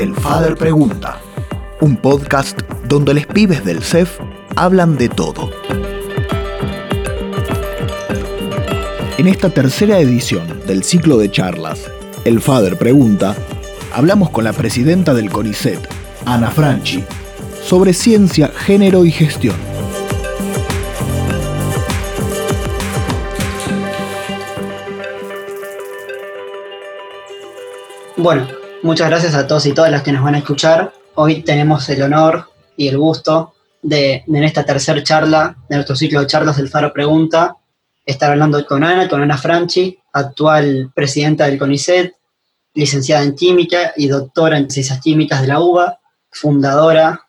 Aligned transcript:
El 0.00 0.14
Father 0.14 0.56
Pregunta, 0.56 1.20
un 1.82 1.94
podcast 1.98 2.58
donde 2.88 3.12
los 3.12 3.26
pibes 3.26 3.62
del 3.66 3.82
CEF 3.82 4.18
hablan 4.56 4.96
de 4.96 5.10
todo. 5.10 5.50
En 9.18 9.26
esta 9.26 9.50
tercera 9.50 9.98
edición 9.98 10.62
del 10.66 10.84
ciclo 10.84 11.18
de 11.18 11.30
charlas, 11.30 11.90
El 12.24 12.40
Father 12.40 12.78
Pregunta, 12.78 13.36
hablamos 13.92 14.30
con 14.30 14.44
la 14.44 14.54
presidenta 14.54 15.12
del 15.12 15.28
CONICET, 15.28 15.86
Ana 16.24 16.50
Franchi, 16.50 17.04
sobre 17.62 17.92
ciencia, 17.92 18.48
género 18.48 19.04
y 19.04 19.10
gestión. 19.10 19.56
Bueno, 28.16 28.59
muchas 28.82 29.08
gracias 29.08 29.34
a 29.34 29.46
todos 29.46 29.66
y 29.66 29.72
todas 29.72 29.90
las 29.90 30.02
que 30.02 30.12
nos 30.12 30.22
van 30.22 30.34
a 30.34 30.38
escuchar. 30.38 30.92
Hoy 31.14 31.42
tenemos 31.42 31.88
el 31.88 32.02
honor 32.02 32.50
y 32.76 32.88
el 32.88 32.98
gusto 32.98 33.54
de, 33.82 34.24
en 34.26 34.44
esta 34.44 34.64
tercera 34.64 35.02
charla 35.02 35.56
de 35.68 35.76
nuestro 35.76 35.96
ciclo 35.96 36.20
de 36.20 36.26
charlas 36.26 36.56
del 36.56 36.68
Faro 36.68 36.92
Pregunta, 36.92 37.56
estar 38.04 38.30
hablando 38.30 38.64
con 38.66 38.84
Ana, 38.84 39.08
con 39.08 39.22
Ana 39.22 39.36
Franchi, 39.36 39.98
actual 40.12 40.90
presidenta 40.94 41.46
del 41.46 41.58
CONICET, 41.58 42.14
licenciada 42.74 43.24
en 43.24 43.34
química 43.34 43.92
y 43.96 44.08
doctora 44.08 44.58
en 44.58 44.70
ciencias 44.70 45.00
químicas 45.00 45.42
de 45.42 45.48
la 45.48 45.60
UBA, 45.60 45.98
fundadora 46.30 47.26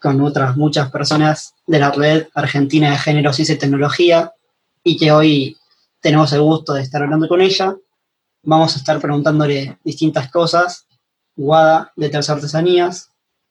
con 0.00 0.20
otras 0.20 0.56
muchas 0.56 0.90
personas 0.90 1.54
de 1.66 1.78
la 1.78 1.90
Red 1.92 2.26
Argentina 2.34 2.90
de 2.90 2.98
Género, 2.98 3.32
Ciencia 3.32 3.54
y 3.54 3.58
Tecnología, 3.58 4.32
y 4.82 4.96
que 4.96 5.12
hoy 5.12 5.56
tenemos 6.00 6.32
el 6.32 6.42
gusto 6.42 6.74
de 6.74 6.82
estar 6.82 7.02
hablando 7.02 7.28
con 7.28 7.40
ella. 7.40 7.76
Vamos 8.44 8.74
a 8.74 8.78
estar 8.78 9.00
preguntándole 9.00 9.78
distintas 9.84 10.28
cosas. 10.30 10.88
Guada, 11.36 11.92
de 11.94 12.08
Tercer 12.08 12.34
Artesanías. 12.34 13.10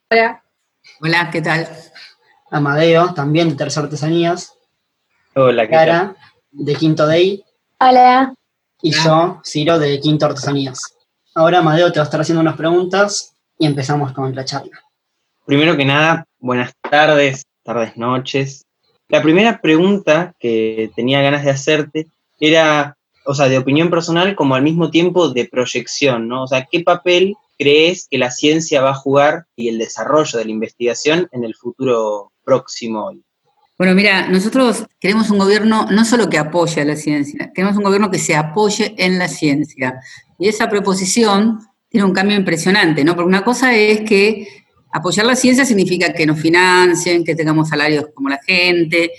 Hola. 0.10 0.44
Hola, 1.00 1.30
¿qué 1.32 1.42
tal? 1.42 1.68
Amadeo, 2.50 3.14
también 3.14 3.50
de 3.50 3.56
Tercer 3.56 3.86
Artesanías. 3.86 4.54
Hola, 5.34 5.66
¿qué 5.66 5.72
Cara, 5.72 6.16
de 6.52 6.76
Quinto 6.76 7.08
Day. 7.08 7.42
Hola. 7.80 8.34
Y 8.82 8.92
yo, 8.92 9.40
Ciro, 9.46 9.80
de 9.80 9.98
Quinto 10.02 10.26
Artesanías. 10.26 10.82
Ahora 11.36 11.60
Amadeo 11.60 11.94
te 11.94 12.00
va 12.00 12.04
a 12.04 12.06
estar 12.06 12.20
haciendo 12.20 12.42
unas 12.42 12.58
preguntas 12.58 13.34
y 13.58 13.66
empezamos 13.68 14.12
con 14.12 14.36
la 14.36 14.44
charla. 14.44 14.78
Primero 15.46 15.78
que 15.78 15.86
nada, 15.86 16.26
buenas 16.40 16.74
tardes, 16.90 17.46
tardes, 17.64 17.96
noches. 17.96 18.66
La 19.08 19.22
primera 19.22 19.62
pregunta 19.62 20.34
que 20.38 20.92
tenía 20.98 21.22
ganas 21.22 21.46
de 21.46 21.52
hacerte 21.52 22.08
era, 22.42 22.98
o 23.26 23.34
sea, 23.34 23.48
de 23.50 23.58
opinión 23.58 23.90
personal 23.90 24.36
como 24.36 24.56
al 24.56 24.64
mismo 24.64 24.90
tiempo 24.90 25.30
de 25.30 25.46
proyección, 25.46 26.28
¿no? 26.28 26.44
O 26.44 26.48
sea, 26.48 26.68
¿qué 26.70 26.82
papel 26.82 27.36
crees 27.58 28.08
que 28.10 28.18
la 28.18 28.32
ciencia 28.32 28.82
va 28.82 28.92
a 28.92 28.96
jugar 28.96 29.46
y 29.56 29.70
el 29.70 29.78
desarrollo 29.78 30.40
de 30.40 30.46
la 30.46 30.52
investigación 30.52 31.30
en 31.32 31.44
el 31.44 31.56
futuro 31.56 32.32
próximo 32.44 33.06
hoy? 33.06 33.24
Bueno, 33.78 33.96
mira, 33.96 34.28
nosotros 34.28 34.86
queremos 35.00 35.32
un 35.32 35.40
gobierno 35.40 35.88
no 35.90 36.06
solo 36.06 36.30
que 36.30 36.38
apoye 36.38 36.82
a 36.82 36.86
la 36.86 36.96
ciencia, 36.96 37.52
queremos 37.54 37.78
un 37.78 37.84
gobierno 37.84 38.12
que 38.12 38.20
se 38.20 38.36
apoye 38.36 38.94
en 38.98 39.18
la 39.18 39.28
ciencia. 39.28 40.00
Y 40.38 40.48
esa 40.48 40.70
preposición 40.70 41.60
tiene 41.90 42.06
un 42.06 42.14
cambio 42.14 42.38
impresionante, 42.38 43.04
¿no? 43.04 43.16
Porque 43.16 43.28
una 43.28 43.44
cosa 43.44 43.76
es 43.76 44.02
que 44.02 44.48
apoyar 44.92 45.26
la 45.26 45.36
ciencia 45.36 45.66
significa 45.66 46.14
que 46.14 46.26
nos 46.26 46.40
financien, 46.40 47.24
que 47.24 47.36
tengamos 47.36 47.70
salarios 47.70 48.06
como 48.14 48.30
la 48.30 48.40
gente, 48.46 49.12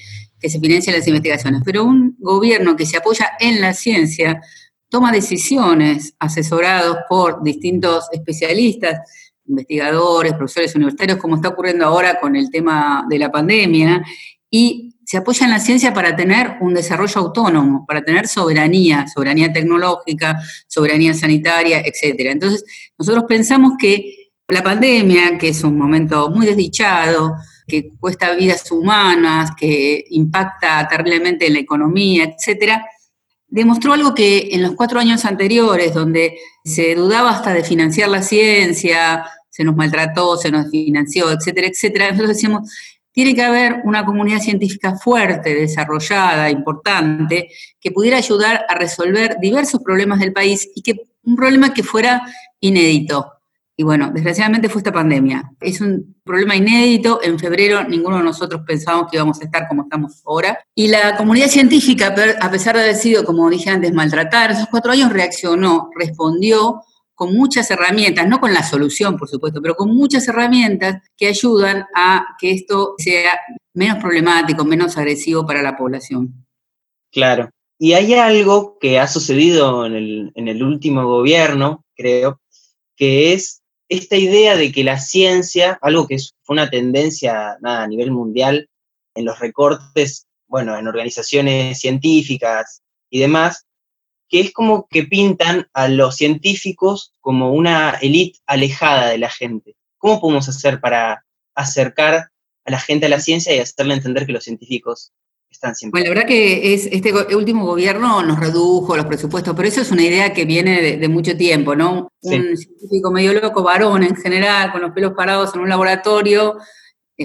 que 0.42 0.50
se 0.50 0.58
financien 0.58 0.96
las 0.96 1.06
investigaciones. 1.06 1.62
Pero 1.64 1.84
un 1.84 2.16
gobierno 2.18 2.74
que 2.74 2.84
se 2.84 2.96
apoya 2.96 3.30
en 3.38 3.60
la 3.60 3.72
ciencia 3.72 4.42
toma 4.88 5.12
decisiones 5.12 6.14
asesorados 6.18 6.98
por 7.08 7.42
distintos 7.42 8.08
especialistas, 8.12 9.00
investigadores, 9.46 10.34
profesores 10.34 10.74
universitarios, 10.74 11.18
como 11.18 11.36
está 11.36 11.48
ocurriendo 11.48 11.86
ahora 11.86 12.20
con 12.20 12.36
el 12.36 12.50
tema 12.50 13.06
de 13.08 13.18
la 13.18 13.30
pandemia, 13.30 14.04
y 14.50 14.96
se 15.04 15.16
apoya 15.16 15.46
en 15.46 15.52
la 15.52 15.60
ciencia 15.60 15.94
para 15.94 16.14
tener 16.14 16.56
un 16.60 16.74
desarrollo 16.74 17.20
autónomo, 17.20 17.86
para 17.86 18.02
tener 18.02 18.28
soberanía, 18.28 19.06
soberanía 19.12 19.52
tecnológica, 19.52 20.40
soberanía 20.66 21.14
sanitaria, 21.14 21.80
etc. 21.80 22.30
Entonces, 22.30 22.64
nosotros 22.98 23.24
pensamos 23.28 23.74
que 23.78 24.30
la 24.48 24.62
pandemia, 24.62 25.38
que 25.38 25.48
es 25.48 25.64
un 25.64 25.78
momento 25.78 26.28
muy 26.30 26.46
desdichado, 26.46 27.34
que 27.66 27.90
cuesta 27.98 28.34
vidas 28.34 28.70
humanas, 28.70 29.50
que 29.56 30.04
impacta 30.10 30.86
terriblemente 30.88 31.46
en 31.46 31.54
la 31.54 31.60
economía, 31.60 32.24
etcétera, 32.24 32.84
demostró 33.48 33.92
algo 33.92 34.14
que 34.14 34.48
en 34.52 34.62
los 34.62 34.74
cuatro 34.74 34.98
años 34.98 35.24
anteriores, 35.24 35.92
donde 35.92 36.38
se 36.64 36.94
dudaba 36.94 37.30
hasta 37.30 37.52
de 37.52 37.62
financiar 37.62 38.08
la 38.08 38.22
ciencia, 38.22 39.24
se 39.50 39.64
nos 39.64 39.76
maltrató, 39.76 40.36
se 40.38 40.50
nos 40.50 40.70
financió, 40.70 41.30
etcétera, 41.30 41.66
etcétera, 41.66 42.06
nosotros 42.06 42.30
decíamos, 42.30 42.70
tiene 43.12 43.34
que 43.34 43.42
haber 43.42 43.82
una 43.84 44.04
comunidad 44.06 44.40
científica 44.40 44.96
fuerte, 44.96 45.54
desarrollada, 45.54 46.50
importante, 46.50 47.50
que 47.78 47.90
pudiera 47.90 48.16
ayudar 48.16 48.64
a 48.68 48.74
resolver 48.74 49.36
diversos 49.40 49.82
problemas 49.82 50.18
del 50.20 50.32
país 50.32 50.70
y 50.74 50.80
que 50.80 51.02
un 51.22 51.36
problema 51.36 51.74
que 51.74 51.82
fuera 51.82 52.22
inédito. 52.60 53.30
Y 53.82 53.84
bueno, 53.84 54.12
desgraciadamente 54.14 54.68
fue 54.68 54.78
esta 54.78 54.92
pandemia. 54.92 55.54
Es 55.60 55.80
un 55.80 56.14
problema 56.22 56.54
inédito. 56.54 57.18
En 57.20 57.36
febrero 57.36 57.82
ninguno 57.82 58.18
de 58.18 58.22
nosotros 58.22 58.62
pensábamos 58.64 59.10
que 59.10 59.16
íbamos 59.16 59.40
a 59.40 59.44
estar 59.44 59.66
como 59.66 59.82
estamos 59.82 60.22
ahora. 60.24 60.56
Y 60.72 60.86
la 60.86 61.16
comunidad 61.16 61.48
científica, 61.48 62.14
a 62.40 62.48
pesar 62.48 62.76
de 62.76 62.82
haber 62.82 62.94
sido, 62.94 63.24
como 63.24 63.50
dije 63.50 63.70
antes, 63.70 63.92
maltratar, 63.92 64.52
esos 64.52 64.68
cuatro 64.70 64.92
años 64.92 65.12
reaccionó, 65.12 65.90
respondió 65.98 66.82
con 67.12 67.34
muchas 67.34 67.72
herramientas, 67.72 68.28
no 68.28 68.38
con 68.38 68.54
la 68.54 68.62
solución, 68.62 69.16
por 69.16 69.28
supuesto, 69.28 69.60
pero 69.60 69.74
con 69.74 69.92
muchas 69.96 70.28
herramientas 70.28 71.02
que 71.16 71.26
ayudan 71.26 71.84
a 71.92 72.24
que 72.38 72.52
esto 72.52 72.94
sea 72.98 73.36
menos 73.74 73.98
problemático, 73.98 74.64
menos 74.64 74.96
agresivo 74.96 75.44
para 75.44 75.60
la 75.60 75.76
población. 75.76 76.46
Claro. 77.10 77.50
Y 77.80 77.94
hay 77.94 78.14
algo 78.14 78.78
que 78.78 79.00
ha 79.00 79.08
sucedido 79.08 79.84
en 79.86 79.94
el, 79.96 80.32
en 80.36 80.46
el 80.46 80.62
último 80.62 81.04
gobierno, 81.04 81.84
creo, 81.96 82.38
que 82.96 83.32
es 83.32 83.61
esta 83.92 84.16
idea 84.16 84.56
de 84.56 84.72
que 84.72 84.84
la 84.84 84.98
ciencia, 84.98 85.78
algo 85.82 86.06
que 86.06 86.16
fue 86.44 86.54
una 86.54 86.70
tendencia 86.70 87.58
a 87.62 87.86
nivel 87.86 88.10
mundial 88.10 88.70
en 89.14 89.26
los 89.26 89.38
recortes, 89.38 90.26
bueno, 90.48 90.78
en 90.78 90.88
organizaciones 90.88 91.78
científicas 91.78 92.82
y 93.10 93.20
demás, 93.20 93.66
que 94.30 94.40
es 94.40 94.52
como 94.52 94.86
que 94.88 95.02
pintan 95.02 95.68
a 95.74 95.88
los 95.88 96.16
científicos 96.16 97.12
como 97.20 97.52
una 97.52 97.90
élite 98.00 98.38
alejada 98.46 99.10
de 99.10 99.18
la 99.18 99.28
gente. 99.28 99.76
¿Cómo 99.98 100.22
podemos 100.22 100.48
hacer 100.48 100.80
para 100.80 101.26
acercar 101.54 102.30
a 102.64 102.70
la 102.70 102.80
gente 102.80 103.06
a 103.06 103.10
la 103.10 103.20
ciencia 103.20 103.54
y 103.54 103.58
hacerle 103.58 103.92
entender 103.92 104.24
que 104.24 104.32
los 104.32 104.44
científicos 104.44 105.12
están 105.52 105.74
siempre? 105.74 106.00
Bueno, 106.00 106.14
la 106.14 106.20
verdad 106.20 106.28
que 106.28 106.74
es, 106.74 106.86
este 106.90 107.12
último 107.34 107.64
gobierno 107.64 108.22
nos 108.22 108.40
redujo 108.40 108.96
los 108.96 109.06
presupuestos, 109.06 109.54
pero 109.54 109.68
eso 109.68 109.80
es 109.80 109.90
una 109.90 110.02
idea 110.02 110.32
que 110.32 110.44
viene 110.44 110.96
de, 110.96 111.08
mucho 111.08 111.36
tiempo, 111.36 111.74
¿no? 111.74 112.12
Un 112.22 112.56
científico 112.56 113.10
medio 113.10 113.32
loco, 113.34 113.62
varón 113.62 114.02
en 114.02 114.16
general, 114.16 114.72
con 114.72 114.82
los 114.82 114.92
pelos 114.92 115.12
parados 115.14 115.54
en 115.54 115.60
un 115.60 115.68
laboratorio, 115.68 116.58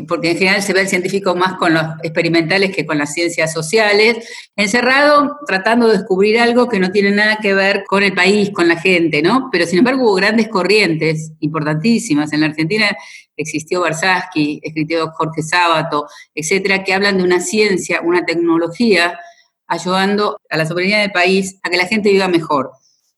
porque 0.08 0.32
en 0.32 0.38
general 0.38 0.62
se 0.62 0.74
ve 0.74 0.82
el 0.82 0.88
científico 0.88 1.36
más 1.36 1.54
con 1.54 1.74
los 1.74 1.84
experimentales 2.04 2.76
que 2.76 2.86
con 2.86 2.98
las 2.98 3.14
ciencias 3.14 3.54
sociales, 3.54 4.28
encerrado 4.56 5.38
tratando 5.48 5.88
de 5.88 5.98
descubrir 5.98 6.40
algo 6.40 6.68
que 6.68 6.80
no 6.80 6.92
tiene 6.92 7.12
nada 7.12 7.38
que 7.42 7.54
ver 7.54 7.84
con 7.88 8.04
el 8.04 8.14
país, 8.14 8.50
con 8.52 8.68
la 8.68 8.80
gente, 8.80 9.22
¿no? 9.22 9.50
Pero 9.52 9.66
sin 9.66 9.80
embargo 9.80 10.04
hubo 10.04 10.16
grandes 10.16 10.48
corrientes 10.48 11.32
importantísimas. 11.40 12.34
En 12.34 12.42
la 12.42 12.48
Argentina 12.48 12.96
existió 13.36 13.82
Barsaski, 13.82 14.60
escribió 14.64 15.12
Jorge 15.12 15.44
Sábato, 15.44 16.08
etcétera, 16.36 16.84
que 16.84 16.94
hablan 16.94 17.18
de 17.18 17.24
una 17.24 17.40
ciencia, 17.40 18.02
una 18.02 18.26
tecnología 18.26 19.18
ayudando 19.68 20.40
a 20.50 20.58
la 20.58 20.66
soberanía 20.66 21.00
del 21.00 21.12
país 21.12 21.60
a 21.64 21.70
que 21.70 21.78
la 21.78 21.86
gente 21.86 22.10
viva 22.10 22.28
mejor. 22.28 22.72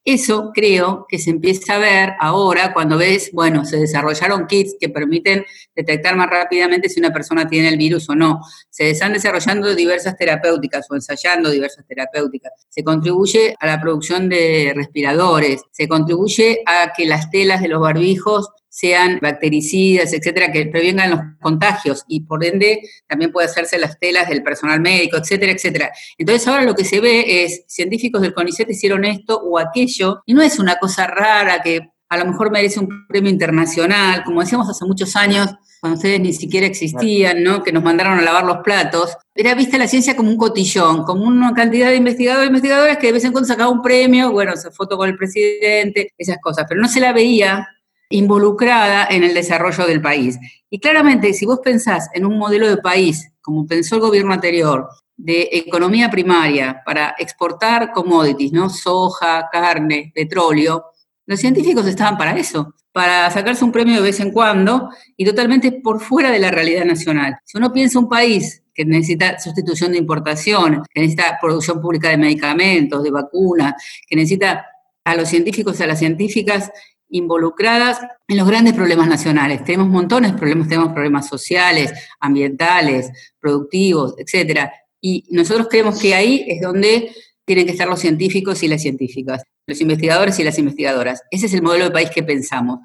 Eso 0.05 0.51
creo 0.53 1.05
que 1.09 1.19
se 1.19 1.29
empieza 1.29 1.75
a 1.75 1.77
ver 1.77 2.13
ahora 2.19 2.73
cuando 2.73 2.97
ves, 2.97 3.31
bueno, 3.33 3.65
se 3.65 3.77
desarrollaron 3.77 4.47
kits 4.47 4.75
que 4.79 4.89
permiten 4.89 5.45
detectar 5.75 6.15
más 6.15 6.29
rápidamente 6.29 6.89
si 6.89 6.99
una 6.99 7.11
persona 7.11 7.47
tiene 7.47 7.67
el 7.67 7.77
virus 7.77 8.09
o 8.09 8.15
no. 8.15 8.39
Se 8.69 8.89
están 8.89 9.13
desarrollando 9.13 9.75
diversas 9.75 10.15
terapéuticas 10.17 10.89
o 10.89 10.95
ensayando 10.95 11.49
diversas 11.49 11.85
terapéuticas. 11.85 12.53
Se 12.69 12.83
contribuye 12.83 13.55
a 13.59 13.67
la 13.67 13.81
producción 13.81 14.29
de 14.29 14.71
respiradores, 14.75 15.63
se 15.71 15.87
contribuye 15.87 16.63
a 16.65 16.93
que 16.95 17.05
las 17.05 17.29
telas 17.29 17.61
de 17.61 17.67
los 17.67 17.81
barbijos 17.81 18.49
sean 18.69 19.19
bactericidas, 19.21 20.13
etcétera, 20.13 20.51
que 20.51 20.67
prevengan 20.67 21.09
los 21.09 21.19
contagios 21.41 22.05
y 22.07 22.21
por 22.21 22.45
ende 22.45 22.81
también 23.07 23.31
puede 23.31 23.47
hacerse 23.47 23.77
las 23.79 23.99
telas 23.99 24.29
del 24.29 24.43
personal 24.43 24.79
médico, 24.79 25.17
etcétera, 25.17 25.51
etcétera. 25.51 25.91
Entonces 26.17 26.47
ahora 26.47 26.63
lo 26.63 26.75
que 26.75 26.85
se 26.85 26.99
ve 26.99 27.43
es 27.43 27.63
científicos 27.67 28.21
del 28.21 28.33
CONICET 28.33 28.69
hicieron 28.69 29.05
esto 29.05 29.39
o 29.39 29.59
aquello 29.59 30.21
y 30.25 30.33
no 30.33 30.41
es 30.41 30.59
una 30.59 30.77
cosa 30.77 31.07
rara 31.07 31.61
que 31.61 31.89
a 32.09 32.17
lo 32.17 32.25
mejor 32.25 32.51
merece 32.51 32.79
un 32.79 33.07
premio 33.07 33.29
internacional, 33.29 34.23
como 34.23 34.41
decíamos 34.41 34.67
hace 34.67 34.85
muchos 34.85 35.15
años, 35.15 35.49
cuando 35.79 35.97
ustedes 35.97 36.19
ni 36.19 36.33
siquiera 36.33 36.65
existían, 36.67 37.43
¿no? 37.43 37.63
que 37.63 37.71
nos 37.71 37.83
mandaron 37.83 38.17
a 38.17 38.21
lavar 38.21 38.43
los 38.45 38.57
platos, 38.57 39.15
era 39.33 39.55
vista 39.55 39.77
la 39.77 39.87
ciencia 39.87 40.15
como 40.15 40.29
un 40.29 40.37
cotillón, 40.37 41.03
como 41.03 41.23
una 41.23 41.53
cantidad 41.53 41.89
de 41.89 41.95
investigadores 41.95 42.47
investigadoras 42.47 42.97
que 42.97 43.07
de 43.07 43.13
vez 43.13 43.23
en 43.23 43.31
cuando 43.31 43.47
sacaba 43.47 43.69
un 43.69 43.81
premio, 43.81 44.31
bueno, 44.31 44.57
se 44.57 44.71
foto 44.71 44.97
con 44.97 45.07
el 45.07 45.15
presidente, 45.15 46.13
esas 46.17 46.37
cosas, 46.41 46.65
pero 46.67 46.81
no 46.81 46.87
se 46.87 46.99
la 46.99 47.13
veía 47.13 47.67
involucrada 48.09 49.07
en 49.09 49.23
el 49.23 49.33
desarrollo 49.33 49.85
del 49.85 50.01
país. 50.01 50.37
Y 50.69 50.79
claramente, 50.79 51.33
si 51.33 51.45
vos 51.45 51.59
pensás 51.63 52.09
en 52.13 52.25
un 52.25 52.37
modelo 52.37 52.67
de 52.67 52.77
país, 52.77 53.31
como 53.41 53.65
pensó 53.65 53.95
el 53.95 54.01
gobierno 54.01 54.33
anterior, 54.33 54.89
de 55.15 55.49
economía 55.51 56.09
primaria 56.09 56.81
para 56.85 57.13
exportar 57.17 57.91
commodities, 57.91 58.53
¿no? 58.53 58.69
Soja, 58.69 59.49
carne, 59.51 60.11
petróleo, 60.15 60.85
los 61.25 61.39
científicos 61.39 61.85
estaban 61.85 62.17
para 62.17 62.37
eso, 62.37 62.73
para 62.91 63.29
sacarse 63.29 63.63
un 63.63 63.71
premio 63.71 63.95
de 63.95 64.01
vez 64.01 64.19
en 64.19 64.31
cuando 64.31 64.89
y 65.15 65.25
totalmente 65.25 65.73
por 65.73 65.99
fuera 65.99 66.31
de 66.31 66.39
la 66.39 66.51
realidad 66.51 66.85
nacional. 66.85 67.37
Si 67.43 67.57
uno 67.57 67.71
piensa 67.71 67.99
un 67.99 68.09
país 68.09 68.63
que 68.73 68.85
necesita 68.85 69.37
sustitución 69.37 69.91
de 69.91 69.97
importación, 69.97 70.83
que 70.91 71.01
necesita 71.01 71.37
producción 71.39 71.81
pública 71.81 72.09
de 72.09 72.17
medicamentos, 72.17 73.03
de 73.03 73.11
vacunas, 73.11 73.73
que 74.07 74.15
necesita 74.15 74.65
a 75.03 75.15
los 75.15 75.27
científicos 75.27 75.79
y 75.79 75.83
a 75.83 75.87
las 75.87 75.99
científicas 75.99 76.71
involucradas 77.09 77.99
en 78.27 78.37
los 78.37 78.47
grandes 78.47 78.73
problemas 78.73 79.07
nacionales. 79.07 79.63
Tenemos 79.63 79.87
montones 79.87 80.31
de 80.31 80.37
problemas, 80.37 80.67
tenemos 80.67 80.93
problemas 80.93 81.27
sociales, 81.27 81.91
ambientales, 82.19 83.11
productivos, 83.39 84.15
etcétera. 84.17 84.71
Y 85.01 85.25
nosotros 85.29 85.67
creemos 85.69 85.99
que 85.99 86.13
ahí 86.13 86.45
es 86.47 86.61
donde 86.61 87.11
tienen 87.45 87.65
que 87.65 87.71
estar 87.71 87.87
los 87.87 87.99
científicos 87.99 88.61
y 88.63 88.67
las 88.67 88.81
científicas, 88.81 89.43
los 89.65 89.81
investigadores 89.81 90.37
y 90.39 90.43
las 90.43 90.59
investigadoras. 90.59 91.23
Ese 91.31 91.47
es 91.47 91.53
el 91.53 91.63
modelo 91.63 91.85
de 91.85 91.91
país 91.91 92.09
que 92.11 92.23
pensamos. 92.23 92.79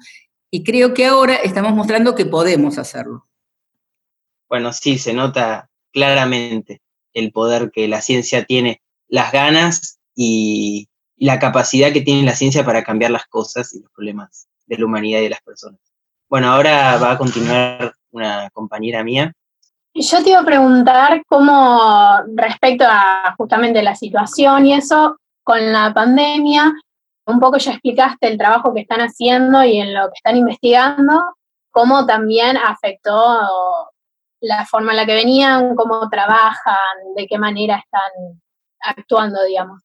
Y 0.49 0.63
creo 0.63 0.93
que 0.93 1.05
ahora 1.05 1.35
estamos 1.35 1.73
mostrando 1.73 2.15
que 2.15 2.25
podemos 2.25 2.77
hacerlo. 2.77 3.27
Bueno, 4.49 4.73
sí, 4.73 4.97
se 4.97 5.13
nota 5.13 5.69
claramente 5.91 6.81
el 7.13 7.31
poder 7.31 7.71
que 7.71 7.87
la 7.87 8.01
ciencia 8.01 8.45
tiene, 8.45 8.81
las 9.07 9.31
ganas 9.31 9.99
y, 10.15 10.87
la 11.17 11.39
capacidad 11.39 11.91
que 11.91 12.01
tiene 12.01 12.23
la 12.23 12.35
ciencia 12.35 12.65
para 12.65 12.83
cambiar 12.83 13.11
las 13.11 13.25
cosas 13.25 13.73
y 13.73 13.81
los 13.81 13.91
problemas 13.91 14.47
de 14.65 14.77
la 14.77 14.85
humanidad 14.85 15.19
y 15.19 15.23
de 15.23 15.29
las 15.29 15.41
personas. 15.41 15.79
Bueno, 16.29 16.51
ahora 16.51 16.97
va 16.97 17.11
a 17.11 17.17
continuar 17.17 17.93
una 18.11 18.49
compañera 18.51 19.03
mía. 19.03 19.33
Yo 19.93 20.23
te 20.23 20.31
iba 20.31 20.39
a 20.39 20.45
preguntar 20.45 21.23
cómo, 21.27 22.19
respecto 22.35 22.85
a 22.87 23.33
justamente 23.37 23.81
la 23.81 23.95
situación 23.95 24.65
y 24.65 24.73
eso, 24.73 25.17
con 25.43 25.71
la 25.71 25.93
pandemia, 25.93 26.73
un 27.27 27.39
poco 27.39 27.57
ya 27.57 27.71
explicaste 27.71 28.27
el 28.27 28.37
trabajo 28.37 28.73
que 28.73 28.81
están 28.81 28.99
haciendo 28.99 29.63
y 29.63 29.77
en 29.77 29.93
lo 29.93 30.07
que 30.07 30.15
están 30.15 30.35
investigando, 30.35 31.35
cómo 31.71 32.05
también 32.05 32.57
afectó 32.57 33.39
la 34.41 34.65
forma 34.65 34.91
en 34.91 34.97
la 34.97 35.05
que 35.05 35.15
venían, 35.15 35.75
cómo 35.75 36.09
trabajan, 36.09 36.75
de 37.15 37.25
qué 37.27 37.37
manera 37.37 37.77
están 37.77 38.41
actuando, 38.81 39.43
digamos. 39.43 39.81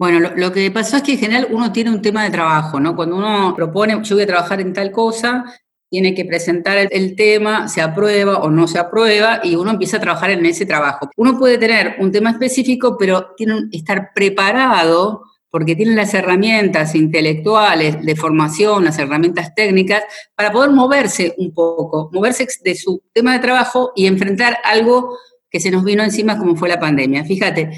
Bueno, 0.00 0.30
lo, 0.34 0.50
que 0.50 0.70
pasó 0.70 0.96
es 0.96 1.02
que 1.02 1.12
en 1.12 1.18
general 1.18 1.48
uno 1.50 1.72
tiene 1.72 1.90
un 1.90 2.00
tema 2.00 2.24
de 2.24 2.30
trabajo, 2.30 2.80
¿no? 2.80 2.96
Cuando 2.96 3.16
uno 3.16 3.52
propone, 3.54 4.02
yo 4.02 4.16
voy 4.16 4.22
a 4.22 4.26
trabajar 4.26 4.58
en 4.58 4.72
tal 4.72 4.92
cosa, 4.92 5.44
tiene 5.90 6.14
que 6.14 6.24
presentar 6.24 6.78
el, 6.90 7.14
tema, 7.14 7.68
se 7.68 7.82
aprueba 7.82 8.38
o 8.38 8.48
no 8.48 8.66
se 8.66 8.78
aprueba, 8.78 9.42
y 9.44 9.56
uno 9.56 9.72
empieza 9.72 9.98
a 9.98 10.00
trabajar 10.00 10.30
en 10.30 10.46
ese 10.46 10.64
trabajo. 10.64 11.10
Uno 11.18 11.38
puede 11.38 11.58
tener 11.58 11.96
un 11.98 12.10
tema 12.10 12.30
específico, 12.30 12.96
pero 12.98 13.34
tiene 13.36 13.68
que 13.70 13.76
estar 13.76 14.12
preparado 14.14 15.24
porque 15.50 15.76
tiene 15.76 15.94
las 15.94 16.14
herramientas 16.14 16.94
intelectuales 16.94 18.02
de 18.02 18.16
formación, 18.16 18.86
las 18.86 18.98
herramientas 18.98 19.54
técnicas, 19.54 20.02
para 20.34 20.50
poder 20.50 20.70
moverse 20.70 21.34
un 21.36 21.52
poco, 21.52 22.08
moverse 22.10 22.48
de 22.64 22.74
su 22.74 23.02
tema 23.12 23.34
de 23.34 23.40
trabajo 23.40 23.92
y 23.94 24.06
enfrentar 24.06 24.56
algo 24.64 25.18
que 25.50 25.60
se 25.60 25.70
nos 25.70 25.84
vino 25.84 26.02
encima 26.02 26.38
como 26.38 26.56
fue 26.56 26.70
la 26.70 26.80
pandemia. 26.80 27.22
Fíjate, 27.24 27.70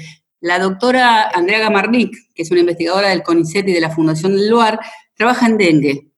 la 0.43 0.59
doctora 0.59 1.29
Andrea 1.29 1.59
Gamarnik, 1.59 2.33
que 2.35 2.41
es 2.41 2.51
una 2.51 2.59
investigadora 2.59 3.07
del 3.09 3.23
CONICET 3.23 3.65
y 3.69 3.71
de 3.71 3.79
la 3.79 3.89
Fundación 3.89 4.35
del 4.35 4.49
LUAR, 4.49 4.77
trabaja 5.15 5.45
en 5.45 5.57
dengue. 5.57 6.11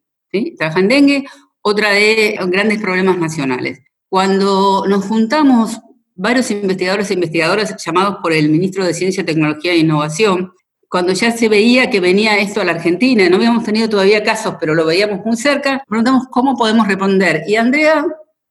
Trabaja 0.57 0.79
en 0.79 0.87
dengue, 0.87 1.25
otra 1.61 1.91
de 1.91 2.35
grandes 2.47 2.81
problemas 2.81 3.19
nacionales. 3.19 3.79
Cuando 4.09 4.85
nos 4.87 5.05
juntamos 5.05 5.79
varios 6.15 6.49
investigadores 6.49 7.11
e 7.11 7.13
investigadoras 7.13 7.75
llamados 7.85 8.17
por 8.23 8.33
el 8.33 8.49
ministro 8.49 8.83
de 8.83 8.95
Ciencia, 8.95 9.23
Tecnología 9.23 9.73
e 9.73 9.77
Innovación, 9.77 10.53
cuando 10.89 11.13
ya 11.13 11.31
se 11.31 11.47
veía 11.47 11.91
que 11.91 11.99
venía 11.99 12.39
esto 12.39 12.61
a 12.61 12.65
la 12.65 12.71
Argentina, 12.71 13.29
no 13.29 13.35
habíamos 13.35 13.63
tenido 13.63 13.87
todavía 13.87 14.23
casos, 14.23 14.55
pero 14.59 14.73
lo 14.73 14.87
veíamos 14.87 15.23
muy 15.23 15.37
cerca, 15.37 15.83
preguntamos 15.87 16.25
cómo 16.31 16.55
podemos 16.55 16.87
responder. 16.87 17.43
Y 17.47 17.57
Andrea, 17.57 18.03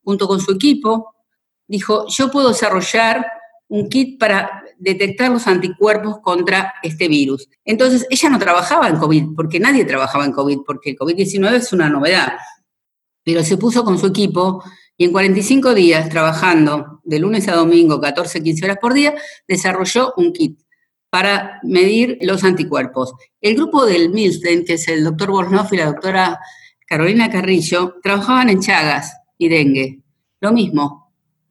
junto 0.04 0.28
con 0.28 0.40
su 0.40 0.52
equipo, 0.52 1.16
dijo, 1.66 2.06
yo 2.06 2.30
puedo 2.30 2.50
desarrollar 2.50 3.26
un 3.66 3.88
kit 3.88 4.20
para 4.20 4.63
detectar 4.78 5.30
los 5.30 5.46
anticuerpos 5.46 6.18
contra 6.22 6.74
este 6.82 7.08
virus. 7.08 7.48
Entonces, 7.64 8.06
ella 8.10 8.30
no 8.30 8.38
trabajaba 8.38 8.88
en 8.88 8.96
COVID, 8.96 9.34
porque 9.36 9.60
nadie 9.60 9.84
trabajaba 9.84 10.24
en 10.24 10.32
COVID, 10.32 10.58
porque 10.66 10.90
el 10.90 10.96
COVID-19 10.96 11.54
es 11.54 11.72
una 11.72 11.88
novedad. 11.88 12.34
Pero 13.22 13.42
se 13.42 13.56
puso 13.56 13.84
con 13.84 13.98
su 13.98 14.06
equipo 14.06 14.62
y 14.96 15.04
en 15.04 15.12
45 15.12 15.74
días, 15.74 16.08
trabajando 16.08 17.00
de 17.04 17.18
lunes 17.18 17.48
a 17.48 17.56
domingo, 17.56 18.00
14, 18.00 18.42
15 18.42 18.64
horas 18.64 18.78
por 18.80 18.94
día, 18.94 19.14
desarrolló 19.48 20.14
un 20.16 20.32
kit 20.32 20.60
para 21.10 21.58
medir 21.62 22.18
los 22.20 22.44
anticuerpos. 22.44 23.14
El 23.40 23.56
grupo 23.56 23.86
del 23.86 24.10
Milstein, 24.10 24.64
que 24.64 24.74
es 24.74 24.88
el 24.88 25.04
doctor 25.04 25.30
Bornoff 25.30 25.72
y 25.72 25.78
la 25.78 25.86
doctora 25.86 26.38
Carolina 26.86 27.30
Carrillo, 27.30 27.96
trabajaban 28.02 28.50
en 28.50 28.60
Chagas 28.60 29.16
y 29.38 29.48
dengue. 29.48 30.00
Lo 30.40 30.52
mismo, 30.52 31.03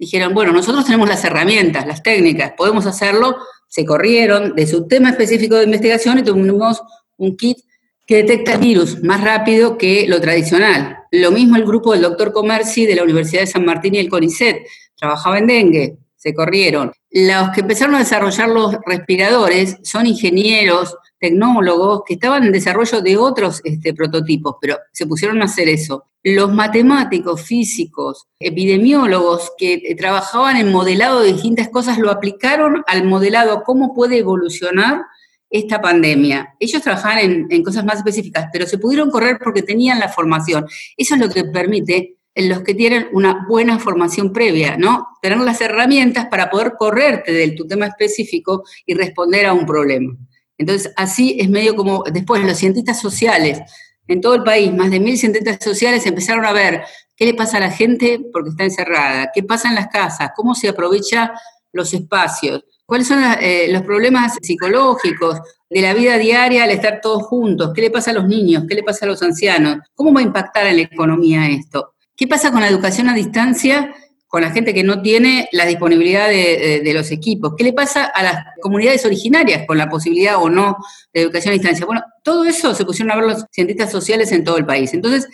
dijeron, 0.04 0.34
bueno, 0.34 0.52
nosotros 0.52 0.86
tenemos 0.86 1.08
las 1.08 1.24
herramientas, 1.24 1.88
las 1.88 2.04
técnicas, 2.04 2.54
podemos 2.58 2.86
hacerlo, 2.86 3.38
se 3.68 3.86
corrieron 3.86 4.56
de 4.56 4.68
su 4.68 4.88
tema 4.88 5.10
específico 5.10 5.56
de 5.56 5.64
investigación 5.64 6.20
y 6.20 6.24
tuvimos 6.24 6.82
un 7.18 7.36
kit 7.36 7.58
que 8.06 8.18
detecta 8.18 8.58
virus 8.58 9.02
más 9.02 9.24
rápido 9.24 9.78
que 9.78 10.06
lo 10.08 10.20
tradicional. 10.20 10.98
Lo 11.12 11.32
mismo 11.32 11.56
el 11.56 11.66
grupo 11.66 11.94
del 11.94 12.02
doctor 12.02 12.34
Comerci 12.34 12.86
de 12.86 12.96
la 12.96 13.04
Universidad 13.04 13.42
de 13.42 13.48
San 13.48 13.66
Martín 13.66 13.96
y 13.96 14.00
el 14.00 14.10
CONICET, 14.10 14.58
trabajaba 14.96 15.38
en 15.38 15.48
dengue, 15.48 15.98
se 16.16 16.34
corrieron. 16.34 16.92
Los 17.12 17.50
que 17.52 17.62
empezaron 17.62 17.96
a 17.96 18.00
desarrollar 18.00 18.50
los 18.50 18.76
respiradores 18.86 19.78
son 19.84 20.06
ingenieros, 20.08 20.96
tecnólogos 21.24 22.02
que 22.06 22.16
estaban 22.16 22.44
en 22.44 22.52
desarrollo 22.52 23.02
de 23.02 23.16
otros 23.16 23.62
este, 23.64 23.94
prototipos, 23.94 24.58
pero 24.60 24.78
se 24.92 25.08
pusieron 25.08 25.42
a 25.42 25.46
hacer 25.46 25.70
eso 25.70 26.04
los 26.24 26.54
matemáticos, 26.54 27.42
físicos, 27.42 28.28
epidemiólogos 28.40 29.52
que 29.58 29.74
eh, 29.74 29.96
trabajaban 29.96 30.56
en 30.56 30.72
modelado 30.72 31.22
de 31.22 31.34
distintas 31.34 31.68
cosas 31.70 31.98
lo 31.98 32.10
aplicaron 32.12 32.84
al 32.88 33.06
modelado 33.06 33.64
cómo 33.64 33.94
puede 33.94 34.20
evolucionar 34.20 35.02
esta 35.50 35.82
pandemia. 35.82 36.56
Ellos 36.60 36.82
trabajaban 36.82 37.48
en, 37.50 37.64
cosas 37.64 37.86
más 37.86 37.98
específicas, 37.98 38.48
pero 38.52 38.66
se 38.66 38.78
pudieron 38.78 39.12
correr 39.12 39.38
porque 39.44 39.62
tenían 39.62 40.00
la 40.00 40.10
formación. 40.10 40.66
Eso 40.98 41.16
es 41.16 41.22
lo 41.22 41.30
que 41.30 41.44
permite 41.44 42.16
en 42.34 42.50
los 42.50 42.62
que 42.64 42.74
tienen 42.74 43.08
una 43.12 43.46
buena 43.48 43.78
formación 43.78 44.34
previa, 44.34 44.78
¿no? 44.78 45.10
Tener 45.22 45.38
las 45.40 45.62
herramientas 45.62 46.26
para 46.26 46.50
poder 46.50 46.74
correrte 46.78 47.32
de 47.32 47.52
tu 47.52 47.68
tema 47.68 47.86
específico 47.86 48.64
y 48.86 48.96
responder 48.96 49.46
a 49.46 49.54
un 49.54 49.66
problema. 49.66 50.18
Entonces, 50.64 50.94
así 50.96 51.36
es 51.42 51.50
medio 51.50 51.76
como 51.76 52.06
después 52.10 52.42
los 52.42 52.58
cientistas 52.58 53.02
sociales 53.02 53.62
en 54.08 54.22
todo 54.22 54.36
el 54.36 54.44
país, 54.44 54.74
más 54.74 54.92
de 54.92 55.02
mil 55.02 55.18
cientistas 55.18 55.58
sociales 55.62 56.06
empezaron 56.06 56.46
a 56.46 56.54
ver 56.54 56.84
qué 57.18 57.26
le 57.26 57.34
pasa 57.34 57.58
a 57.58 57.60
la 57.60 57.70
gente 57.70 58.22
porque 58.32 58.52
está 58.52 58.64
encerrada, 58.64 59.30
qué 59.34 59.44
pasa 59.44 59.68
en 59.68 59.76
las 59.76 59.88
casas, 59.88 60.32
cómo 60.34 60.56
se 60.56 60.70
aprovecha 60.70 61.34
los 61.74 61.94
espacios, 61.94 62.64
cuáles 62.86 63.08
son 63.08 63.22
eh, 63.42 63.68
los 63.70 63.82
problemas 63.82 64.38
psicológicos 64.42 65.42
de 65.70 65.82
la 65.82 65.94
vida 65.94 66.18
diaria 66.18 66.64
al 66.64 66.72
estar 66.72 67.02
todos 67.02 67.24
juntos, 67.24 67.72
qué 67.76 67.82
le 67.82 67.92
pasa 67.92 68.12
a 68.12 68.14
los 68.14 68.26
niños, 68.26 68.64
qué 68.70 68.76
le 68.76 68.84
pasa 68.84 69.06
a 69.06 69.10
los 69.10 69.22
ancianos, 69.22 69.80
cómo 69.94 70.14
va 70.14 70.22
a 70.22 70.24
impactar 70.24 70.68
en 70.68 70.78
la 70.78 70.84
economía 70.84 71.50
esto, 71.50 71.96
qué 72.16 72.26
pasa 72.26 72.52
con 72.52 72.62
la 72.62 72.70
educación 72.70 73.10
a 73.10 73.14
distancia 73.14 73.94
con 74.34 74.42
la 74.42 74.50
gente 74.50 74.74
que 74.74 74.84
no 74.84 75.00
tiene 75.04 75.48
la 75.52 75.68
disponibilidad 75.68 76.28
de, 76.28 76.92
los 76.92 77.12
equipos? 77.12 77.54
¿Qué 77.56 77.64
le 77.64 77.72
pasa 77.72 78.06
a 78.06 78.24
las 78.24 78.46
comunidades 78.64 79.06
originarias 79.06 79.68
con 79.68 79.78
la 79.78 79.88
posibilidad 79.88 80.42
o 80.42 80.50
no 80.50 80.78
de 81.14 81.22
educación 81.22 81.52
a 81.52 81.54
distancia? 81.54 81.86
Bueno, 81.86 82.02
todo 82.24 82.44
eso 82.44 82.74
se 82.74 82.84
pusieron 82.84 83.12
a 83.12 83.16
ver 83.16 83.26
los 83.26 83.46
cientistas 83.52 83.92
sociales 83.92 84.32
en 84.32 84.44
todo 84.44 84.58
el 84.58 84.66
país. 84.66 84.92
Entonces, 84.96 85.30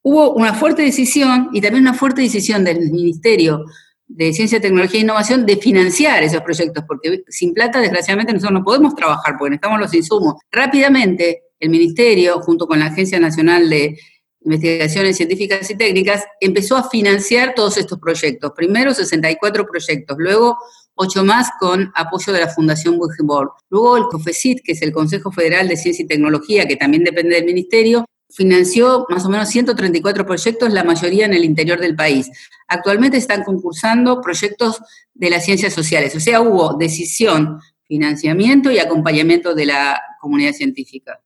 hubo 0.00 0.32
una 0.32 0.54
fuerte 0.54 0.80
decisión 0.80 1.50
y 1.52 1.60
también 1.60 1.82
una 1.82 1.92
fuerte 1.92 2.22
decisión 2.22 2.64
del 2.64 2.90
Ministerio 2.90 3.66
de 4.06 4.32
Ciencia, 4.32 4.58
Tecnología 4.58 5.00
e 5.00 5.02
Innovación 5.02 5.44
de 5.44 5.58
financiar 5.58 6.22
esos 6.22 6.40
proyectos, 6.40 6.84
porque 6.88 7.24
sin 7.28 7.52
plata, 7.52 7.82
desgraciadamente, 7.82 8.32
nosotros 8.32 8.60
no 8.60 8.64
podemos 8.64 8.94
trabajar 8.94 9.34
porque 9.38 9.50
necesitamos 9.50 9.78
los 9.78 9.92
insumos. 9.92 10.36
Rápidamente, 10.50 11.42
el 11.60 11.68
Ministerio, 11.68 12.40
junto 12.40 12.66
con 12.66 12.78
la 12.78 12.86
Agencia 12.86 13.20
Nacional 13.20 13.68
de 13.68 13.98
investigaciones 14.40 15.16
científicas 15.16 15.68
y 15.70 15.76
técnicas, 15.76 16.24
empezó 16.40 16.76
a 16.76 16.88
financiar 16.88 17.54
todos 17.54 17.76
estos 17.76 17.98
proyectos. 17.98 18.52
Primero 18.56 18.94
64 18.94 19.66
proyectos, 19.66 20.16
luego 20.18 20.58
8 20.94 21.24
más 21.24 21.50
con 21.60 21.92
apoyo 21.94 22.32
de 22.32 22.40
la 22.40 22.48
Fundación 22.48 22.96
Wilhelm 22.98 23.48
Luego 23.70 23.96
el 23.96 24.04
COFECIT, 24.04 24.62
que 24.64 24.72
es 24.72 24.82
el 24.82 24.92
Consejo 24.92 25.30
Federal 25.30 25.68
de 25.68 25.76
Ciencia 25.76 26.04
y 26.04 26.08
Tecnología, 26.08 26.66
que 26.66 26.76
también 26.76 27.04
depende 27.04 27.36
del 27.36 27.44
Ministerio, 27.44 28.04
financió 28.30 29.06
más 29.08 29.24
o 29.24 29.28
menos 29.28 29.48
134 29.48 30.26
proyectos, 30.26 30.72
la 30.72 30.84
mayoría 30.84 31.26
en 31.26 31.34
el 31.34 31.44
interior 31.44 31.80
del 31.80 31.96
país. 31.96 32.30
Actualmente 32.66 33.16
están 33.16 33.42
concursando 33.42 34.20
proyectos 34.20 34.80
de 35.14 35.30
las 35.30 35.44
ciencias 35.44 35.72
sociales, 35.72 36.14
o 36.14 36.20
sea, 36.20 36.40
hubo 36.40 36.74
decisión, 36.74 37.60
financiamiento 37.84 38.70
y 38.70 38.78
acompañamiento 38.78 39.54
de 39.54 39.66
la 39.66 40.00
comunidad 40.20 40.52
científica. 40.52 41.22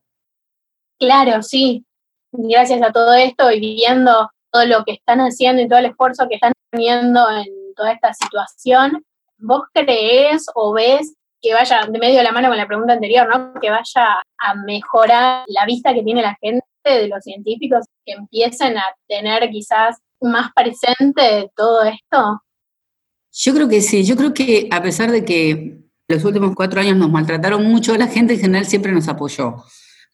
Claro, 0.98 1.42
sí, 1.42 1.84
gracias 2.32 2.82
a 2.82 2.92
todo 2.92 3.12
esto 3.14 3.50
y 3.50 3.60
viendo 3.60 4.30
todo 4.50 4.66
lo 4.66 4.84
que 4.84 4.92
están 4.92 5.20
haciendo 5.20 5.62
y 5.62 5.68
todo 5.68 5.78
el 5.78 5.86
esfuerzo 5.86 6.26
que 6.28 6.34
están 6.36 6.52
poniendo 6.70 7.30
en 7.30 7.74
toda 7.74 7.92
esta 7.92 8.12
situación, 8.12 9.04
¿vos 9.38 9.62
crees 9.72 10.46
o 10.54 10.72
ves 10.72 11.14
que 11.40 11.54
vaya 11.54 11.80
de 11.88 11.98
medio 11.98 12.18
de 12.18 12.24
la 12.24 12.32
mano 12.32 12.48
con 12.48 12.56
la 12.56 12.66
pregunta 12.66 12.92
anterior, 12.92 13.28
¿no? 13.28 13.60
Que 13.60 13.70
vaya 13.70 14.22
a 14.38 14.54
mejorar 14.64 15.44
la 15.48 15.66
vista 15.66 15.92
que 15.92 16.02
tiene 16.02 16.22
la 16.22 16.36
gente 16.40 16.64
de 16.84 17.08
los 17.08 17.22
científicos, 17.22 17.84
que 18.04 18.12
empiecen 18.12 18.78
a 18.78 18.84
tener 19.08 19.50
quizás 19.50 19.98
más 20.20 20.52
presente 20.54 21.50
todo 21.56 21.82
esto? 21.82 22.42
Yo 23.32 23.54
creo 23.54 23.68
que 23.68 23.80
sí, 23.80 24.04
yo 24.04 24.16
creo 24.16 24.32
que 24.32 24.68
a 24.70 24.82
pesar 24.82 25.10
de 25.10 25.24
que 25.24 25.78
los 26.08 26.24
últimos 26.24 26.54
cuatro 26.54 26.80
años 26.80 26.96
nos 26.96 27.10
maltrataron 27.10 27.64
mucho, 27.64 27.96
la 27.96 28.06
gente 28.06 28.34
en 28.34 28.40
general 28.40 28.66
siempre 28.66 28.92
nos 28.92 29.08
apoyó. 29.08 29.56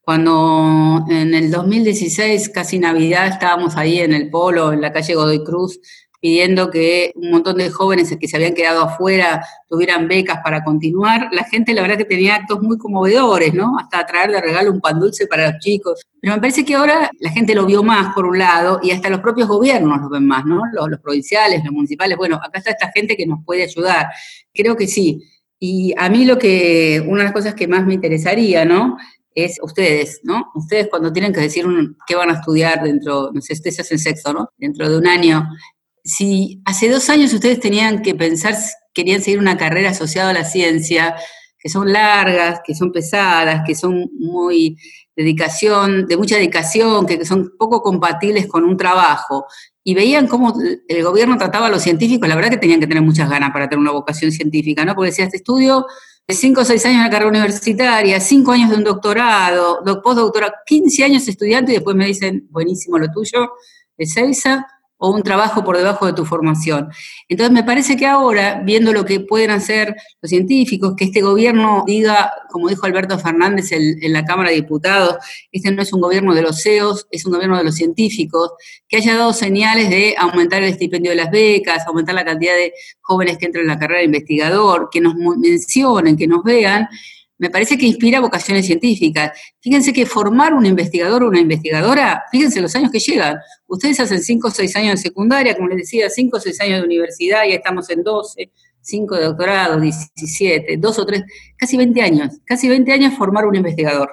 Cuando 0.09 1.05
en 1.11 1.35
el 1.35 1.51
2016, 1.51 2.49
casi 2.49 2.79
Navidad, 2.79 3.27
estábamos 3.27 3.77
ahí 3.77 3.99
en 3.99 4.15
el 4.15 4.31
polo, 4.31 4.73
en 4.73 4.81
la 4.81 4.91
calle 4.91 5.15
Godoy 5.15 5.45
Cruz, 5.45 5.81
pidiendo 6.19 6.71
que 6.71 7.13
un 7.15 7.31
montón 7.31 7.59
de 7.59 7.69
jóvenes 7.69 8.17
que 8.19 8.27
se 8.27 8.37
habían 8.37 8.55
quedado 8.55 8.85
afuera 8.85 9.45
tuvieran 9.69 10.09
becas 10.09 10.39
para 10.43 10.65
continuar. 10.65 11.29
La 11.33 11.45
gente, 11.45 11.75
la 11.75 11.83
verdad, 11.83 11.99
que 11.99 12.07
tenía 12.07 12.37
actos 12.37 12.63
muy 12.63 12.79
conmovedores, 12.79 13.53
¿no? 13.53 13.77
Hasta 13.79 14.07
traer 14.07 14.31
de 14.31 14.41
regalo 14.41 14.73
un 14.73 14.81
pan 14.81 14.99
dulce 14.99 15.27
para 15.27 15.51
los 15.51 15.59
chicos. 15.61 16.07
Pero 16.23 16.37
me 16.37 16.41
parece 16.41 16.65
que 16.65 16.75
ahora 16.75 17.11
la 17.21 17.31
gente 17.31 17.55
lo 17.55 17.67
vio 17.67 17.83
más, 17.83 18.15
por 18.15 18.25
un 18.25 18.39
lado, 18.39 18.81
y 18.83 18.93
hasta 18.93 19.11
los 19.11 19.21
propios 19.21 19.47
gobiernos 19.47 20.01
lo 20.01 20.09
ven 20.09 20.27
más, 20.27 20.47
¿no? 20.47 20.63
Los, 20.73 20.89
los 20.89 21.01
provinciales, 21.01 21.63
los 21.63 21.75
municipales. 21.75 22.17
Bueno, 22.17 22.37
acá 22.37 22.61
está 22.61 22.71
esta 22.71 22.91
gente 22.93 23.15
que 23.15 23.27
nos 23.27 23.45
puede 23.45 23.65
ayudar. 23.65 24.07
Creo 24.55 24.75
que 24.75 24.87
sí. 24.87 25.23
Y 25.61 25.93
a 25.99 26.09
mí 26.09 26.25
lo 26.25 26.39
que, 26.39 27.05
una 27.07 27.19
de 27.19 27.25
las 27.25 27.33
cosas 27.35 27.55
que 27.55 27.69
más 27.69 27.85
me 27.85 27.93
interesaría, 27.93 28.65
¿no? 28.65 28.97
Es 29.45 29.59
ustedes, 29.63 30.21
¿no? 30.23 30.51
Ustedes 30.55 30.89
cuando 30.89 31.13
tienen 31.13 31.33
que 31.33 31.41
decir 31.41 31.67
qué 32.07 32.15
van 32.15 32.31
a 32.31 32.35
estudiar 32.35 32.83
dentro, 32.83 33.31
no 33.33 33.41
sé, 33.41 33.55
ustedes 33.55 33.81
hacen 33.81 33.99
sexo, 33.99 34.33
¿no? 34.33 34.51
Dentro 34.57 34.89
de 34.89 34.99
un 34.99 35.07
año, 35.07 35.49
si 36.05 36.61
hace 36.65 36.89
dos 36.89 37.09
años 37.11 37.33
ustedes 37.33 37.61
tenían 37.61 38.03
que 38.03 38.15
pensar, 38.15 38.55
querían 38.95 39.21
seguir 39.21 39.39
una 39.39 39.57
carrera 39.57 39.91
asociada 39.91 40.31
a 40.31 40.35
la 40.35 40.45
ciencia, 40.45 41.15
que 41.59 41.69
son 41.69 41.93
largas, 41.93 42.61
que 42.65 42.75
son 42.75 42.93
pesadas, 42.93 43.63
que 43.67 43.75
son 43.75 44.09
muy 44.19 44.77
dedicación, 45.17 46.07
de 46.07 46.17
mucha 46.17 46.37
dedicación, 46.37 47.05
que 47.05 47.25
son 47.25 47.53
poco 47.59 47.83
compatibles 47.83 48.47
con 48.47 48.65
un 48.65 48.77
trabajo, 48.77 49.47
y 49.83 49.95
veían 49.95 50.29
cómo 50.29 50.55
el 50.87 51.03
gobierno 51.03 51.37
trataba 51.37 51.67
a 51.67 51.71
los 51.71 51.83
científicos, 51.83 52.29
la 52.29 52.37
verdad 52.37 52.51
que 52.51 52.59
tenían 52.59 52.79
que 52.79 52.87
tener 52.87 53.03
muchas 53.03 53.29
ganas 53.29 53.51
para 53.51 53.69
tener 53.69 53.81
una 53.81 53.91
vocación 53.91 54.31
científica, 54.31 54.85
¿no? 54.85 54.95
Porque 54.95 55.11
decía, 55.11 55.25
este 55.25 55.39
estudio 55.39 55.87
5 56.31 56.61
o 56.61 56.65
6 56.65 56.85
años 56.85 57.05
la 57.05 57.11
carrera 57.11 57.31
universitaria, 57.31 58.21
5 58.21 58.53
años 58.53 58.69
de 58.71 58.77
un 58.77 58.85
doctorado, 58.85 59.81
postdoctorado, 60.03 60.53
15 60.67 61.05
años 61.05 61.27
estudiante 61.27 61.73
y 61.73 61.77
después 61.77 61.97
me 61.97 62.05
dicen, 62.05 62.47
buenísimo 62.51 62.99
lo 62.99 63.11
tuyo, 63.11 63.53
de 63.97 64.07
Seiza, 64.07 64.67
o 64.99 65.11
un 65.11 65.23
trabajo 65.23 65.65
por 65.65 65.77
debajo 65.77 66.07
de 66.07 66.13
tu 66.13 66.25
formación. 66.25 66.89
Entonces 67.29 67.53
me 67.53 67.63
parece 67.63 67.97
que 67.97 68.07
ahora, 68.07 68.61
viendo 68.65 68.93
lo 68.93 69.05
que 69.05 69.21
pueden 69.21 69.51
hacer 69.51 69.95
los 70.21 70.29
científicos, 70.29 70.95
que 70.97 71.05
este 71.05 71.23
gobierno 71.23 71.85
diga, 71.87 72.33
como 72.51 72.69
dijo 72.69 72.85
Alberto 72.85 73.19
Fernández 73.19 73.71
en, 73.73 74.13
la 74.13 74.25
Cámara 74.25 74.51
de 74.51 74.57
Diputados, 74.57 75.17
este 75.53 75.71
no 75.71 75.83
es 75.83 75.93
un 75.93 76.01
gobierno 76.01 76.35
de 76.35 76.43
los 76.43 76.63
CEOs, 76.63 77.07
es 77.11 77.25
un 77.25 77.33
gobierno 77.33 77.57
de 77.57 77.65
los 77.65 77.77
científicos, 77.77 78.53
que 78.89 78.97
haya 78.97 79.17
dado 79.17 79.33
señales 79.33 79.89
de 79.89 80.17
aumentar 80.19 80.63
el 80.63 80.71
estipendio 80.71 81.13
de 81.13 81.17
las 81.17 81.31
becas, 81.31 81.87
aumentar 81.87 82.15
la 82.15 82.25
cantidad 82.25 82.55
de 82.55 82.73
jóvenes 83.01 83.39
que 83.39 83.47
entran 83.47 83.63
en 83.63 83.69
la 83.69 83.79
carrera 83.79 84.01
de 84.01 84.07
investigador, 84.07 84.89
que 84.91 85.01
nos 85.01 85.15
mencionen, 85.15 86.17
que 86.17 86.27
nos 86.27 86.43
vean, 86.43 86.89
me 87.39 87.51
parece 87.51 87.79
que 87.79 87.87
inspira 87.87 88.21
vocaciones 88.21 88.67
científicas. 88.67 89.33
Fíjense 89.61 89.93
que 89.93 90.05
formar 90.07 90.53
un 90.55 90.67
investigador 90.67 91.23
o 91.23 91.29
una 91.29 91.41
investigadora, 91.41 92.25
fíjense 92.31 92.61
los 92.61 92.75
años 92.75 92.91
que 92.91 92.99
llegan. 92.99 93.37
Ustedes 93.67 94.01
hacen 94.01 94.21
5 94.21 94.49
o 94.49 94.51
6 94.51 94.77
años 94.77 94.91
de 94.97 95.09
secundaria, 95.09 95.55
como 95.55 95.69
les 95.69 95.79
decía, 95.79 96.11
5 96.11 96.37
o 96.37 96.41
6 96.41 96.61
años 96.61 96.81
de 96.81 96.87
universidad, 96.87 97.45
ya 97.45 97.55
estamos 97.55 97.89
en 97.91 98.03
12, 98.03 98.51
5 98.81 99.17
de 99.17 99.25
doctorado, 99.25 99.81
17, 99.81 100.77
2 100.77 100.99
o 100.99 101.07
3, 101.07 101.23
casi 101.57 101.77
20 101.77 102.03
años. 102.03 102.39
Casi 102.45 102.69
20 102.69 102.93
años 102.93 103.15
formar 103.15 103.47
un 103.47 103.55
investigador, 103.55 104.11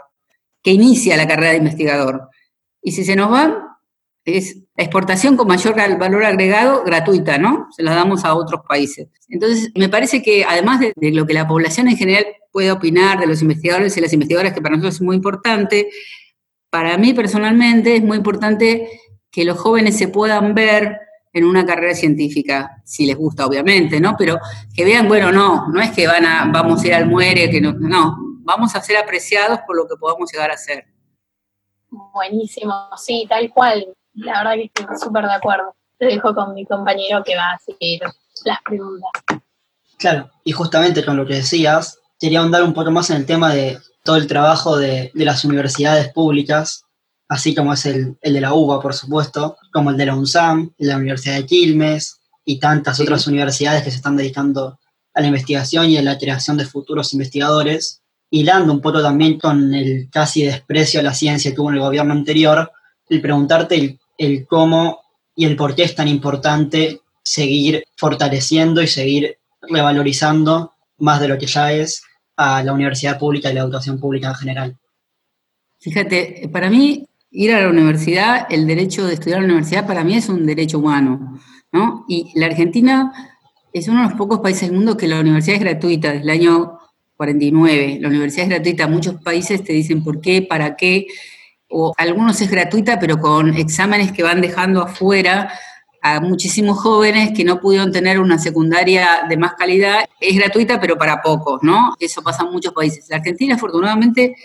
que 0.62 0.72
inicia 0.72 1.17
la 1.17 1.27
carrera 1.27 1.51
de 1.51 1.58
investigador. 1.58 2.29
Y 2.82 2.91
si 2.91 3.03
se 3.03 3.15
nos 3.15 3.32
van, 3.32 3.58
es 4.24 4.64
la 4.77 4.84
exportación 4.84 5.38
con 5.38 5.48
mayor 5.48 5.75
valor 5.98 6.25
agregado 6.25 6.84
gratuita, 6.84 7.38
¿no? 7.38 7.67
Se 7.72 7.82
la 7.82 7.96
damos 7.96 8.25
a 8.25 8.36
otros 8.36 8.62
países. 8.67 9.08
Entonces, 9.29 9.72
me 9.75 9.88
parece 9.88 10.22
que 10.22 10.44
además 10.44 10.82
de, 10.82 10.91
de 10.96 11.12
lo 11.12 11.25
que 11.25 11.34
la 11.34 11.48
población 11.48 11.88
en 11.88 11.98
general 11.98 12.25
puede 12.51 12.72
opinar 12.72 13.20
de 13.20 13.27
los 13.27 13.41
investigadores 13.41 13.96
y 13.96 14.01
las 14.01 14.13
investigadoras, 14.13 14.53
que 14.53 14.62
para 14.62 14.75
nosotros 14.75 14.96
es 14.96 15.01
muy 15.01 15.15
importante. 15.15 15.89
Para 16.70 16.98
mí 16.98 17.13
personalmente 17.13 17.96
es 17.96 18.03
muy 18.03 18.17
importante 18.17 18.89
que 19.32 19.46
los 19.46 19.58
jóvenes 19.58 19.98
se 19.98 20.08
puedan 20.08 20.53
ver 20.53 20.98
en 21.34 21.44
una 21.44 21.65
carrera 21.65 21.94
científica, 21.94 22.82
si 22.86 23.05
les 23.05 23.17
gusta, 23.17 23.46
obviamente, 23.46 24.00
¿no? 24.00 24.15
Pero 24.17 24.39
que 24.74 24.86
vean, 24.86 25.10
bueno, 25.10 25.34
no, 25.34 25.67
no 25.67 25.82
es 25.82 25.91
que 25.91 26.08
van 26.08 26.25
a, 26.25 26.46
vamos 26.46 26.82
a 26.82 26.88
ir 26.88 26.94
al 26.94 27.08
muere, 27.08 27.50
que 27.50 27.60
no, 27.60 27.74
no, 27.74 28.17
vamos 28.39 28.74
a 28.74 28.82
ser 28.82 28.96
apreciados 28.96 29.60
por 29.67 29.75
lo 29.75 29.86
que 29.86 29.98
podamos 29.98 30.32
llegar 30.32 30.51
a 30.51 30.58
ser. 30.58 30.86
Buenísimo, 31.89 32.74
sí, 32.96 33.25
tal 33.27 33.50
cual. 33.51 33.86
La 34.15 34.39
verdad 34.39 34.53
que 34.53 34.72
estoy 34.81 34.98
súper 34.98 35.25
de 35.25 35.34
acuerdo. 35.34 35.75
Te 35.98 36.05
dejo 36.05 36.34
con 36.34 36.53
mi 36.53 36.65
compañero 36.65 37.24
que 37.24 37.36
va 37.36 37.51
a 37.51 37.60
seguir 37.60 38.01
las 38.45 38.60
preguntas. 38.63 39.12
Claro, 39.98 40.29
y 40.43 40.51
justamente 40.51 41.05
con 41.05 41.17
lo 41.17 41.25
que 41.25 41.36
decías, 41.36 42.00
quería 42.19 42.39
ahondar 42.39 42.63
un 42.63 42.74
poco 42.74 42.91
más 42.91 43.10
en 43.10 43.17
el 43.17 43.25
tema 43.25 43.53
de 43.53 43.77
todo 44.03 44.17
el 44.17 44.27
trabajo 44.27 44.77
de, 44.77 45.12
las 45.13 45.43
universidades 45.45 46.12
públicas, 46.13 46.86
así 47.27 47.55
como 47.55 47.74
es 47.74 47.86
el, 47.86 48.17
de 48.22 48.41
la 48.41 48.53
UBA, 48.53 48.81
por 48.81 48.93
supuesto, 48.93 49.57
como 49.72 49.89
el 49.89 49.98
de 49.98 50.05
la 50.05 50.15
UNSAM, 50.15 50.74
la 50.77 50.98
Universidad 50.98 51.36
de 51.36 51.45
Quilmes 51.45 52.19
y 52.43 52.60
tantas 52.60 53.00
otras 53.00 53.25
universidades 53.27 53.84
que 53.84 53.89
se 53.89 53.98
están 53.98 54.15
dedicando 54.15 54.79
a 55.13 55.22
la 55.22 55.27
investigación 55.27 55.89
y 55.89 55.98
a 55.98 56.03
la 56.03 56.17
creación 56.17 56.57
de 56.57 56.65
futuros 56.65 57.13
investigadores, 57.13 58.01
hilando 58.29 58.74
un 58.74 58.81
poco 58.81 59.01
también 59.01 59.39
con 59.39 59.74
el 59.74 60.10
casi 60.12 60.43
desprecio 60.43 61.00
a 61.00 61.03
la 61.03 61.13
ciencia 61.13 61.51
que 61.51 61.55
tuvo 61.55 61.69
en 61.69 61.75
el 61.75 61.81
gobierno 61.81 62.13
anterior, 62.13 62.72
el 63.10 63.22
preguntarte 63.22 64.00
el, 64.17 64.45
cómo 64.48 65.01
y 65.36 65.45
el 65.45 65.55
por 65.55 65.75
qué 65.75 65.84
es 65.84 65.95
tan 65.95 66.07
importante 66.07 67.01
seguir 67.24 67.84
fortaleciendo 67.98 68.81
y 68.81 68.88
seguir 68.88 69.38
revalorizando 69.62 70.74
más 71.00 71.19
de 71.19 71.27
lo 71.27 71.38
que 71.38 71.48
ya 71.48 71.72
es 71.72 72.03
a 72.38 72.63
la 72.63 72.74
universidad 72.74 73.17
pública 73.17 73.50
y 73.50 73.53
la 73.53 73.62
educación 73.62 74.00
pública 74.00 74.29
en 74.29 74.36
general. 74.36 74.77
Fíjate, 75.79 76.50
para 76.51 76.69
mí 76.69 77.07
ir 77.31 77.53
a 77.53 77.62
la 77.62 77.69
universidad, 77.69 78.48
el 78.50 78.65
derecho 78.65 79.05
de 79.05 79.15
estudiar 79.15 79.39
en 79.39 79.48
la 79.48 79.53
universidad 79.53 79.88
para 79.88 80.03
mí 80.03 80.15
es 80.15 80.29
un 80.29 80.45
derecho 80.45 80.79
humano, 80.79 81.39
¿no? 81.72 82.05
Y 82.07 82.31
la 82.36 82.48
Argentina 82.48 83.12
es 83.74 83.88
uno 83.88 84.03
de 84.03 84.10
los 84.10 84.17
pocos 84.17 84.39
países 84.39 84.69
del 84.69 84.74
mundo 84.74 84.95
que 84.95 85.07
la 85.07 85.19
universidad 85.19 85.57
es 85.57 85.62
gratuita, 85.62 86.13
desde 86.13 86.24
el 86.24 86.29
año 86.29 86.79
49. 87.17 88.00
La 88.01 88.07
universidad 88.07 88.43
es 88.45 88.50
gratuita, 88.50 88.88
muchos 88.88 89.22
países 89.22 89.63
te 89.63 89.74
dicen 89.74 90.03
por 90.03 90.22
qué, 90.22 90.41
para 90.41 90.75
qué, 90.75 91.07
o 91.69 91.93
algunos 91.98 92.39
es 92.41 92.50
gratuita, 92.50 93.00
pero 93.00 93.19
con 93.19 93.55
exámenes 93.55 94.12
que 94.12 94.24
van 94.24 94.41
dejando 94.41 94.81
afuera 94.81 95.51
a 96.01 96.19
muchísimos 96.19 96.77
jóvenes 96.77 97.31
que 97.36 97.43
no 97.43 97.60
pudieron 97.60 97.91
tener 97.91 98.19
una 98.19 98.38
secundaria 98.38 99.25
de 99.27 99.38
más 99.38 99.53
calidad. 99.55 100.05
Es 100.19 100.36
gratuita, 100.38 100.79
pero 100.79 100.98
para 100.98 101.22
pocos, 101.22 101.63
¿no? 101.63 101.95
Eso 102.00 102.22
pasa 102.22 102.43
en 102.43 102.51
muchos 102.51 102.74
países. 102.74 103.07
La 103.10 103.17
Argentina, 103.17 103.55
afortunadamente, 103.55 104.36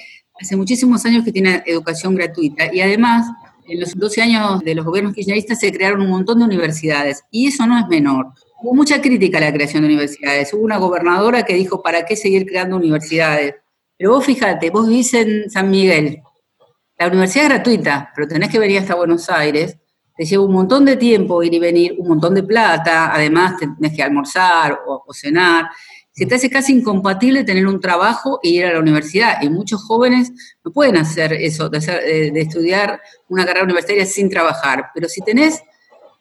hace 0.41 0.57
muchísimos 0.57 1.05
años 1.05 1.23
que 1.23 1.33
tiene 1.33 1.63
educación 1.67 2.15
gratuita 2.15 2.73
y 2.73 2.81
además, 2.81 3.27
en 3.69 3.79
los 3.79 3.95
12 3.95 4.23
años 4.23 4.61
de 4.61 4.75
los 4.75 4.87
gobiernos 4.87 5.15
kirchneristas 5.15 5.61
se 5.61 5.71
crearon 5.71 6.01
un 6.01 6.09
montón 6.09 6.39
de 6.39 6.47
universidades 6.47 7.25
y 7.31 7.49
eso 7.49 7.67
no 7.67 7.79
es 7.79 7.87
menor. 7.89 8.29
Hubo 8.63 8.75
mucha 8.75 9.01
crítica 9.03 9.37
a 9.37 9.43
la 9.43 9.53
creación 9.53 9.83
de 9.83 9.89
universidades. 9.89 10.53
Hubo 10.55 10.63
una 10.63 10.79
gobernadora 10.79 11.45
que 11.45 11.55
dijo, 11.55 11.83
¿para 11.83 12.07
qué 12.07 12.17
seguir 12.17 12.47
creando 12.47 12.77
universidades? 12.77 13.57
Pero 13.99 14.13
vos 14.13 14.25
fíjate, 14.25 14.71
vos 14.71 14.89
vivís 14.89 15.13
en 15.13 15.51
San 15.51 15.71
Miguel. 15.71 16.23
La 17.01 17.09
universidad 17.09 17.47
es 17.47 17.51
gratuita, 17.51 18.13
pero 18.15 18.29
tenés 18.29 18.51
que 18.51 18.61
venir 18.61 18.79
hasta 18.79 18.95
Buenos 18.95 19.29
Aires 19.29 19.77
te 20.21 20.27
lleva 20.27 20.45
un 20.45 20.53
montón 20.53 20.85
de 20.85 20.97
tiempo 20.97 21.43
ir 21.43 21.55
y 21.55 21.59
venir, 21.59 21.95
un 21.97 22.09
montón 22.09 22.35
de 22.35 22.43
plata, 22.43 23.11
además 23.11 23.55
tenés 23.59 23.97
que 23.97 24.03
almorzar 24.03 24.79
o, 24.87 25.03
cenar. 25.15 25.71
Se 26.13 26.27
te 26.27 26.35
hace 26.35 26.51
casi 26.51 26.75
incompatible 26.75 27.43
tener 27.43 27.67
un 27.67 27.81
trabajo 27.81 28.39
e 28.43 28.51
ir 28.51 28.67
a 28.67 28.75
la 28.75 28.81
universidad. 28.81 29.41
Y 29.41 29.49
muchos 29.49 29.83
jóvenes 29.83 30.31
no 30.63 30.73
pueden 30.73 30.99
hacer 30.99 31.33
eso, 31.33 31.71
de, 31.71 31.79
de 32.35 32.39
estudiar 32.39 33.01
una 33.31 33.47
carrera 33.47 33.65
universitaria 33.65 34.05
sin 34.05 34.29
trabajar. 34.29 34.91
Pero 34.93 35.09
si 35.09 35.23
tenés 35.23 35.63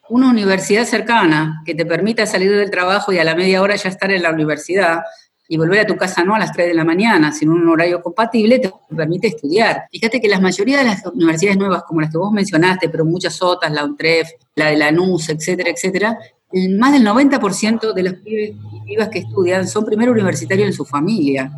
una 0.08 0.30
universidad 0.30 0.86
cercana 0.86 1.62
que 1.66 1.76
te 1.76 1.86
permita 1.86 2.26
salir 2.26 2.56
del 2.56 2.72
trabajo 2.72 3.12
y 3.12 3.18
a 3.18 3.26
la 3.26 3.36
media 3.36 3.62
hora 3.62 3.76
ya 3.76 3.90
estar 3.90 4.10
en 4.12 4.24
la 4.24 4.32
universidad, 4.32 5.02
y 5.52 5.58
volver 5.58 5.80
a 5.80 5.88
tu 5.88 5.98
casa 5.98 6.24
no 6.24 6.36
a 6.36 6.40
las 6.40 6.52
3 6.54 6.68
de 6.68 6.74
la 6.76 6.86
mañana, 6.86 7.32
sino 7.32 7.54
un 7.54 7.68
horario 7.68 8.04
compatible, 8.04 8.60
te 8.60 8.72
permite 8.96 9.30
estudiar. 9.30 9.86
Fíjate 9.92 10.22
que 10.22 10.30
la 10.30 10.40
mayoría 10.40 10.78
de 10.78 10.86
las 10.86 11.04
universidades 11.08 11.58
nuevas, 11.58 11.84
como 11.84 12.02
las 12.02 12.12
que 12.12 12.20
vos 12.20 12.32
mencionaste, 12.32 12.88
pero 12.88 13.04
muchas 13.04 13.42
otras, 13.42 13.72
la 13.72 13.84
UNTREF, 13.84 14.30
la 14.54 14.68
de 14.68 14.78
la 14.78 14.92
NUS, 14.92 15.30
etcétera, 15.30 15.72
etcétera, 15.72 16.20
más 16.78 16.94
del 16.94 17.04
90% 17.04 17.94
de 17.94 18.04
los 18.04 18.14
pibes 18.14 18.52
pibas 18.86 19.10
que 19.10 19.20
estudian 19.20 19.68
son 19.68 19.86
primero 19.86 20.12
universitarios 20.12 20.68
en 20.68 20.74
su 20.74 20.86
familia. 20.86 21.52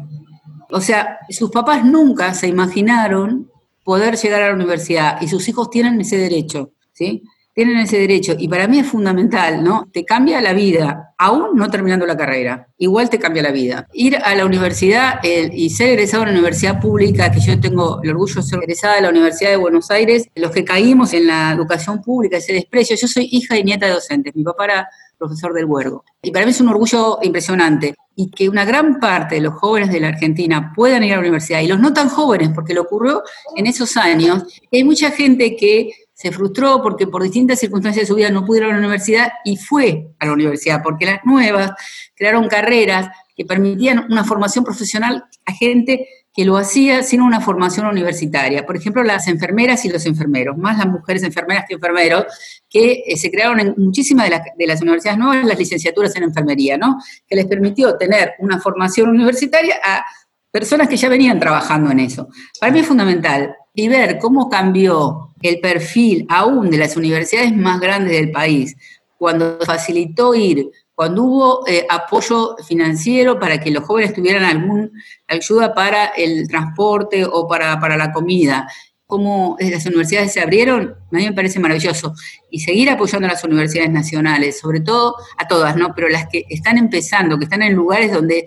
O 0.69 0.79
sea, 0.79 1.19
sus 1.29 1.51
papás 1.51 1.83
nunca 1.83 2.33
se 2.33 2.48
imaginaron 2.48 3.51
poder 3.83 4.15
llegar 4.15 4.41
a 4.41 4.48
la 4.48 4.55
universidad 4.55 5.21
y 5.21 5.27
sus 5.27 5.50
hijos 5.50 5.69
tienen 5.69 6.00
ese 6.00 6.17
derecho, 6.17 6.71
¿sí? 6.93 7.24
Tienen 7.53 7.77
ese 7.77 8.00
derecho 8.00 8.34
y 8.38 8.48
para 8.48 8.67
mí 8.67 8.79
es 8.79 8.88
fundamental, 8.88 9.63
¿no? 9.63 9.88
Te 9.91 10.05
cambia 10.05 10.39
la 10.39 10.53
vida, 10.53 11.13
aún 11.17 11.55
no 11.55 11.70
terminando 11.70 12.05
la 12.05 12.15
carrera, 12.15 12.67
igual 12.77 13.10
te 13.10 13.20
cambia 13.20 13.43
la 13.43 13.51
vida. 13.51 13.88
Ir 13.93 14.17
a 14.17 14.34
la 14.36 14.46
universidad 14.46 15.20
y 15.24 15.70
ser 15.70 15.89
egresado 15.89 16.24
a 16.24 16.27
una 16.27 16.31
universidad 16.31 16.79
pública, 16.79 17.29
que 17.29 17.41
yo 17.41 17.60
tengo 17.60 18.00
el 18.03 18.12
orgullo 18.12 18.36
de 18.36 18.43
ser 18.43 18.60
egresada 18.60 18.96
de 18.96 19.01
la 19.01 19.10
Universidad 19.10 19.50
de 19.50 19.58
Buenos 19.58 19.91
Aires, 19.91 20.29
los 20.36 20.51
que 20.51 20.63
caímos 20.63 21.13
en 21.13 21.27
la 21.27 21.51
educación 21.51 22.01
pública, 22.01 22.38
ese 22.38 22.53
desprecio, 22.53 22.96
yo 22.96 23.08
soy 23.08 23.27
hija 23.31 23.58
y 23.58 23.63
nieta 23.63 23.86
de 23.86 23.93
docentes, 23.93 24.34
mi 24.36 24.43
papá 24.43 24.65
era 24.65 24.89
profesor 25.17 25.53
del 25.53 25.65
Huergo. 25.65 26.03
Y 26.24 26.31
para 26.31 26.46
mí 26.46 26.51
es 26.51 26.62
un 26.62 26.70
orgullo 26.70 27.20
impresionante. 27.22 27.93
Y 28.15 28.29
que 28.29 28.50
una 28.50 28.65
gran 28.65 29.00
parte 29.00 29.36
de 29.36 29.41
los 29.41 29.53
jóvenes 29.53 29.91
de 29.91 30.00
la 30.00 30.10
Argentina 30.10 30.74
puedan 30.75 31.03
ir 31.03 31.13
a 31.13 31.15
la 31.15 31.22
universidad, 31.22 31.62
y 31.62 31.67
los 31.67 31.79
no 31.79 31.93
tan 31.93 32.10
jóvenes, 32.10 32.50
porque 32.53 32.74
lo 32.74 32.81
ocurrió 32.81 33.24
en 33.55 33.67
esos 33.67 33.98
años, 33.98 34.43
hay 34.72 34.84
mucha 34.84 35.12
gente 35.12 35.55
que 35.55 35.91
se 36.22 36.32
frustró 36.32 36.84
porque 36.84 37.08
por 37.08 37.24
distintas 37.24 37.60
circunstancias 37.60 38.04
de 38.04 38.08
su 38.08 38.13
vida 38.13 38.30
no 38.30 38.46
pudo 38.46 38.58
ir 38.58 38.63
a 38.66 38.68
la 38.68 38.78
universidad 38.78 39.32
y 39.44 39.58
fue 39.58 40.12
a 40.20 40.28
la 40.28 40.34
universidad, 40.34 40.84
porque 40.84 41.08
las 41.08 41.25
nuevas 41.25 41.72
crearon 42.13 42.48
carreras 42.48 43.10
que 43.36 43.44
permitían 43.44 44.06
una 44.08 44.24
formación 44.24 44.63
profesional 44.63 45.24
a 45.48 45.51
gente 45.51 46.08
que 46.32 46.46
lo 46.46 46.58
hacía 46.58 47.01
sin 47.01 47.22
una 47.22 47.42
formación 47.42 47.88
universitaria. 47.88 48.68
Por 48.68 48.78
ejemplo, 48.78 49.04
las 49.04 49.28
enfermeras 49.28 49.84
y 49.84 49.90
los 49.90 50.06
enfermeros, 50.06 50.56
más 50.60 50.78
las 50.78 50.86
mujeres 50.86 51.24
enfermeras 51.24 51.66
que 51.68 51.74
enfermeros, 51.74 52.25
que 52.70 53.04
eh, 53.04 53.18
se 53.18 53.32
crearon 53.32 53.60
en 53.60 53.74
muchísimas 53.78 54.30
de, 54.30 54.40
de, 54.56 54.68
las 54.68 54.80
universidades 54.80 55.18
nuevas 55.18 55.44
las 55.44 55.58
licenciaturas 55.58 56.16
en 56.16 56.24
enfermería, 56.24 56.78
¿no? 56.78 57.00
Que 57.28 57.36
les 57.36 57.48
permitió 57.48 57.98
tener 57.98 58.34
una 58.38 58.60
formación 58.60 59.10
universitaria 59.10 59.75
a 59.84 60.06
personas 60.51 60.88
que 60.88 60.98
ya 60.98 61.10
venían 61.10 61.40
trabajando 61.40 61.90
en 61.90 62.01
eso. 62.01 62.28
Para 62.60 62.72
mí 62.72 62.80
es 62.80 62.88
fundamental 62.88 63.56
y 63.74 63.88
ver 63.88 64.20
cómo 64.20 64.50
cambió 64.50 65.34
el 65.42 65.60
perfil 65.60 66.25
aún 66.30 66.70
de 66.70 66.78
las 66.78 66.98
universidades 66.98 67.56
más 67.56 67.80
grandes 67.80 68.13
del 68.13 68.32
país 68.32 68.75
cuando 69.18 69.60
facilitó 69.66 70.34
ir 70.36 70.72
cuando 71.01 71.24
hubo 71.24 71.68
eh, 71.68 71.88
apoyo 71.90 72.56
financiero 72.63 73.40
para 73.40 73.60
que 73.60 73.72
los 73.72 73.84
jóvenes 73.84 74.13
tuvieran 74.13 74.44
alguna 74.44 74.88
ayuda 75.28 75.74
para 75.74 76.06
el 76.10 76.48
transporte 76.48 77.25
o 77.25 77.48
para, 77.48 77.98
la 77.98 78.12
comida, 78.12 78.68
cómo 79.08 79.58
las 79.60 79.84
universidades 79.88 80.32
se 80.32 80.42
abrieron, 80.42 80.96
a 81.12 81.16
mí 81.16 81.25
me 81.25 81.34
parece 81.34 81.60
maravilloso. 81.60 82.13
Y 82.51 82.60
seguir 82.60 82.92
apoyando 82.92 83.28
a 83.28 83.32
las 83.32 83.44
universidades 83.44 83.90
nacionales, 83.90 84.60
sobre 84.60 84.82
todo 84.82 85.16
a 85.40 85.48
todas, 85.48 85.75
¿no? 85.75 85.92
Pero 85.96 86.08
las 86.08 86.28
que 86.28 86.46
están 86.50 86.78
empezando, 86.78 87.40
que 87.40 87.46
están 87.46 87.63
en 87.63 87.74
lugares 87.74 88.12
donde 88.12 88.46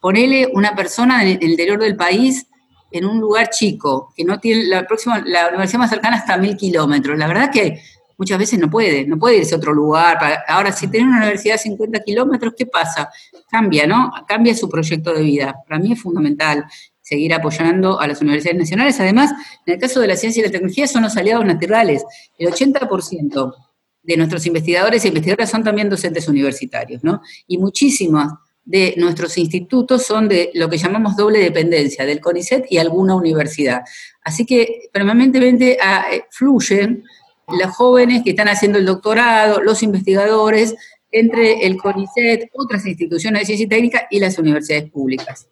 ponele 0.00 0.48
una 0.54 0.76
persona 0.76 1.22
en 1.22 1.38
el 1.42 1.50
interior 1.50 1.80
del 1.80 1.96
país 1.96 2.46
en 2.90 3.04
un 3.04 3.20
lugar 3.20 3.50
chico, 3.50 4.12
que 4.16 4.24
no 4.24 4.38
tiene 4.38 4.64
la 4.64 4.86
próxima, 4.86 5.22
la 5.24 5.48
universidad 5.48 5.80
más 5.80 5.90
cercana 5.90 6.16
hasta 6.16 6.36
mil 6.36 6.56
kilómetros. 6.56 7.18
La 7.18 7.26
verdad 7.26 7.50
que 7.50 7.80
muchas 8.16 8.38
veces 8.38 8.58
no 8.58 8.70
puede, 8.70 9.06
no 9.06 9.18
puede 9.18 9.38
irse 9.38 9.54
a 9.54 9.58
otro 9.58 9.72
lugar. 9.72 10.18
ahora, 10.46 10.72
si 10.72 10.88
tiene 10.88 11.08
una 11.08 11.18
universidad 11.18 11.56
a 11.56 11.58
50 11.58 12.00
kilómetros, 12.00 12.54
¿qué 12.56 12.66
pasa? 12.66 13.10
Cambia, 13.50 13.86
¿no? 13.86 14.12
Cambia 14.26 14.54
su 14.54 14.68
proyecto 14.68 15.12
de 15.12 15.22
vida. 15.22 15.56
Para 15.66 15.80
mí 15.80 15.92
es 15.92 16.00
fundamental 16.00 16.64
seguir 17.00 17.34
apoyando 17.34 18.00
a 18.00 18.06
las 18.08 18.20
universidades 18.20 18.58
nacionales. 18.58 18.98
Además, 19.00 19.30
en 19.64 19.74
el 19.74 19.80
caso 19.80 20.00
de 20.00 20.08
la 20.08 20.16
ciencia 20.16 20.40
y 20.40 20.46
la 20.46 20.50
tecnología 20.50 20.88
son 20.88 21.02
los 21.02 21.16
aliados 21.16 21.44
naturales. 21.44 22.04
El 22.38 22.48
80% 22.48 23.54
de 24.02 24.16
nuestros 24.16 24.46
investigadores 24.46 25.04
e 25.04 25.08
investigadoras 25.08 25.50
son 25.50 25.62
también 25.62 25.88
docentes 25.88 26.28
universitarios, 26.28 27.02
¿no? 27.04 27.20
Y 27.46 27.58
muchísimas 27.58 28.32
de 28.66 28.94
nuestros 28.96 29.38
institutos 29.38 30.04
son 30.04 30.28
de 30.28 30.50
lo 30.54 30.68
que 30.68 30.76
llamamos 30.76 31.16
doble 31.16 31.38
dependencia, 31.38 32.04
del 32.04 32.20
CONICET 32.20 32.66
y 32.68 32.78
alguna 32.78 33.14
universidad. 33.14 33.82
Así 34.22 34.44
que 34.44 34.90
permanentemente 34.92 35.78
ah, 35.80 36.06
eh, 36.12 36.24
fluyen 36.30 37.04
los 37.48 37.70
jóvenes 37.76 38.24
que 38.24 38.30
están 38.30 38.48
haciendo 38.48 38.78
el 38.78 38.84
doctorado, 38.84 39.62
los 39.62 39.84
investigadores, 39.84 40.74
entre 41.12 41.64
el 41.64 41.76
CONICET, 41.76 42.50
otras 42.54 42.84
instituciones 42.86 43.42
de 43.42 43.46
ciencia 43.46 43.64
y 43.64 43.68
técnica 43.68 44.08
y 44.10 44.18
las 44.18 44.36
universidades 44.36 44.90
públicas. 44.90 45.46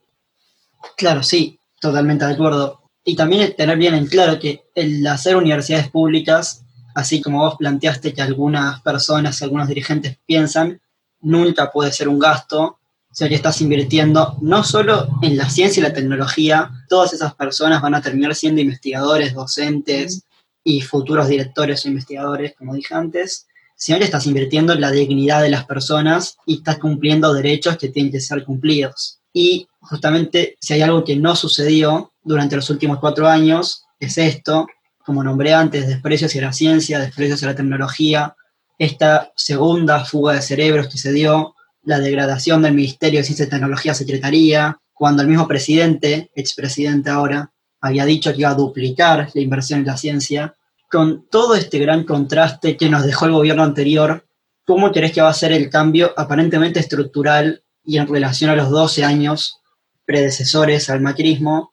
Claro, 0.97 1.23
sí, 1.23 1.59
totalmente 1.81 2.27
de 2.27 2.33
acuerdo. 2.33 2.83
Y 3.05 3.15
también 3.15 3.55
tener 3.57 3.79
bien 3.79 3.95
en 3.95 4.07
claro 4.07 4.41
que 4.41 4.65
el 4.75 5.07
hacer 5.07 5.37
universidades 5.37 5.89
públicas, 5.89 6.65
así 6.97 7.23
como 7.23 7.39
vos 7.39 7.55
planteaste 7.57 8.13
que 8.13 8.23
algunas 8.23 8.81
personas, 8.83 9.41
algunos 9.41 9.69
dirigentes 9.69 10.19
piensan, 10.27 10.81
nunca 11.21 11.71
puede 11.71 11.93
ser 11.93 12.09
un 12.09 12.19
gasto, 12.19 12.81
o 13.21 13.29
que 13.29 13.35
estás 13.35 13.61
invirtiendo 13.61 14.37
no 14.43 14.65
solo 14.65 15.09
en 15.23 15.37
la 15.37 15.49
ciencia 15.49 15.81
y 15.81 15.85
la 15.85 15.93
tecnología, 15.93 16.71
todas 16.89 17.13
esas 17.13 17.35
personas 17.35 17.81
van 17.81 17.95
a 17.95 18.03
terminar 18.03 18.35
siendo 18.35 18.61
investigadores, 18.61 19.35
docentes, 19.35 20.25
y 20.65 20.81
futuros 20.81 21.29
directores 21.29 21.85
o 21.85 21.89
investigadores, 21.89 22.55
como 22.57 22.75
dije 22.75 22.95
antes, 22.95 23.47
sino 23.77 23.99
que 23.99 24.05
estás 24.05 24.27
invirtiendo 24.27 24.73
en 24.73 24.81
la 24.81 24.91
dignidad 24.91 25.43
de 25.43 25.51
las 25.51 25.67
personas 25.67 26.39
y 26.47 26.57
estás 26.57 26.79
cumpliendo 26.79 27.35
derechos 27.35 27.77
que 27.77 27.91
tienen 27.91 28.11
que 28.11 28.21
ser 28.21 28.45
cumplidos. 28.45 29.21
Y 29.33 29.69
justamente 29.81 30.57
si 30.61 30.75
hay 30.75 30.83
algo 30.83 31.05
que 31.05 31.17
no 31.17 31.37
sucedió 31.37 32.13
durante 32.23 32.57
los 32.57 32.71
últimos 32.71 32.99
cuatro 32.99 33.29
años, 33.29 33.85
es 34.01 34.17
esto, 34.17 34.67
como 35.05 35.23
nombré 35.23 35.53
antes, 35.53 35.87
desprecios 35.87 36.31
hacia 36.31 36.43
la 36.43 36.53
ciencia, 36.53 36.99
desprecios 36.99 37.37
hacia 37.37 37.49
la 37.49 37.57
tecnología, 37.57 38.35
esta 38.79 39.33
segunda 39.37 40.05
fuga 40.05 40.33
de 40.33 40.43
cerebros 40.43 40.89
que 40.89 40.99
se 40.99 41.13
dio, 41.13 41.54
la 41.85 42.01
degradación 42.01 42.63
del 42.63 42.75
Ministerio 42.75 43.21
de 43.21 43.25
Ciencia 43.25 43.47
y 43.47 43.49
Tecnología 43.49 43.95
Secretaría, 43.95 44.79
cuando 44.93 45.23
el 45.23 45.29
mismo 45.29 45.47
presidente, 45.49 46.31
expresidente 46.35 47.11
ahora, 47.11 47.51
había 47.81 48.05
dicho 48.05 48.33
que 48.33 48.41
iba 48.41 48.51
a 48.51 48.55
duplicar 48.55 49.29
la 49.35 49.41
inversión 49.41 49.81
en 49.81 49.87
la 49.87 49.97
ciencia, 49.97 50.55
con 50.91 51.27
todo 51.29 51.55
este 51.55 51.79
gran 51.79 52.05
contraste 52.05 52.77
que 52.77 52.89
nos 52.89 53.05
dejó 53.05 53.27
el 53.27 53.33
gobierno 53.33 53.63
anterior, 53.63 54.25
¿cómo 54.65 54.93
crees 54.93 55.13
que 55.13 55.21
va 55.21 55.29
a 55.29 55.35
ser 55.35 55.53
el 55.53 55.69
cambio 55.69 56.15
aparentemente 56.17 56.81
estructural 56.81 57.63
y 57.85 57.99
en 57.99 58.07
relación 58.07 58.51
a 58.51 58.57
los 58.57 58.71
12 58.71 59.05
años 59.05 59.61
predecesores 60.07 60.89
al 60.89 61.01
macrismo? 61.01 61.73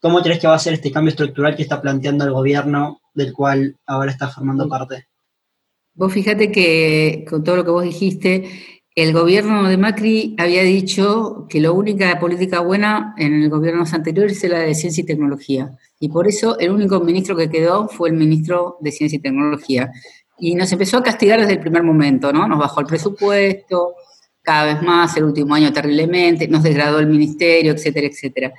¿Cómo 0.00 0.22
crees 0.22 0.38
que 0.38 0.46
va 0.46 0.54
a 0.54 0.60
ser 0.60 0.74
este 0.74 0.92
cambio 0.92 1.10
estructural 1.10 1.56
que 1.56 1.62
está 1.62 1.80
planteando 1.80 2.24
el 2.24 2.32
gobierno 2.32 3.00
del 3.14 3.32
cual 3.32 3.76
ahora 3.86 4.12
está 4.12 4.28
formando 4.28 4.68
parte? 4.68 5.08
Vos 5.94 6.12
fíjate 6.12 6.52
que 6.52 7.24
con 7.28 7.42
todo 7.42 7.56
lo 7.56 7.64
que 7.64 7.70
vos 7.72 7.82
dijiste, 7.82 8.77
el 9.02 9.12
gobierno 9.12 9.68
de 9.68 9.76
Macri 9.76 10.34
había 10.38 10.64
dicho 10.64 11.46
que 11.48 11.60
la 11.60 11.70
única 11.70 12.18
política 12.18 12.58
buena 12.58 13.14
en 13.16 13.42
el 13.42 13.48
gobierno 13.48 13.84
anterior 13.92 14.26
es 14.26 14.42
la 14.42 14.58
de 14.58 14.74
ciencia 14.74 15.02
y 15.02 15.06
tecnología. 15.06 15.76
Y 16.00 16.08
por 16.08 16.26
eso 16.26 16.58
el 16.58 16.72
único 16.72 16.98
ministro 16.98 17.36
que 17.36 17.48
quedó 17.48 17.86
fue 17.86 18.08
el 18.08 18.16
ministro 18.16 18.76
de 18.80 18.90
ciencia 18.90 19.18
y 19.18 19.20
tecnología. 19.20 19.92
Y 20.40 20.56
nos 20.56 20.72
empezó 20.72 20.96
a 20.96 21.04
castigar 21.04 21.38
desde 21.38 21.52
el 21.52 21.60
primer 21.60 21.84
momento, 21.84 22.32
¿no? 22.32 22.48
Nos 22.48 22.58
bajó 22.58 22.80
el 22.80 22.86
presupuesto, 22.86 23.94
cada 24.42 24.74
vez 24.74 24.82
más, 24.82 25.16
el 25.16 25.24
último 25.24 25.54
año 25.54 25.72
terriblemente, 25.72 26.48
nos 26.48 26.64
degradó 26.64 26.98
el 26.98 27.06
ministerio, 27.06 27.74
etcétera, 27.74 28.08
etcétera. 28.08 28.52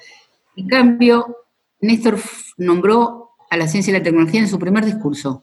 En 0.55 0.67
cambio, 0.67 1.35
Néstor 1.81 2.17
nombró 2.57 3.31
a 3.49 3.57
la 3.57 3.67
ciencia 3.67 3.91
y 3.91 3.97
la 3.97 4.03
tecnología 4.03 4.39
en 4.39 4.47
su 4.47 4.57
primer 4.57 4.85
discurso. 4.85 5.41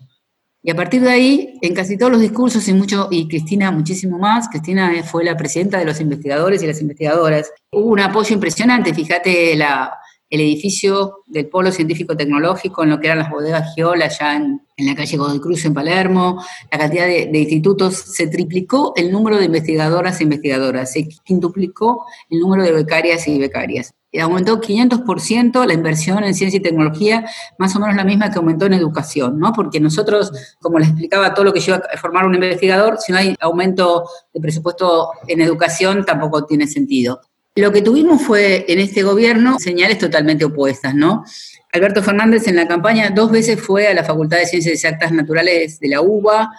Y 0.66 0.70
a 0.72 0.74
partir 0.74 1.00
de 1.00 1.11
ahí, 1.11 1.59
en 1.62 1.76
casi 1.76 1.96
todos 1.96 2.11
los 2.11 2.20
discursos 2.20 2.66
y 2.66 2.72
mucho, 2.72 3.07
y 3.12 3.29
Cristina 3.29 3.70
muchísimo 3.70 4.18
más, 4.18 4.48
Cristina 4.48 4.92
fue 5.05 5.22
la 5.22 5.37
presidenta 5.37 5.79
de 5.79 5.85
los 5.85 6.00
investigadores 6.00 6.61
y 6.61 6.66
las 6.66 6.81
investigadoras, 6.81 7.52
hubo 7.70 7.90
un 7.90 8.00
apoyo 8.00 8.35
impresionante, 8.35 8.92
fíjate 8.92 9.55
la, 9.55 9.96
el 10.29 10.40
edificio 10.40 11.18
del 11.26 11.46
Polo 11.46 11.70
Científico 11.70 12.16
Tecnológico, 12.16 12.83
en 12.83 12.90
lo 12.90 12.98
que 12.98 13.07
eran 13.07 13.20
las 13.20 13.31
bodegas 13.31 13.76
Giola, 13.76 14.07
allá 14.07 14.35
en, 14.35 14.61
la 14.79 14.96
calle 14.96 15.16
Godoy 15.16 15.38
Cruz, 15.38 15.64
en 15.66 15.72
Palermo, 15.72 16.44
la 16.72 16.79
cantidad 16.79 17.07
de, 17.07 17.26
de, 17.26 17.38
institutos, 17.38 17.94
se 17.94 18.26
triplicó 18.26 18.92
el 18.96 19.12
número 19.12 19.38
de 19.38 19.44
investigadoras 19.44 20.18
e 20.18 20.24
investigadoras, 20.24 20.90
se 20.90 21.07
quintuplicó 21.22 22.07
el 22.29 22.40
número 22.40 22.64
de 22.64 22.72
becarias 22.72 23.29
y 23.29 23.38
becarias 23.38 23.94
aumentó 24.20 24.61
500% 24.61 25.66
la 25.66 25.74
inversión 25.74 26.24
en 26.24 26.35
ciencia 26.35 26.59
y 26.59 26.61
tecnología, 26.61 27.29
más 27.59 27.74
o 27.76 27.81
menos 27.81 27.96
la 27.96 28.05
misma 28.05 28.31
que 28.31 28.38
aumentó 28.38 28.66
en 28.66 28.74
educación, 28.74 29.38
¿no? 29.38 29.52
Porque 29.52 29.81
nosotros, 29.81 30.33
como 30.61 30.79
les 30.79 30.88
explicaba 30.88 31.35
todo 31.35 31.44
lo 31.44 31.52
que 31.52 31.61
lleva 31.61 31.83
a 31.92 31.96
formar 31.96 32.26
un 32.26 32.35
investigador, 32.35 32.98
si 32.98 33.12
no 33.12 33.18
hay 33.18 33.35
aumento 33.40 34.09
de 34.33 34.40
presupuesto 34.40 35.11
en 35.26 35.40
educación, 35.40 36.05
tampoco 36.05 36.44
tiene 36.44 36.66
sentido. 36.66 37.20
Lo 37.55 37.72
que 37.72 37.81
tuvimos 37.81 38.22
fue 38.22 38.66
en 38.68 38.81
este 38.81 39.02
gobierno 39.02 39.59
señales 39.59 39.98
totalmente 39.98 40.44
opuestas, 40.44 40.94
¿no? 40.94 41.24
Alberto 41.72 42.02
Fernández 42.02 42.46
en 42.48 42.57
la 42.57 42.68
campaña 42.68 43.11
dos 43.11 43.31
veces 43.31 43.61
fue 43.61 43.88
a 43.88 43.94
la 43.94 44.05
Facultad 44.05 44.38
de 44.38 44.46
Ciencias 44.46 44.74
Exactas 44.74 45.12
Naturales 45.12 45.81
de 45.81 45.88
la 45.88 46.00
UBA, 46.00 46.50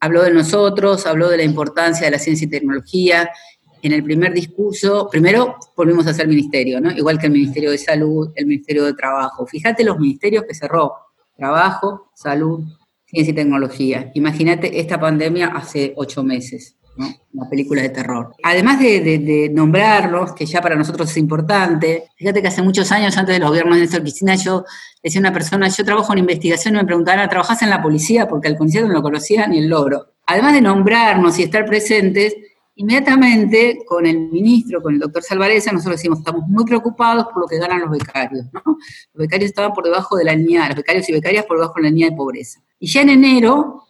habló 0.00 0.22
de 0.22 0.30
nosotros, 0.30 1.06
habló 1.06 1.28
de 1.28 1.38
la 1.38 1.42
importancia 1.42 2.06
de 2.06 2.12
la 2.12 2.18
ciencia 2.18 2.46
y 2.46 2.50
tecnología, 2.50 3.30
en 3.82 3.92
el 3.92 4.02
primer 4.02 4.32
discurso, 4.32 5.08
primero 5.10 5.56
volvimos 5.76 6.06
a 6.06 6.10
hacer 6.10 6.26
ministerio, 6.28 6.80
¿no? 6.80 6.90
Igual 6.90 7.18
que 7.18 7.26
el 7.26 7.32
Ministerio 7.32 7.70
de 7.70 7.78
Salud, 7.78 8.30
el 8.34 8.46
Ministerio 8.46 8.84
de 8.84 8.94
Trabajo. 8.94 9.46
Fíjate 9.46 9.84
los 9.84 9.98
ministerios 9.98 10.44
que 10.48 10.54
cerró. 10.54 10.92
Trabajo, 11.36 12.10
salud, 12.14 12.64
ciencia 13.06 13.32
y 13.32 13.34
tecnología. 13.34 14.10
Imagínate 14.14 14.80
esta 14.80 14.98
pandemia 14.98 15.48
hace 15.48 15.92
ocho 15.96 16.22
meses. 16.22 16.76
una 17.32 17.48
película 17.50 17.82
de 17.82 17.90
terror. 17.90 18.34
Además 18.42 18.78
de, 18.80 19.50
nombrarlos, 19.52 20.32
que 20.32 20.46
ya 20.46 20.62
para 20.62 20.76
nosotros 20.76 21.10
es 21.10 21.16
importante, 21.18 22.04
fíjate 22.16 22.40
que 22.40 22.48
hace 22.48 22.62
muchos 22.62 22.90
años, 22.90 23.16
antes 23.18 23.34
de 23.34 23.38
los 23.38 23.50
gobiernos 23.50 23.76
de 23.76 23.82
Néstor 23.82 24.02
yo 24.38 24.64
decía 25.02 25.18
a 25.18 25.20
una 25.20 25.32
persona, 25.32 25.68
yo 25.68 25.84
trabajo 25.84 26.14
en 26.14 26.20
investigación 26.20 26.74
y 26.74 26.78
me 26.78 26.84
preguntaban, 26.86 27.28
¿trabajás 27.28 27.60
en 27.60 27.68
la 27.68 27.82
policía? 27.82 28.26
Porque 28.26 28.48
al 28.48 28.56
policía 28.56 28.80
no 28.80 28.88
lo 28.88 29.02
conocía 29.02 29.46
ni 29.46 29.58
el 29.58 29.68
logro. 29.68 30.14
Además 30.26 30.54
de 30.54 30.62
nombrarnos 30.62 31.38
y 31.38 31.42
estar 31.42 31.66
presentes, 31.66 32.34
inmediatamente 32.76 33.78
con 33.86 34.06
el 34.06 34.30
ministro, 34.30 34.82
con 34.82 34.94
el 34.94 35.00
doctor 35.00 35.22
Salvareza, 35.22 35.72
nosotros 35.72 35.96
decimos, 35.96 36.18
estamos 36.18 36.46
muy 36.46 36.64
preocupados 36.64 37.26
por 37.32 37.42
lo 37.42 37.48
que 37.48 37.58
ganan 37.58 37.80
los 37.80 37.90
becarios. 37.90 38.46
¿no? 38.52 38.62
Los 38.64 39.26
becarios 39.26 39.50
estaban 39.50 39.72
por 39.72 39.84
debajo 39.84 40.16
de 40.16 40.24
la 40.24 40.34
línea, 40.34 40.68
los 40.68 40.76
becarios 40.76 41.08
y 41.08 41.12
becarias 41.12 41.46
por 41.46 41.56
debajo 41.56 41.74
de 41.76 41.82
la 41.82 41.88
línea 41.88 42.10
de 42.10 42.16
pobreza. 42.16 42.60
Y 42.78 42.86
ya 42.86 43.02
en 43.02 43.10
enero 43.10 43.82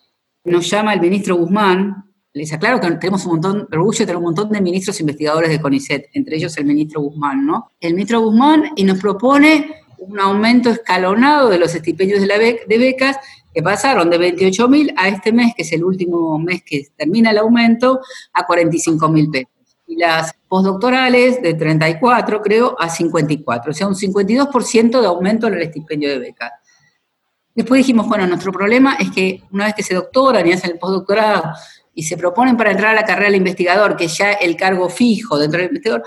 nos 0.44 0.70
llama 0.70 0.94
el 0.94 1.01
ministro 1.01 1.37
Guzmán, 1.37 2.05
les 2.33 2.53
aclaro 2.53 2.81
que 2.81 2.88
tenemos 2.92 3.25
un 3.25 3.33
montón, 3.33 3.68
orgullo 3.72 3.99
de 3.99 4.07
tener 4.07 4.16
un 4.18 4.25
montón 4.25 4.51
de 4.51 4.61
ministros 4.61 5.01
investigadores 5.01 5.51
de 5.51 5.61
CONICET, 5.61 6.11
entre 6.12 6.37
ellos 6.37 6.57
el 6.57 6.66
ministro 6.66 7.01
Guzmán, 7.01 7.44
¿no? 7.44 7.72
El 7.81 7.94
ministro 7.94 8.20
Guzmán 8.20 8.72
y 8.77 8.85
nos 8.85 8.99
propone 9.01 9.75
un 9.99 10.20
aumento 10.20 10.70
escalonado 10.70 11.49
de 11.49 11.59
los 11.59 11.75
estipendios 11.75 12.20
de, 12.20 12.27
la 12.27 12.38
de 12.38 12.79
becas 12.79 13.16
que 13.57 13.62
pasaron 13.62 14.11
de 14.11 14.19
28 14.19 14.69
mil 14.69 14.92
a 14.99 15.09
este 15.09 15.33
mes, 15.33 15.55
que 15.57 15.62
es 15.62 15.73
el 15.73 15.83
último 15.83 16.38
mes 16.38 16.62
que 16.62 16.88
termina 16.95 17.31
el 17.31 17.38
aumento, 17.38 18.03
a 18.35 18.45
45 18.45 19.09
mil 19.09 19.31
pesos. 19.31 19.49
Y 19.87 19.97
las 19.97 20.35
postdoctorales 20.47 21.40
de 21.40 21.55
34, 21.55 22.42
creo, 22.42 22.77
a 22.79 22.90
54, 22.90 23.71
o 23.71 23.75
sea, 23.75 23.88
un 23.88 23.95
52% 23.95 25.01
de 25.01 25.07
aumento 25.07 25.47
en 25.47 25.55
el 25.55 25.62
estipendio 25.62 26.11
de 26.11 26.19
becas. 26.19 26.53
Después 27.55 27.79
dijimos, 27.79 28.07
bueno, 28.07 28.27
nuestro 28.27 28.53
problema 28.53 28.97
es 28.97 29.11
que 29.11 29.42
una 29.51 29.64
vez 29.64 29.75
que 29.75 29.83
se 29.83 29.95
doctoran 29.95 30.47
y 30.47 30.53
hacen 30.53 30.73
el 30.73 30.79
postdoctorado 30.79 31.45
y 31.95 32.03
se 32.03 32.19
proponen 32.19 32.59
para 32.59 32.73
entrar 32.73 32.90
a 32.90 33.01
la 33.01 33.07
carrera 33.07 33.29
del 33.29 33.37
investigador, 33.37 33.97
que 33.97 34.09
ya 34.09 34.33
el 34.33 34.55
cargo 34.55 34.90
fijo 34.90 35.38
dentro 35.38 35.61
del 35.61 35.69
investigador, 35.69 36.03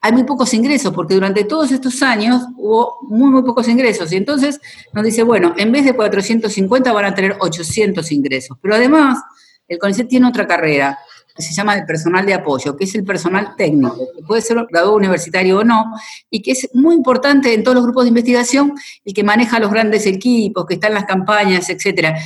hay 0.00 0.12
muy 0.12 0.24
pocos 0.24 0.54
ingresos, 0.54 0.94
porque 0.94 1.14
durante 1.14 1.44
todos 1.44 1.72
estos 1.72 2.02
años 2.02 2.42
hubo 2.56 2.98
muy, 3.02 3.30
muy 3.30 3.42
pocos 3.42 3.66
ingresos. 3.68 4.12
Y 4.12 4.16
entonces 4.16 4.60
nos 4.92 5.04
dice, 5.04 5.22
bueno, 5.22 5.54
en 5.56 5.72
vez 5.72 5.84
de 5.84 5.94
450 5.94 6.92
van 6.92 7.04
a 7.04 7.14
tener 7.14 7.36
800 7.40 8.12
ingresos. 8.12 8.56
Pero 8.62 8.76
además, 8.76 9.18
el 9.66 9.78
CONICET 9.78 10.08
tiene 10.08 10.28
otra 10.28 10.46
carrera, 10.46 10.98
que 11.34 11.42
se 11.42 11.52
llama 11.52 11.74
el 11.74 11.84
personal 11.84 12.26
de 12.26 12.34
apoyo, 12.34 12.76
que 12.76 12.84
es 12.84 12.94
el 12.94 13.04
personal 13.04 13.54
técnico, 13.56 14.08
que 14.16 14.22
puede 14.24 14.42
ser 14.42 14.56
graduado 14.70 14.96
universitario 14.96 15.58
o 15.58 15.64
no, 15.64 15.84
y 16.30 16.42
que 16.42 16.52
es 16.52 16.68
muy 16.74 16.94
importante 16.94 17.54
en 17.54 17.62
todos 17.62 17.76
los 17.76 17.84
grupos 17.84 18.04
de 18.04 18.08
investigación, 18.08 18.74
y 19.04 19.12
que 19.12 19.22
maneja 19.22 19.60
los 19.60 19.70
grandes 19.70 20.06
equipos, 20.06 20.66
que 20.66 20.74
está 20.74 20.88
en 20.88 20.94
las 20.94 21.04
campañas, 21.04 21.70
etcétera. 21.70 22.16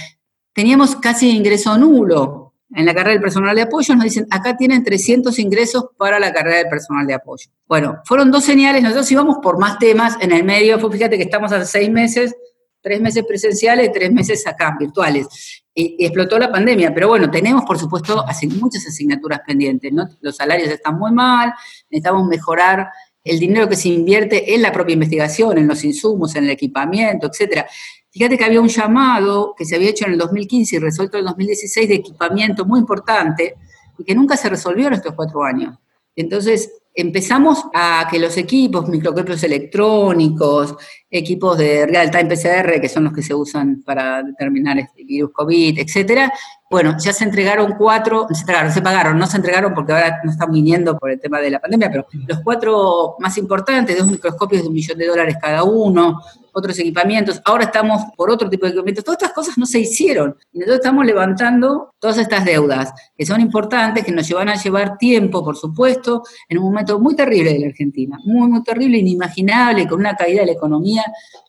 Teníamos 0.55 0.97
casi 0.97 1.31
ingreso 1.31 1.77
nulo 1.77 2.42
en 2.75 2.87
la 2.87 2.95
carrera 2.95 3.13
del 3.13 3.21
personal 3.21 3.55
de 3.55 3.63
apoyo, 3.63 3.95
nos 3.95 4.05
dicen, 4.05 4.27
acá 4.31 4.57
tienen 4.57 4.83
300 4.83 5.39
ingresos 5.39 5.87
para 5.97 6.19
la 6.19 6.33
carrera 6.33 6.59
del 6.59 6.69
personal 6.69 7.07
de 7.07 7.15
apoyo. 7.15 7.47
Bueno, 7.67 8.01
fueron 8.05 8.31
dos 8.31 8.45
señales, 8.45 8.83
nosotros 8.83 9.11
íbamos 9.13 9.39
por 9.43 9.59
más 9.59 9.79
temas 9.79 10.17
en 10.21 10.33
el 10.33 10.45
medio, 10.45 10.79
fíjate 10.91 11.17
que 11.17 11.25
estamos 11.25 11.53
hace 11.53 11.67
seis 11.67 11.91
meses, 11.91 12.35
tres 12.83 13.01
meses 13.01 13.25
presenciales 13.27 13.91
tres 13.93 14.13
meses 14.13 14.47
acá, 14.47 14.77
virtuales. 14.79 15.63
Y, 15.75 16.05
explotó 16.05 16.39
la 16.39 16.51
pandemia, 16.51 16.93
pero 16.93 17.09
bueno, 17.09 17.31
tenemos 17.31 17.65
por 17.65 17.79
supuesto 17.79 18.25
muchas 18.61 18.87
asignaturas 18.87 19.41
pendientes, 19.47 19.93
¿no? 19.93 20.07
Los 20.21 20.37
salarios 20.37 20.69
están 20.69 20.99
muy 20.99 21.13
mal, 21.13 21.55
necesitamos 21.89 22.27
mejorar 22.27 22.89
el 23.25 23.39
dinero 23.39 23.69
que 23.69 23.77
se 23.77 23.89
invierte 23.89 24.55
en 24.55 24.63
la 24.63 24.73
propia 24.73 24.95
investigación, 24.95 25.57
en 25.57 25.69
los 25.69 25.85
insumos, 25.85 26.35
en 26.35 26.45
el 26.45 26.51
equipamiento, 26.51 27.29
etcétera. 27.29 27.67
Fíjate 28.13 28.37
que 28.37 28.45
había 28.45 28.61
un 28.61 28.69
llamado 28.69 29.55
que 29.57 29.65
se 29.65 29.75
había 29.75 29.89
hecho 29.89 30.05
en 30.05 30.13
el 30.13 30.19
2015 30.19 30.77
y 30.77 30.79
resuelto 30.79 31.17
en 31.17 31.21
el 31.21 31.29
2016 31.29 31.89
de 31.89 31.95
equipamiento 31.95 32.67
muy 32.67 32.79
importante 32.79 33.57
y 33.97 34.05
que 34.05 34.15
nunca 34.15 34.37
se 34.37 34.51
resolvió 34.51 34.89
en 34.89 34.93
estos 34.93 35.15
cuatro 35.15 35.43
años. 35.43 35.79
Entonces, 36.15 36.71
empezamos 36.95 37.65
a 37.73 38.07
que 38.11 38.19
los 38.19 38.37
equipos, 38.37 38.87
microscopios 38.87 39.43
electrónicos, 39.45 40.75
equipos 41.11 41.57
de 41.57 41.87
real-time 41.87 42.27
PCR, 42.27 42.83
que 42.83 42.89
son 42.91 43.05
los 43.05 43.15
que 43.15 43.23
se 43.23 43.35
usan 43.35 43.83
para 43.83 44.23
determinar 44.23 44.79
este 44.79 45.05
virus 45.05 45.33
COVID, 45.33 45.79
etcétera, 45.79 46.31
bueno, 46.71 46.97
ya 47.03 47.15
se 47.15 47.25
entregaron 47.25 47.77
cuatro, 47.79 48.27
se 48.31 48.45
se 48.73 48.83
pagaron, 48.83 49.19
no 49.19 49.27
se 49.27 49.39
entregaron 49.39 49.73
porque 49.73 49.93
ahora 49.93 50.21
no 50.23 50.33
están 50.33 50.53
viniendo 50.53 50.99
por 50.99 51.11
el 51.11 51.19
tema 51.19 51.41
de 51.41 51.51
la 51.51 51.61
pandemia, 51.61 51.91
pero 51.91 52.07
los 52.27 52.41
cuatro 52.41 53.17
más 53.21 53.39
importantes, 53.39 53.97
dos 53.97 54.07
microscopios 54.07 54.63
de 54.63 54.69
un 54.69 54.75
millón 54.75 54.99
de 54.99 55.07
dólares 55.07 55.37
cada 55.41 55.65
uno, 55.65 56.21
otros 56.53 56.79
equipamientos, 56.79 57.41
ahora 57.45 57.65
estamos 57.65 58.03
por 58.17 58.31
otro 58.31 58.49
tipo 58.49 58.67
de 58.67 58.71
equipamientos, 58.71 59.05
todas 59.05 59.21
estas 59.23 59.35
cosas 59.35 59.59
no 59.59 59.67
se 59.67 59.81
hicieron. 59.81 60.37
Y 60.53 60.59
nosotros 60.59 60.81
estamos 60.81 61.07
levantando 61.07 61.95
todas 61.99 62.19
estas 62.19 62.45
deudas, 62.45 62.93
que 63.17 63.27
son 63.27 63.41
importantes, 63.41 64.05
que 64.05 64.13
nos 64.13 64.29
llevan 64.29 64.49
a 64.49 64.55
llevar 64.55 64.99
tiempo, 64.99 65.45
por 65.45 65.57
supuesto, 65.57 66.23
en 66.49 66.59
un 66.59 66.65
momento 66.65 66.99
muy 66.99 67.17
terrible 67.17 67.53
de 67.53 67.59
la 67.61 67.67
Argentina, 67.67 68.19
muy, 68.25 68.49
muy 68.49 68.63
terrible, 68.63 68.99
inimaginable, 68.99 69.89
con 69.89 70.01
una 70.01 70.15
caída 70.15 70.41
de 70.41 70.47
la 70.47 70.53
economía 70.53 71.05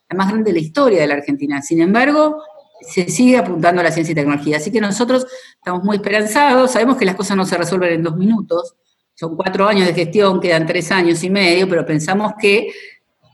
la 0.09 0.17
más 0.17 0.29
grande 0.29 0.51
de 0.51 0.59
la 0.59 0.65
historia 0.65 1.01
de 1.01 1.07
la 1.07 1.15
Argentina. 1.15 1.61
Sin 1.61 1.81
embargo, 1.81 2.41
se 2.81 3.09
sigue 3.09 3.37
apuntando 3.37 3.81
a 3.81 3.83
la 3.83 3.91
ciencia 3.91 4.11
y 4.11 4.15
tecnología. 4.15 4.57
Así 4.57 4.71
que 4.71 4.81
nosotros 4.81 5.25
estamos 5.55 5.83
muy 5.83 5.97
esperanzados, 5.97 6.71
sabemos 6.71 6.97
que 6.97 7.05
las 7.05 7.15
cosas 7.15 7.37
no 7.37 7.45
se 7.45 7.57
resuelven 7.57 7.93
en 7.93 8.03
dos 8.03 8.17
minutos, 8.17 8.75
son 9.15 9.35
cuatro 9.35 9.67
años 9.67 9.87
de 9.87 9.93
gestión, 9.93 10.41
quedan 10.41 10.65
tres 10.65 10.91
años 10.91 11.23
y 11.23 11.29
medio, 11.29 11.69
pero 11.69 11.85
pensamos 11.85 12.33
que, 12.39 12.71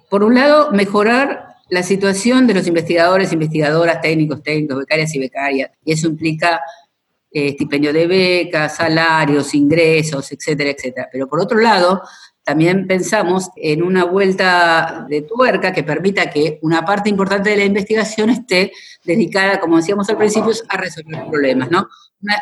por 0.10 0.23
un 0.23 0.36
lado, 0.36 0.71
mejorar 0.71 1.49
la 1.69 1.84
situación 1.84 2.47
de 2.47 2.53
los 2.55 2.67
investigadores, 2.67 3.32
investigadoras, 3.32 4.01
técnicos, 4.01 4.41
técnicos, 4.43 4.79
becarias 4.79 5.13
y 5.15 5.19
becarias, 5.19 5.71
y 5.84 5.93
eso 5.93 6.08
implica 6.08 6.62
eh, 7.32 7.49
estipendio 7.49 7.93
de 7.93 8.08
becas, 8.08 8.75
salarios, 8.75 9.53
ingresos, 9.53 10.32
etcétera, 10.32 10.71
etcétera. 10.71 11.10
Pero 11.12 11.27
por 11.27 11.39
otro 11.39 11.60
lado, 11.60 12.01
también 12.43 12.88
pensamos 12.88 13.49
en 13.55 13.84
una 13.84 14.05
vuelta 14.05 15.05
de 15.08 15.21
tuerca 15.21 15.71
que 15.71 15.84
permita 15.84 16.32
que 16.32 16.58
una 16.63 16.84
parte 16.84 17.10
importante 17.10 17.51
de 17.51 17.58
la 17.58 17.65
investigación 17.65 18.32
esté 18.32 18.71
dedicada, 19.03 19.60
como 19.60 19.77
decíamos 19.77 20.10
al 20.10 20.17
principio, 20.17 20.51
a 20.67 20.77
resolver 20.77 21.27
problemas, 21.29 21.69
¿no? 21.69 21.88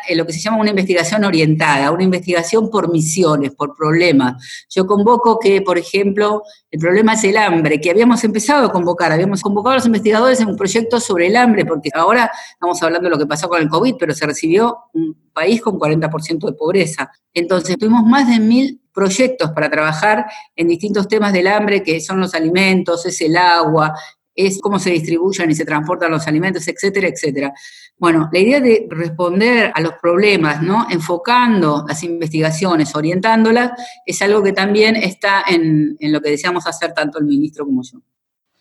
Eh, 0.08 0.16
lo 0.16 0.26
que 0.26 0.32
se 0.32 0.40
llama 0.40 0.58
una 0.58 0.70
investigación 0.70 1.24
orientada, 1.24 1.92
una 1.92 2.02
investigación 2.02 2.68
por 2.68 2.90
misiones, 2.90 3.54
por 3.54 3.76
problemas. 3.76 4.66
Yo 4.68 4.88
convoco 4.88 5.38
que, 5.38 5.62
por 5.62 5.78
ejemplo, 5.78 6.42
el 6.68 6.80
problema 6.80 7.12
es 7.12 7.22
el 7.22 7.36
hambre, 7.36 7.80
que 7.80 7.90
habíamos 7.90 8.24
empezado 8.24 8.66
a 8.66 8.72
convocar, 8.72 9.12
habíamos 9.12 9.40
convocado 9.40 9.74
a 9.74 9.76
los 9.76 9.86
investigadores 9.86 10.40
en 10.40 10.48
un 10.48 10.56
proyecto 10.56 10.98
sobre 10.98 11.28
el 11.28 11.36
hambre, 11.36 11.64
porque 11.64 11.90
ahora 11.94 12.28
estamos 12.52 12.82
hablando 12.82 13.08
de 13.08 13.10
lo 13.10 13.18
que 13.18 13.26
pasó 13.26 13.48
con 13.48 13.62
el 13.62 13.68
COVID, 13.68 13.94
pero 14.00 14.12
se 14.14 14.26
recibió 14.26 14.78
un 14.94 15.16
país 15.32 15.62
con 15.62 15.78
40% 15.78 16.46
de 16.46 16.52
pobreza. 16.54 17.12
Entonces, 17.32 17.78
tuvimos 17.78 18.04
más 18.04 18.28
de 18.28 18.40
mil 18.40 18.80
proyectos 18.92 19.52
para 19.52 19.70
trabajar 19.70 20.26
en 20.56 20.66
distintos 20.66 21.06
temas 21.06 21.32
del 21.32 21.46
hambre, 21.46 21.84
que 21.84 22.00
son 22.00 22.18
los 22.18 22.34
alimentos, 22.34 23.06
es 23.06 23.20
el 23.20 23.36
agua, 23.36 23.94
es 24.38 24.60
cómo 24.60 24.78
se 24.78 24.90
distribuyen 24.90 25.50
y 25.50 25.54
se 25.56 25.64
transportan 25.64 26.12
los 26.12 26.28
alimentos, 26.28 26.68
etcétera, 26.68 27.08
etcétera. 27.08 27.52
Bueno, 27.98 28.30
la 28.32 28.38
idea 28.38 28.60
de 28.60 28.86
responder 28.88 29.72
a 29.74 29.80
los 29.80 29.94
problemas, 30.00 30.62
¿no? 30.62 30.86
Enfocando 30.88 31.84
las 31.88 32.04
investigaciones, 32.04 32.94
orientándolas, 32.94 33.72
es 34.06 34.22
algo 34.22 34.40
que 34.40 34.52
también 34.52 34.94
está 34.94 35.42
en, 35.48 35.96
lo 36.00 36.20
que 36.20 36.30
deseamos 36.30 36.68
hacer 36.68 36.94
tanto 36.94 37.18
el 37.18 37.24
ministro 37.24 37.64
como 37.64 37.82
yo. 37.82 37.98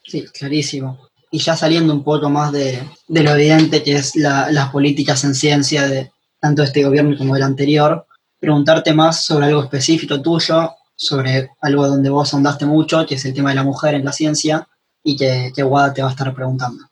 Sí, 0.04 0.26
clarísimo. 0.34 0.98
Y 1.30 1.38
ya 1.38 1.56
saliendo 1.56 1.94
un 1.94 2.04
poco 2.04 2.28
más 2.32 2.52
de, 2.52 2.80
lo 3.08 3.32
evidente 3.32 3.84
que 3.84 3.98
es 3.98 4.16
las 4.16 4.72
políticas 4.72 5.24
en 5.26 5.36
ciencia 5.36 5.88
de 5.88 6.12
tanto 6.40 6.64
este 6.64 6.84
gobierno 6.84 7.16
como 7.16 7.36
del 7.36 7.44
anterior, 7.44 8.08
preguntarte 8.40 8.94
más 8.94 9.24
sobre 9.24 9.46
algo 9.46 9.62
específico 9.62 10.20
tuyo, 10.24 10.72
sobre 10.96 11.52
algo 11.62 11.88
donde 11.88 12.10
vos 12.10 12.34
ahondaste 12.34 12.66
mucho, 12.66 13.06
que 13.06 13.16
es 13.16 13.26
el 13.26 13.36
tema 13.36 13.50
de 13.50 13.56
la 13.56 13.64
mujer 13.64 13.94
en 13.94 14.06
la 14.06 14.12
ciencia, 14.12 14.68
y 15.08 15.16
que, 15.16 15.54
que 15.56 15.64
Guada 15.64 15.94
te 15.94 16.02
va 16.02 16.10
a 16.10 16.12
estar 16.12 16.36
preguntando. 16.36 16.84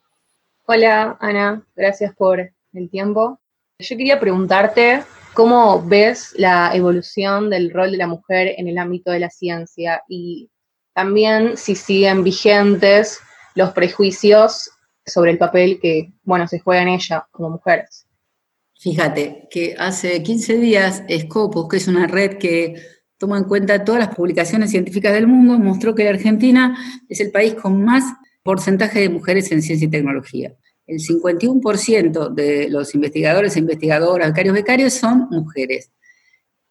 Hola, 0.68 1.18
Ana, 1.20 1.62
gracias 1.76 2.16
por 2.16 2.40
el 2.72 2.90
tiempo. 2.90 3.42
Yo 3.78 3.98
quería 3.98 4.22
preguntarte 4.22 5.04
cómo 5.34 5.86
ves 5.86 6.34
la 6.38 6.74
evolución 6.74 7.50
del 7.50 7.72
rol 7.72 7.92
de 7.92 7.98
la 7.98 8.08
mujer 8.08 8.56
en 8.58 8.70
el 8.70 8.78
ámbito 8.78 9.12
de 9.12 9.20
la 9.20 9.30
ciencia 9.30 10.02
y 10.08 10.50
también 10.94 11.58
si 11.58 11.76
siguen 11.76 12.24
vigentes 12.24 13.20
los 13.54 13.72
prejuicios 13.72 14.72
sobre 15.06 15.32
el 15.32 15.38
papel 15.38 15.80
que, 15.82 16.14
bueno, 16.24 16.48
se 16.48 16.60
juega 16.60 16.84
en 16.84 16.88
ella 16.88 17.28
como 17.32 17.50
mujeres. 17.50 18.08
Fíjate 18.80 19.50
que 19.52 19.76
hace 19.78 20.24
15 20.24 20.58
días 20.58 21.04
Scopus, 21.20 21.68
que 21.68 21.78
es 21.78 21.90
una 21.90 22.08
red 22.08 22.38
que 22.38 22.82
toma 23.18 23.38
en 23.38 23.46
cuenta 23.46 23.84
todas 23.84 24.00
las 24.00 24.16
publicaciones 24.16 24.72
científicas 24.72 25.14
del 25.14 25.28
mundo, 25.28 25.58
mostró 25.58 25.96
que 25.96 26.04
la 26.04 26.12
Argentina 26.12 26.78
es 27.08 27.20
el 27.20 27.32
país 27.32 27.56
con 27.56 27.84
más 27.84 28.04
porcentaje 28.44 29.00
de 29.00 29.10
mujeres 29.10 29.52
en 29.52 29.62
ciencia 29.62 29.86
y 29.86 29.90
tecnología. 29.90 30.54
El 30.86 31.00
51% 31.00 32.30
de 32.34 32.70
los 32.70 32.94
investigadores 32.94 33.56
e 33.56 33.60
investigadoras, 33.60 34.30
becarios, 34.30 34.54
becarios 34.54 34.94
son 34.94 35.28
mujeres. 35.32 35.92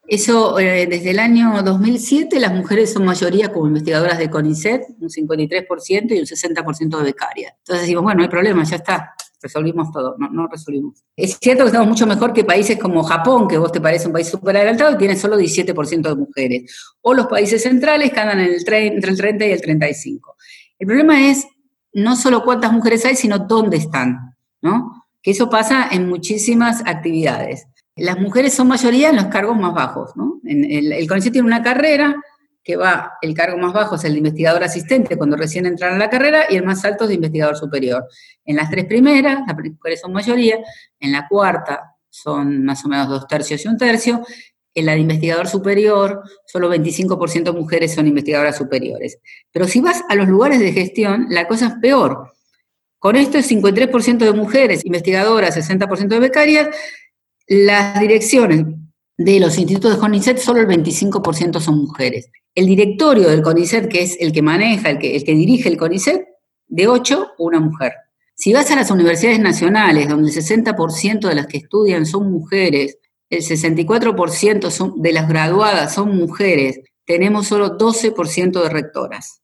Eso, 0.07 0.59
eh, 0.59 0.87
desde 0.87 1.11
el 1.11 1.18
año 1.18 1.62
2007, 1.62 2.38
las 2.38 2.52
mujeres 2.52 2.92
son 2.92 3.07
mayoría 3.07 3.50
como 3.50 3.66
investigadoras 3.66 4.18
de 4.18 4.28
CONICET, 4.28 4.83
un 5.00 5.09
53% 5.09 6.14
y 6.14 6.18
un 6.18 6.26
60% 6.26 6.98
de 6.98 7.04
becarias. 7.04 7.54
Entonces 7.59 7.83
decimos, 7.83 8.04
bueno, 8.04 8.18
no 8.18 8.24
hay 8.24 8.28
problema, 8.28 8.64
ya 8.64 8.76
está, 8.76 9.14
resolvimos 9.44 9.92
todo, 9.92 10.16
no, 10.18 10.30
no 10.30 10.48
resolvimos. 10.48 11.04
Es 11.14 11.38
cierto 11.38 11.64
que 11.64 11.68
estamos 11.68 11.87
mucho 11.87 12.07
mejor 12.07 12.33
que 12.33 12.44
países 12.44 12.78
como 12.78 13.04
Japón, 13.04 13.46
que 13.46 13.59
vos 13.59 13.70
te 13.70 13.80
parece 13.80 14.07
un 14.07 14.14
país 14.14 14.26
súper 14.26 14.57
adelantado 14.57 14.94
y 14.94 14.98
tiene 14.98 15.16
solo 15.16 15.38
17% 15.38 16.02
de 16.02 16.14
mujeres, 16.16 16.94
o 17.02 17.12
los 17.12 17.26
países 17.26 17.62
centrales 17.62 18.11
que 18.11 18.20
andan 18.20 18.40
en 18.40 18.54
el 18.54 18.74
entre 18.74 19.11
el 19.11 19.16
30 19.18 19.46
y 19.46 19.52
el 19.52 19.61
35. 19.61 20.37
El 20.78 20.87
problema 20.87 21.30
es 21.30 21.46
no 21.92 22.16
solo 22.16 22.42
cuántas 22.42 22.72
mujeres 22.72 23.04
hay, 23.04 23.16
sino 23.16 23.38
dónde 23.38 23.76
están, 23.76 24.35
¿no? 24.62 25.04
Que 25.22 25.33
eso 25.33 25.50
pasa 25.50 25.88
en 25.92 26.09
muchísimas 26.09 26.80
actividades. 26.87 27.66
Las 27.96 28.18
mujeres 28.18 28.54
son 28.54 28.68
mayoría 28.68 29.11
en 29.11 29.16
los 29.16 29.26
cargos 29.26 29.57
más 29.57 29.74
bajos, 29.74 30.16
¿no? 30.16 30.40
el, 30.44 30.92
el 30.92 31.07
tiene 31.07 31.42
una 31.42 31.62
carrera 31.62 32.16
que 32.64 32.77
va, 32.77 33.18
el 33.20 33.35
cargo 33.35 33.59
más 33.59 33.74
bajo 33.74 33.96
es 33.96 34.05
el 34.05 34.12
de 34.12 34.18
investigador 34.18 34.64
asistente 34.64 35.18
cuando 35.18 35.37
recién 35.37 35.66
entran 35.66 35.94
a 35.94 35.98
la 35.98 36.09
carrera 36.09 36.46
y 36.48 36.57
el 36.57 36.64
más 36.64 36.83
alto 36.85 37.05
es 37.05 37.09
de 37.09 37.14
investigador 37.14 37.57
superior. 37.57 38.09
En 38.44 38.57
las 38.57 38.70
tres 38.70 38.87
primeras, 38.87 39.40
las 39.46 39.57
mujeres 39.57 40.00
son 40.00 40.12
mayoría, 40.12 40.59
en 40.98 41.12
la 41.12 41.29
cuarta 41.29 41.94
son 42.09 42.64
más 42.64 42.85
o 42.85 42.88
menos 42.88 43.09
dos 43.09 43.27
tercios 43.27 43.64
y 43.64 43.68
un 43.68 43.77
tercio, 43.77 44.24
en 44.74 44.87
la 44.87 44.92
de 44.92 45.00
investigador 45.00 45.46
superior, 45.46 46.22
solo 46.46 46.72
25% 46.72 47.44
de 47.44 47.53
mujeres 47.53 47.94
son 47.94 48.09
investigadoras 48.09 48.57
superiores. 48.57 49.18
Pero 49.53 49.68
si 49.68 49.81
vas 49.81 50.03
a 50.09 50.14
los 50.14 50.27
lugares 50.27 50.59
de 50.59 50.72
gestión, 50.72 51.27
la 51.29 51.46
cosa 51.46 51.66
es 51.66 51.74
peor. 51.74 52.33
Con 52.98 53.16
esto 53.16 53.38
es 53.38 53.50
53% 53.50 54.18
de 54.18 54.33
mujeres 54.33 54.85
investigadoras, 54.85 55.57
60% 55.57 56.09
de 56.09 56.18
becarias, 56.18 56.68
las 57.46 58.00
direcciones 58.00 58.64
de 59.16 59.40
los 59.40 59.59
institutos 59.59 59.92
de 59.92 59.98
CONICET, 59.98 60.38
solo 60.38 60.61
el 60.61 60.66
25% 60.66 61.61
son 61.61 61.79
mujeres. 61.79 62.31
El 62.55 62.66
directorio 62.66 63.29
del 63.29 63.42
CONICET, 63.42 63.88
que 63.88 64.03
es 64.03 64.16
el 64.20 64.33
que 64.33 64.42
maneja, 64.42 64.90
el 64.90 64.98
que, 64.98 65.22
dirige 65.24 65.68
el 65.68 65.77
CONICET, 65.77 66.24
de 66.66 66.88
8, 66.88 67.33
una 67.38 67.61
mujer. 67.61 67.92
Si 68.35 68.53
vas 68.53 68.70
a 68.70 68.77
las 68.77 68.90
universidades 68.90 69.38
nacionales, 69.38 70.09
donde 70.09 70.31
el 70.31 70.37
60% 70.37 71.29
de 71.29 71.35
las 71.35 71.46
que 71.46 71.59
estudian 71.59 72.07
son 72.07 72.33
mujeres, 72.33 72.98
el 73.31 73.42
64% 73.42 74.70
son, 74.70 75.00
de 75.00 75.12
las 75.12 75.29
graduadas 75.29 75.94
son 75.94 76.16
mujeres, 76.16 76.81
tenemos 77.05 77.46
solo 77.46 77.79
12% 77.79 78.62
de 78.62 78.68
rectoras. 78.68 79.40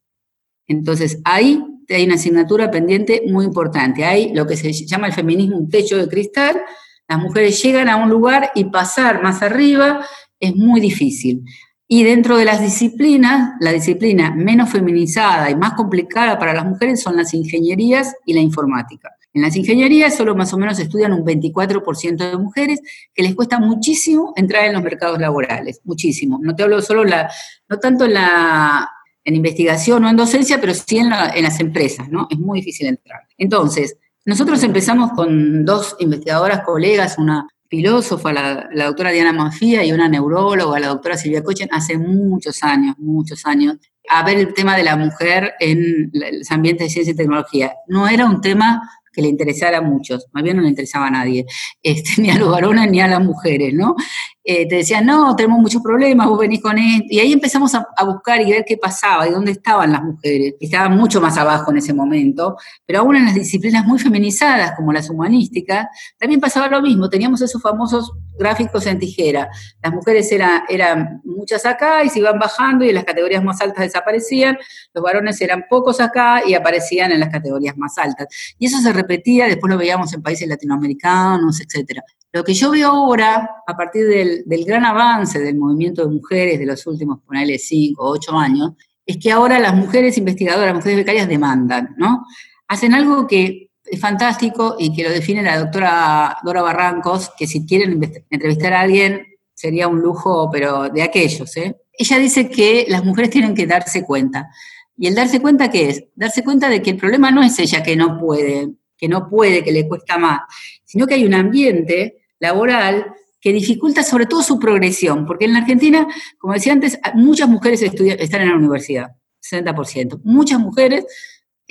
Entonces, 0.67 1.19
ahí 1.23 1.63
hay 1.89 2.05
una 2.05 2.15
asignatura 2.15 2.71
pendiente 2.71 3.23
muy 3.27 3.45
importante. 3.45 4.05
Hay 4.05 4.33
lo 4.33 4.47
que 4.47 4.57
se 4.57 4.71
llama 4.71 5.07
el 5.07 5.13
feminismo 5.13 5.57
un 5.57 5.69
techo 5.69 5.97
de 5.97 6.07
cristal, 6.07 6.61
las 7.11 7.19
mujeres 7.19 7.61
llegan 7.61 7.89
a 7.89 7.97
un 7.97 8.09
lugar 8.09 8.51
y 8.55 8.63
pasar 8.63 9.21
más 9.21 9.41
arriba 9.41 9.99
es 10.39 10.55
muy 10.55 10.79
difícil. 10.79 11.43
Y 11.85 12.05
dentro 12.05 12.37
de 12.37 12.45
las 12.45 12.61
disciplinas, 12.61 13.55
la 13.59 13.73
disciplina 13.73 14.33
menos 14.33 14.69
feminizada 14.69 15.51
y 15.51 15.55
más 15.57 15.73
complicada 15.73 16.39
para 16.39 16.53
las 16.53 16.65
mujeres 16.65 17.01
son 17.01 17.17
las 17.17 17.33
ingenierías 17.33 18.15
y 18.25 18.31
la 18.31 18.39
informática. 18.39 19.09
En 19.33 19.41
las 19.41 19.57
ingenierías 19.57 20.15
solo 20.15 20.37
más 20.37 20.53
o 20.53 20.57
menos 20.57 20.79
estudian 20.79 21.11
un 21.11 21.25
24% 21.25 22.15
de 22.15 22.37
mujeres, 22.37 22.79
que 23.13 23.23
les 23.23 23.35
cuesta 23.35 23.59
muchísimo 23.59 24.31
entrar 24.37 24.63
en 24.63 24.71
los 24.71 24.81
mercados 24.81 25.19
laborales, 25.19 25.81
muchísimo. 25.83 26.39
No 26.41 26.55
te 26.55 26.63
hablo 26.63 26.81
solo, 26.81 27.03
la, 27.03 27.29
no 27.67 27.77
tanto 27.77 28.05
en, 28.05 28.13
la, 28.13 28.89
en 29.25 29.35
investigación 29.35 30.05
o 30.05 30.09
en 30.09 30.15
docencia, 30.15 30.61
pero 30.61 30.73
sí 30.73 30.99
en, 30.99 31.11
en 31.11 31.43
las 31.43 31.59
empresas, 31.59 32.07
¿no? 32.07 32.29
Es 32.31 32.39
muy 32.39 32.61
difícil 32.61 32.87
entrar. 32.87 33.23
Entonces, 33.37 33.97
nosotros 34.25 34.61
empezamos 34.63 35.11
con 35.13 35.65
dos 35.65 35.95
investigadoras 35.99 36.61
colegas, 36.61 37.17
una 37.17 37.47
filósofa, 37.69 38.33
la, 38.33 38.85
doctora 38.85 39.11
Diana 39.11 39.33
Mafía, 39.33 39.83
y 39.83 39.91
una 39.93 40.07
neuróloga, 40.09 40.79
la 40.79 40.87
doctora 40.87 41.17
Silvia 41.17 41.43
Cochen, 41.43 41.69
hace 41.71 41.97
muchos 41.97 42.61
años, 42.63 42.95
muchos 42.99 43.45
años, 43.45 43.77
a 44.09 44.23
ver 44.23 44.37
el 44.37 44.53
tema 44.53 44.75
de 44.75 44.83
la 44.83 44.95
mujer 44.97 45.53
en 45.59 46.11
los 46.13 46.51
ambientes 46.51 46.87
de 46.87 46.89
ciencia 46.89 47.13
y 47.13 47.15
tecnología. 47.15 47.73
No 47.87 48.07
era 48.07 48.25
un 48.25 48.41
tema 48.41 48.81
que 49.11 49.21
le 49.21 49.27
interesara 49.27 49.79
a 49.79 49.81
muchos, 49.81 50.27
más 50.31 50.43
bien 50.43 50.57
no 50.57 50.63
le 50.63 50.69
interesaba 50.69 51.07
a 51.07 51.11
nadie, 51.11 51.45
este, 51.83 52.21
ni 52.21 52.29
a 52.29 52.37
los 52.37 52.49
varones 52.49 52.89
ni 52.89 53.01
a 53.01 53.07
las 53.07 53.23
mujeres, 53.23 53.73
¿no? 53.73 53.95
Eh, 54.43 54.67
te 54.67 54.77
decían, 54.77 55.05
no, 55.05 55.35
tenemos 55.35 55.59
muchos 55.59 55.83
problemas, 55.83 56.27
vos 56.27 56.39
venís 56.39 56.61
con 56.61 56.77
esto. 56.77 57.05
Y 57.09 57.19
ahí 57.19 57.31
empezamos 57.31 57.75
a, 57.75 57.85
buscar 58.03 58.41
y 58.41 58.49
ver 58.49 58.65
qué 58.65 58.75
pasaba 58.75 59.27
y 59.27 59.31
dónde 59.31 59.51
estaban 59.51 59.91
las 59.91 60.03
mujeres. 60.03 60.55
Estaban 60.59 60.97
mucho 60.97 61.21
más 61.21 61.37
abajo 61.37 61.69
en 61.71 61.77
ese 61.77 61.93
momento, 61.93 62.57
pero 62.85 62.99
aún 62.99 63.15
en 63.15 63.25
las 63.25 63.35
disciplinas 63.35 63.85
muy 63.85 63.99
feminizadas, 63.99 64.73
como 64.75 64.91
las 64.93 65.09
humanísticas, 65.09 65.87
también 66.17 66.41
pasaba 66.41 66.67
lo 66.67 66.81
mismo. 66.81 67.07
Teníamos 67.07 67.41
esos 67.41 67.61
famosos 67.61 68.13
gráficos 68.37 68.85
en 68.87 68.99
tijera. 68.99 69.49
Las 69.81 69.93
mujeres 69.93 70.31
eran, 70.31 71.21
muchas 71.23 71.65
acá 71.65 72.03
y 72.03 72.09
se 72.09 72.19
iban 72.19 72.39
bajando 72.39 72.85
y 72.85 72.89
en 72.89 72.95
las 72.95 73.03
categorías 73.03 73.43
más 73.43 73.61
altas 73.61 73.83
desaparecían. 73.85 74.57
Los 74.93 75.03
varones 75.03 75.39
eran 75.41 75.65
pocos 75.69 75.99
acá 75.99 76.41
y 76.45 76.53
aparecían 76.53 77.11
en 77.11 77.19
las 77.19 77.29
categorías 77.29 77.77
más 77.77 77.97
altas. 77.97 78.27
Y 78.57 78.67
eso 78.67 78.79
se 78.79 78.93
repetía, 78.93 79.47
después 79.47 79.71
lo 79.71 79.77
veíamos 79.77 80.13
en 80.13 80.21
países 80.21 80.47
latinoamericanos, 80.47 81.61
etcétera. 81.61 82.03
Lo 82.33 82.43
que 82.43 82.53
yo 82.53 82.71
veo 82.71 82.89
ahora, 82.89 83.49
a 83.67 83.75
partir 83.75 84.07
del, 84.07 84.43
gran 84.65 84.85
avance 84.85 85.39
del 85.39 85.57
movimiento 85.57 86.05
de 86.05 86.13
mujeres 86.13 86.59
de 86.59 86.65
los 86.65 86.85
últimos, 86.87 87.19
ponele, 87.25 87.57
cinco 87.59 88.05
o 88.05 88.11
ocho 88.11 88.37
años, 88.37 88.71
es 89.05 89.17
que 89.17 89.31
ahora 89.31 89.59
las 89.59 89.75
mujeres 89.75 90.17
investigadoras, 90.17 90.67
las 90.67 90.75
mujeres 90.75 90.97
becarias 90.99 91.27
demandan, 91.27 91.93
¿no? 91.97 92.25
Hacen 92.67 92.93
algo 92.93 93.27
que 93.27 93.70
fantástico 93.99 94.75
y 94.79 94.93
que 94.93 95.03
lo 95.03 95.09
define 95.09 95.43
la 95.43 95.59
doctora 95.59 96.37
Dora 96.43 96.61
Barrancos, 96.61 97.31
que 97.37 97.47
si 97.47 97.65
quieren 97.65 97.99
entrevistar 98.29 98.73
a 98.73 98.81
alguien 98.81 99.27
sería 99.53 99.87
un 99.87 100.01
lujo, 100.01 100.49
pero 100.51 100.89
de 100.89 101.03
aquellos, 101.03 101.55
¿eh? 101.57 101.75
Ella 101.93 102.17
dice 102.17 102.49
que 102.49 102.85
las 102.87 103.03
mujeres 103.03 103.29
tienen 103.29 103.53
que 103.53 103.67
darse 103.67 104.03
cuenta. 104.03 104.49
¿Y 104.97 105.07
el 105.07 105.15
darse 105.15 105.39
cuenta 105.39 105.69
qué 105.69 105.89
es? 105.89 106.03
Darse 106.15 106.43
cuenta 106.43 106.69
de 106.69 106.81
que 106.81 106.91
el 106.91 106.97
problema 106.97 107.31
no 107.31 107.43
es 107.43 107.57
ella 107.59 107.83
que 107.83 107.95
no 107.95 108.17
puede, 108.17 108.69
que 108.97 109.07
no 109.07 109.29
puede, 109.29 109.63
que 109.63 109.71
le 109.71 109.87
cuesta 109.87 110.17
más, 110.17 110.41
sino 110.85 111.05
que 111.05 111.15
hay 111.15 111.25
un 111.25 111.33
ambiente 111.33 112.23
laboral 112.39 113.13
que 113.39 113.51
dificulta 113.51 114.03
sobre 114.03 114.27
todo 114.27 114.43
su 114.43 114.59
progresión, 114.59 115.25
porque 115.25 115.45
en 115.45 115.53
la 115.53 115.59
Argentina, 115.59 116.07
como 116.37 116.53
decía 116.53 116.73
antes, 116.73 116.99
muchas 117.15 117.49
mujeres 117.49 117.81
están 117.81 118.41
en 118.41 118.49
la 118.49 118.55
universidad, 118.55 119.07
60%. 119.41 120.21
Muchas 120.23 120.59
mujeres 120.59 121.05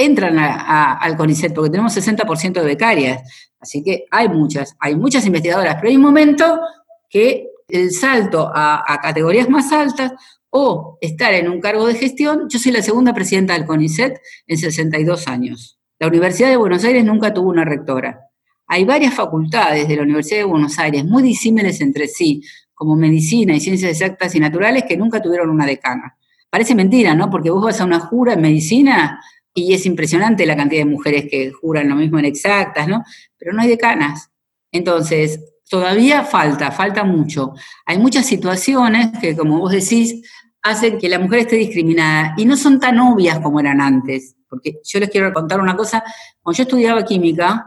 entran 0.05 0.39
al 0.39 1.17
CONICET 1.17 1.55
porque 1.55 1.71
tenemos 1.71 1.97
60% 1.97 2.53
de 2.55 2.67
becarias, 2.67 3.23
así 3.61 3.83
que 3.83 4.05
hay 4.11 4.29
muchas, 4.29 4.75
hay 4.79 4.97
muchas 4.97 5.27
investigadoras, 5.27 5.77
pero 5.77 5.89
hay 5.89 5.97
un 5.97 6.03
momento 6.03 6.61
que 7.09 7.49
el 7.69 7.91
salto 7.93 8.51
a, 8.53 8.83
a 8.87 9.01
categorías 9.01 9.49
más 9.49 9.73
altas 9.73 10.13
o 10.51 10.99
estar 11.01 11.33
en 11.35 11.49
un 11.49 11.61
cargo 11.61 11.87
de 11.87 11.95
gestión, 11.95 12.49
yo 12.49 12.59
soy 12.59 12.73
la 12.73 12.83
segunda 12.83 13.15
presidenta 13.15 13.55
del 13.55 13.67
CONICET 13.67 14.21
en 14.47 14.59
62 14.59 15.29
años. 15.29 15.79
La 15.99 16.09
Universidad 16.09 16.49
de 16.49 16.57
Buenos 16.57 16.83
Aires 16.85 17.05
nunca 17.05 17.33
tuvo 17.33 17.51
una 17.51 17.65
rectora. 17.65 18.21
Hay 18.67 18.85
varias 18.85 19.15
facultades 19.15 19.87
de 19.87 19.97
la 19.97 20.03
Universidad 20.03 20.39
de 20.39 20.45
Buenos 20.45 20.79
Aires 20.79 21.05
muy 21.05 21.23
disímiles 21.23 21.81
entre 21.81 22.09
sí, 22.09 22.43
como 22.73 22.97
medicina 22.97 23.55
y 23.55 23.61
ciencias 23.61 23.93
exactas 23.93 24.35
y 24.35 24.41
naturales, 24.41 24.85
que 24.89 24.97
nunca 24.97 25.21
tuvieron 25.21 25.51
una 25.51 25.67
decana. 25.67 26.17
Parece 26.49 26.75
mentira, 26.75 27.15
¿no? 27.15 27.29
Porque 27.31 27.51
vos 27.51 27.63
vas 27.63 27.81
a 27.81 27.85
una 27.85 28.01
jura 28.01 28.33
en 28.33 28.41
medicina 28.41 29.21
y 29.55 29.75
es 29.75 29.87
impresionante 29.87 30.47
la 30.47 30.57
cantidad 30.57 30.83
de 30.83 30.91
mujeres 30.91 31.27
que 31.31 31.51
juran 31.51 31.89
lo 31.89 31.97
mismo 31.97 32.19
en 32.19 32.25
exactas, 32.27 32.87
¿no? 32.87 33.03
Pero 33.37 33.53
no 33.53 33.63
hay 33.63 33.69
decanas. 33.69 34.31
Entonces, 34.71 35.41
todavía 35.69 36.25
falta, 36.25 36.71
falta 36.71 37.05
mucho. 37.05 37.53
Hay 37.87 37.99
muchas 37.99 38.27
situaciones 38.27 39.11
que, 39.21 39.37
como 39.37 39.59
vos 39.59 39.73
decís, 39.73 40.23
hacen 40.63 40.99
que 40.99 41.09
la 41.09 41.19
mujer 41.19 41.41
esté 41.41 41.57
discriminada 41.57 42.35
y 42.37 42.45
no 42.45 42.57
son 42.57 42.79
tan 42.79 42.99
obvias 43.01 43.41
como 43.41 43.61
eran 43.61 43.81
antes. 43.81 44.37
Porque 44.49 44.81
yo 44.85 45.01
les 45.01 45.11
quiero 45.11 45.33
contar 45.33 45.61
una 45.61 45.77
cosa. 45.77 46.03
Cuando 46.41 46.57
yo 46.57 46.63
estudiaba 46.63 47.05
química, 47.05 47.67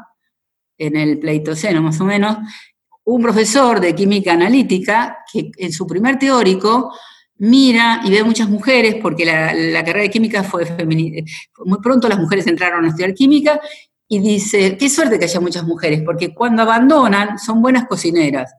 en 0.77 0.97
el 0.97 1.19
Pleistoceno 1.19 1.81
más 1.81 1.99
o 2.01 2.05
menos, 2.05 2.37
un 3.05 3.21
profesor 3.21 3.79
de 3.79 3.93
química 3.93 4.33
analítica 4.33 5.19
que 5.31 5.51
en 5.57 5.71
su 5.71 5.85
primer 5.85 6.17
teórico 6.17 6.93
mira 7.43 7.99
y 8.05 8.09
ve 8.09 8.23
muchas 8.23 8.47
mujeres, 8.47 8.95
porque 9.01 9.25
la, 9.25 9.83
carrera 9.83 10.03
de 10.03 10.09
química 10.09 10.43
fue 10.43 10.65
femenina, 10.65 11.23
muy 11.65 11.79
pronto 11.79 12.07
las 12.07 12.17
mujeres 12.17 12.47
entraron 12.47 12.85
a 12.85 12.87
estudiar 12.87 13.13
química, 13.13 13.59
y 14.07 14.19
dice, 14.19 14.77
qué 14.77 14.89
suerte 14.89 15.19
que 15.19 15.25
haya 15.25 15.39
muchas 15.41 15.65
mujeres, 15.65 16.03
porque 16.05 16.33
cuando 16.33 16.61
abandonan 16.61 17.37
son 17.39 17.61
buenas 17.61 17.85
cocineras. 17.87 18.53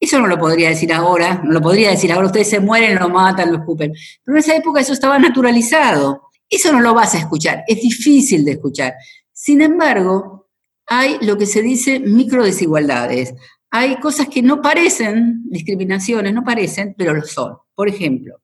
Eso 0.00 0.18
no 0.20 0.26
lo 0.26 0.38
podría 0.38 0.70
decir 0.70 0.92
ahora, 0.92 1.40
no 1.44 1.52
lo 1.52 1.60
podría 1.60 1.90
decir 1.90 2.12
ahora, 2.12 2.26
ustedes 2.26 2.50
se 2.50 2.60
mueren, 2.60 2.98
lo 2.98 3.08
matan, 3.08 3.50
lo 3.52 3.58
escupen. 3.58 3.92
Pero 4.24 4.36
en 4.36 4.38
esa 4.38 4.56
época 4.56 4.80
eso 4.80 4.92
estaba 4.92 5.18
naturalizado. 5.18 6.22
Eso 6.50 6.72
no 6.72 6.80
lo 6.80 6.94
vas 6.94 7.14
a 7.14 7.18
escuchar, 7.18 7.64
es 7.66 7.80
difícil 7.80 8.44
de 8.44 8.52
escuchar. 8.52 8.94
Sin 9.32 9.60
embargo, 9.60 10.48
hay 10.86 11.18
lo 11.20 11.38
que 11.38 11.46
se 11.46 11.62
dice 11.62 12.00
micro 12.00 12.44
desigualdades. 12.44 13.34
Hay 13.78 13.96
cosas 13.96 14.28
que 14.28 14.40
no 14.40 14.62
parecen 14.62 15.42
discriminaciones, 15.50 16.32
no 16.32 16.42
parecen, 16.42 16.94
pero 16.96 17.12
lo 17.12 17.20
son. 17.24 17.58
Por 17.74 17.90
ejemplo, 17.90 18.40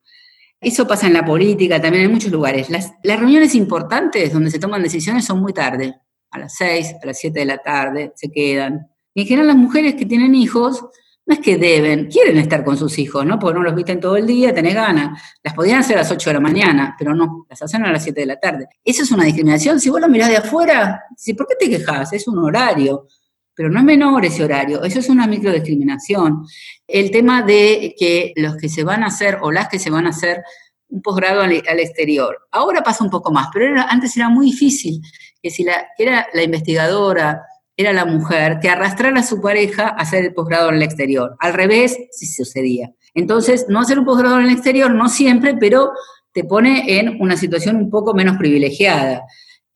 eso 0.60 0.86
pasa 0.86 1.06
en 1.06 1.14
la 1.14 1.24
política, 1.24 1.80
también 1.80 2.04
en 2.04 2.12
muchos 2.12 2.30
lugares. 2.30 2.68
Las, 2.68 2.92
reuniones 3.02 3.54
importantes 3.54 4.30
donde 4.30 4.50
se 4.50 4.58
toman 4.58 4.82
decisiones 4.82 5.24
son 5.24 5.40
muy 5.40 5.54
tarde, 5.54 5.94
a 6.30 6.38
las 6.38 6.54
6, 6.56 6.96
a 7.02 7.06
las 7.06 7.18
7 7.18 7.40
de 7.40 7.46
la 7.46 7.56
tarde, 7.56 8.12
se 8.14 8.30
quedan. 8.30 8.88
Y 9.14 9.22
en 9.22 9.26
general 9.26 9.46
las 9.46 9.56
mujeres 9.56 9.94
que 9.94 10.04
tienen 10.04 10.34
hijos 10.34 10.84
no 11.24 11.34
es 11.34 11.40
que 11.40 11.56
deben, 11.56 12.10
quieren 12.10 12.36
estar 12.36 12.62
con 12.62 12.76
sus 12.76 12.98
hijos, 12.98 13.24
¿no? 13.24 13.38
Porque 13.38 13.58
no 13.58 13.64
los 13.64 13.74
visten 13.74 14.00
todo 14.00 14.18
el 14.18 14.26
día, 14.26 14.52
tenés 14.52 14.74
ganas. 14.74 15.18
Las 15.42 15.54
podían 15.54 15.78
hacer 15.78 15.96
a 15.96 16.00
las 16.00 16.10
8 16.10 16.28
de 16.28 16.34
la 16.34 16.40
mañana, 16.40 16.94
pero 16.98 17.14
no, 17.14 17.46
las 17.48 17.62
hacen 17.62 17.86
a 17.86 17.90
las 17.90 18.02
7 18.02 18.20
de 18.20 18.26
la 18.26 18.38
tarde. 18.38 18.68
Eso 18.84 19.02
es 19.02 19.10
una 19.10 19.24
discriminación. 19.24 19.80
Si 19.80 19.88
vos 19.88 19.98
lo 19.98 20.10
mirás 20.10 20.28
de 20.28 20.36
afuera, 20.36 21.04
¿por 21.38 21.46
qué 21.46 21.54
te 21.58 21.70
quejas? 21.70 22.12
Es 22.12 22.28
un 22.28 22.38
horario. 22.38 23.06
Pero 23.54 23.70
no 23.70 23.78
es 23.80 23.84
menor 23.84 24.24
ese 24.24 24.44
horario, 24.44 24.82
eso 24.82 24.98
es 24.98 25.08
una 25.08 25.26
microdiscriminación. 25.26 26.44
El 26.86 27.10
tema 27.10 27.42
de 27.42 27.94
que 27.98 28.32
los 28.36 28.56
que 28.56 28.68
se 28.68 28.84
van 28.84 29.02
a 29.02 29.06
hacer 29.06 29.38
o 29.42 29.52
las 29.52 29.68
que 29.68 29.78
se 29.78 29.90
van 29.90 30.06
a 30.06 30.10
hacer 30.10 30.42
un 30.88 31.00
posgrado 31.00 31.40
al, 31.40 31.52
exterior. 31.52 32.38
Ahora 32.50 32.82
pasa 32.82 33.02
un 33.02 33.10
poco 33.10 33.32
más, 33.32 33.48
pero 33.52 33.74
antes 33.88 34.16
era 34.16 34.28
muy 34.28 34.46
difícil 34.46 35.00
que 35.42 35.50
si 35.50 35.64
la, 35.64 35.88
era 35.96 36.26
la 36.34 36.42
investigadora, 36.42 37.42
era 37.76 37.92
la 37.92 38.04
mujer 38.04 38.58
que 38.60 38.68
arrastrara 38.68 39.20
a 39.20 39.22
su 39.22 39.40
pareja 39.40 39.88
a 39.88 40.02
hacer 40.02 40.24
el 40.24 40.34
posgrado 40.34 40.68
en 40.68 40.76
el 40.76 40.82
exterior. 40.82 41.34
Al 41.40 41.54
revés, 41.54 41.96
sí 42.10 42.26
sucedía. 42.26 42.92
Entonces, 43.14 43.66
no 43.68 43.80
hacer 43.80 43.98
un 43.98 44.04
posgrado 44.04 44.38
en 44.38 44.46
el 44.46 44.52
exterior, 44.52 44.90
no 44.90 45.08
siempre, 45.08 45.56
pero 45.58 45.92
te 46.32 46.44
pone 46.44 46.98
en 46.98 47.20
una 47.20 47.36
situación 47.36 47.76
un 47.76 47.90
poco 47.90 48.14
menos 48.14 48.36
privilegiada. 48.36 49.22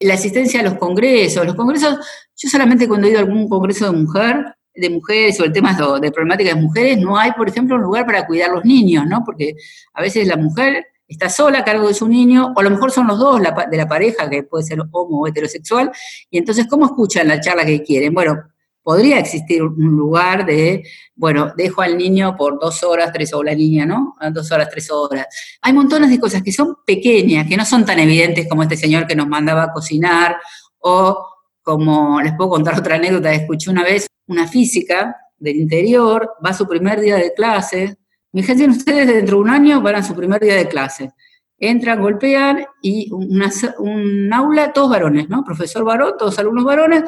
La 0.00 0.14
asistencia 0.14 0.60
a 0.60 0.62
los 0.62 0.74
congresos, 0.74 1.46
los 1.46 1.54
congresos, 1.54 1.98
yo 2.36 2.48
solamente 2.48 2.86
cuando 2.86 3.06
he 3.06 3.10
ido 3.10 3.18
a 3.18 3.22
algún 3.22 3.48
congreso 3.48 3.90
de 3.90 3.96
mujer, 3.96 4.54
de 4.74 4.90
mujeres 4.90 5.40
o 5.40 5.44
el 5.44 5.52
tema 5.52 5.72
de 6.00 6.12
problemáticas 6.12 6.54
de 6.54 6.60
mujeres, 6.60 6.98
no 6.98 7.16
hay, 7.16 7.32
por 7.32 7.48
ejemplo, 7.48 7.76
un 7.76 7.82
lugar 7.82 8.04
para 8.04 8.26
cuidar 8.26 8.50
a 8.50 8.54
los 8.54 8.64
niños, 8.64 9.06
¿no? 9.06 9.22
Porque 9.24 9.54
a 9.94 10.02
veces 10.02 10.28
la 10.28 10.36
mujer 10.36 10.84
está 11.08 11.30
sola 11.30 11.60
a 11.60 11.64
cargo 11.64 11.88
de 11.88 11.94
su 11.94 12.06
niño, 12.08 12.52
o 12.54 12.60
a 12.60 12.62
lo 12.62 12.70
mejor 12.70 12.90
son 12.90 13.06
los 13.06 13.18
dos 13.18 13.40
de 13.40 13.76
la 13.76 13.88
pareja, 13.88 14.28
que 14.28 14.42
puede 14.42 14.64
ser 14.64 14.80
homo 14.90 15.20
o 15.20 15.26
heterosexual, 15.26 15.90
y 16.28 16.36
entonces, 16.36 16.66
¿cómo 16.68 16.84
escuchan 16.84 17.28
la 17.28 17.40
charla 17.40 17.64
que 17.64 17.82
quieren? 17.82 18.12
Bueno, 18.12 18.42
podría 18.86 19.18
existir 19.18 19.64
un 19.64 19.96
lugar 19.96 20.46
de, 20.46 20.84
bueno, 21.16 21.52
dejo 21.56 21.82
al 21.82 21.98
niño 21.98 22.36
por 22.36 22.60
dos 22.60 22.84
horas, 22.84 23.10
tres 23.12 23.34
horas, 23.34 23.52
la 23.52 23.58
niña, 23.58 23.84
¿no? 23.84 24.14
Dos 24.30 24.52
horas, 24.52 24.68
tres 24.70 24.88
horas. 24.92 25.26
Hay 25.60 25.72
montones 25.72 26.08
de 26.08 26.20
cosas 26.20 26.40
que 26.40 26.52
son 26.52 26.76
pequeñas, 26.86 27.48
que 27.48 27.56
no 27.56 27.64
son 27.64 27.84
tan 27.84 27.98
evidentes 27.98 28.48
como 28.48 28.62
este 28.62 28.76
señor 28.76 29.08
que 29.08 29.16
nos 29.16 29.26
mandaba 29.26 29.64
a 29.64 29.72
cocinar, 29.72 30.36
o 30.78 31.26
como 31.62 32.22
les 32.22 32.34
puedo 32.36 32.50
contar 32.50 32.78
otra 32.78 32.94
anécdota, 32.94 33.32
escuché 33.32 33.70
una 33.70 33.82
vez 33.82 34.06
una 34.28 34.46
física 34.46 35.16
del 35.36 35.56
interior, 35.56 36.34
va 36.44 36.50
a 36.50 36.54
su 36.54 36.68
primer 36.68 37.00
día 37.00 37.16
de 37.16 37.34
clase, 37.34 37.98
Imagínense 38.32 38.78
ustedes 38.78 39.06
dentro 39.06 39.38
de 39.38 39.42
un 39.42 39.50
año 39.50 39.80
van 39.80 39.96
a 39.96 40.02
su 40.02 40.14
primer 40.14 40.40
día 40.40 40.54
de 40.54 40.68
clase. 40.68 41.10
Entran, 41.58 42.00
golpean 42.00 42.66
y 42.82 43.10
un 43.10 44.30
aula, 44.30 44.72
todos 44.74 44.90
varones, 44.90 45.28
¿no? 45.28 45.42
Profesor 45.42 45.84
varón, 45.84 46.12
todos 46.18 46.38
alumnos 46.38 46.64
varones. 46.64 47.04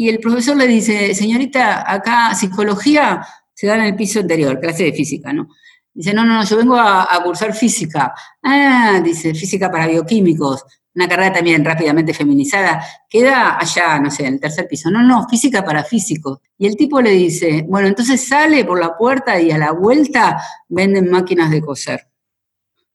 Y 0.00 0.08
el 0.08 0.18
profesor 0.18 0.56
le 0.56 0.66
dice, 0.66 1.14
señorita, 1.14 1.84
acá 1.86 2.34
psicología 2.34 3.22
se 3.52 3.66
da 3.66 3.74
en 3.74 3.82
el 3.82 3.96
piso 3.96 4.20
anterior, 4.20 4.58
clase 4.58 4.84
de 4.84 4.94
física, 4.94 5.30
¿no? 5.30 5.48
Dice, 5.92 6.14
no, 6.14 6.24
no, 6.24 6.36
no, 6.36 6.44
yo 6.46 6.56
vengo 6.56 6.74
a, 6.76 7.14
a 7.14 7.22
cursar 7.22 7.52
física. 7.52 8.14
Ah, 8.42 9.02
dice, 9.04 9.34
física 9.34 9.70
para 9.70 9.86
bioquímicos 9.86 10.64
una 10.94 11.06
carrera 11.06 11.34
también 11.34 11.62
rápidamente 11.62 12.14
feminizada, 12.14 12.82
queda 13.10 13.58
allá, 13.60 14.00
no 14.00 14.10
sé, 14.10 14.26
en 14.26 14.34
el 14.34 14.40
tercer 14.40 14.66
piso. 14.66 14.90
No, 14.90 15.02
no, 15.02 15.28
física 15.28 15.62
para 15.62 15.84
físicos. 15.84 16.38
Y 16.56 16.66
el 16.66 16.76
tipo 16.76 17.02
le 17.02 17.10
dice, 17.10 17.66
bueno, 17.68 17.86
entonces 17.86 18.26
sale 18.26 18.64
por 18.64 18.80
la 18.80 18.96
puerta 18.96 19.38
y 19.38 19.50
a 19.50 19.58
la 19.58 19.72
vuelta 19.72 20.42
venden 20.66 21.10
máquinas 21.10 21.50
de 21.50 21.60
coser. 21.60 22.08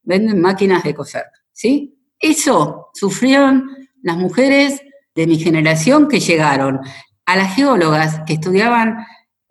Venden 0.01 0.41
máquinas 0.41 0.83
de 0.83 0.95
coser, 0.95 1.25
¿sí? 1.51 1.99
Eso 2.19 2.89
sufrieron 2.95 3.69
las 4.01 4.17
mujeres 4.17 4.81
de 5.15 5.27
mi 5.27 5.39
generación 5.39 6.07
que 6.07 6.19
llegaron. 6.19 6.81
A 7.25 7.35
las 7.35 7.55
geólogas 7.55 8.21
que 8.27 8.33
estudiaban 8.33 9.05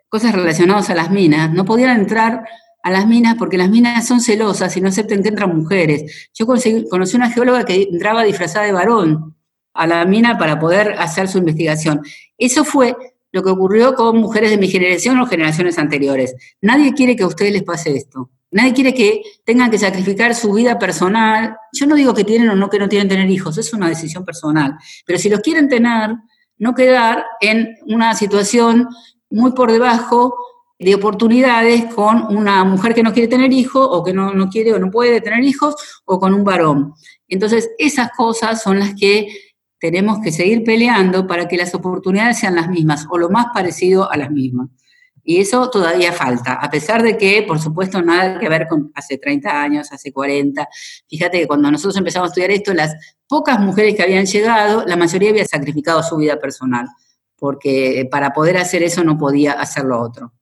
cosas 0.09 0.33
relacionadas 0.33 0.91
a 0.91 0.95
las 0.95 1.11
minas, 1.11 1.53
no 1.53 1.65
podían 1.65 1.99
entrar 1.99 2.45
a 2.83 2.91
las 2.91 3.07
minas 3.07 3.35
porque 3.37 3.59
las 3.59 3.71
minas 3.71 4.07
son 4.07 4.21
celosas 4.21 4.77
y 4.77 4.81
no 4.81 4.89
aceptan 4.89 5.23
que 5.23 5.31
entran 5.31 5.57
mujeres. 5.57 6.31
Yo 6.35 6.47
conocí 6.47 7.17
una 7.17 7.31
geóloga 7.31 7.65
que 7.65 7.89
entraba 7.91 8.23
disfrazada 8.23 8.67
de 8.67 8.73
varón 8.73 9.35
a 9.73 9.87
la 9.87 10.05
mina 10.05 10.39
para 10.39 10.61
poder 10.61 10.95
hacer 10.99 11.27
su 11.27 11.39
investigación. 11.39 12.03
Eso 12.39 12.65
fue 12.65 12.95
lo 13.33 13.43
que 13.43 13.51
ocurrió 13.51 13.95
con 13.95 14.19
mujeres 14.19 14.51
de 14.51 14.59
mi 14.59 14.69
generación 14.69 15.19
o 15.19 15.27
generaciones 15.27 15.79
anteriores. 15.79 16.37
Nadie 16.61 16.93
quiere 16.93 17.17
que 17.17 17.25
a 17.25 17.27
ustedes 17.27 17.53
les 17.53 17.65
pase 17.65 17.97
esto. 17.97 18.31
Nadie 18.55 18.73
quiere 18.73 18.95
que 18.95 19.21
tengan 19.45 19.69
que 19.69 19.79
sacrificar 19.79 20.33
su 20.33 20.53
vida 20.53 20.79
personal. 20.79 21.57
Yo 21.73 21.87
no 21.87 21.97
digo 21.97 22.15
que 22.15 22.23
tienen 22.23 22.49
o 22.51 22.55
no 22.55 22.71
que 22.71 22.79
no 22.79 22.89
tienen 22.89 23.09
tener 23.09 23.29
hijos, 23.29 23.59
es 23.59 23.73
una 23.73 23.89
decisión 23.89 24.25
personal. 24.25 24.77
Pero 25.05 25.19
si 25.19 25.29
los 25.29 25.41
quieren 25.41 25.69
tener, 25.69 26.15
no 26.59 26.73
quedar 26.73 27.25
en 27.41 27.75
una 27.87 28.15
situación 28.15 28.87
muy 29.29 29.51
por 29.55 29.73
debajo 29.73 30.37
de 30.79 30.95
oportunidades 30.95 31.93
con 31.93 32.33
una 32.37 32.63
mujer 32.63 32.95
que 32.95 33.03
no 33.03 33.13
quiere 33.13 33.27
tener 33.27 33.53
hijos 33.53 33.89
o 33.91 34.05
que 34.05 34.13
no, 34.13 34.49
quiere 34.49 34.73
o 34.73 34.79
no 34.79 34.89
puede 34.89 35.21
tener 35.21 35.43
hijos 35.43 35.75
o 36.05 36.21
con 36.21 36.33
un 36.33 36.45
varón. 36.45 36.95
Entonces, 37.27 37.73
esas 37.77 38.13
cosas 38.17 38.63
son 38.63 38.79
las 38.79 38.95
que 38.95 39.35
tenemos 39.81 40.21
que 40.21 40.31
seguir 40.31 40.63
peleando 40.63 41.27
para 41.27 41.49
que 41.49 41.57
las 41.57 41.75
oportunidades 41.75 42.39
sean 42.39 42.55
las 42.55 42.69
mismas 42.69 43.05
o 43.11 43.19
lo 43.19 43.31
más 43.31 43.47
parecido 43.53 44.09
a 44.13 44.17
las 44.17 44.31
mismas. 44.31 44.69
Y 45.27 45.41
eso 45.41 45.71
todavía 45.71 46.13
falta, 46.13 46.53
a 46.53 46.71
pesar 46.71 47.03
de 47.03 47.17
que, 47.17 47.43
por 47.43 47.59
supuesto, 47.59 48.03
nada 48.03 48.39
que 48.39 48.49
ver 48.49 48.69
con 48.69 48.93
hace 48.95 49.17
30 49.17 49.63
años, 49.63 49.91
hace 49.91 50.13
40. 50.13 50.69
Fíjate 51.09 51.41
que 51.41 51.47
cuando 51.47 51.71
nosotros 51.71 51.97
empezamos 51.97 52.29
a 52.29 52.31
estudiar 52.31 52.51
esto, 52.51 52.75
las 52.75 52.95
pocas 53.27 53.59
mujeres 53.59 53.95
que 53.97 54.03
habían 54.03 54.27
llegado, 54.27 54.85
la 54.87 54.97
mayoría 54.97 55.31
había 55.31 55.47
sacrificado 55.47 56.03
su 56.03 56.19
vida 56.19 56.39
personal, 56.39 56.87
porque 57.37 58.07
para 58.11 58.35
poder 58.35 58.59
hacer 58.59 58.83
eso 58.83 59.03
no 59.03 59.17
podía 59.17 59.53
hacer 59.53 59.85
lo 59.85 59.99
otro. 59.99 60.33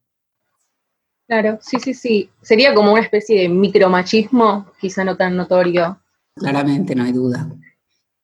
Claro, 1.29 1.59
sí, 1.63 1.79
sí, 1.79 1.95
sí. 1.95 2.31
Sería 2.43 2.75
como 2.75 2.93
una 2.93 3.03
especie 3.03 3.43
de 3.43 3.49
micromachismo, 3.49 4.67
quizá 4.81 5.05
no 5.05 5.17
tan 5.17 5.37
notorio. 5.37 6.01
Claramente, 6.35 6.95
no 6.97 7.05
hay 7.05 7.13
duda. 7.13 7.49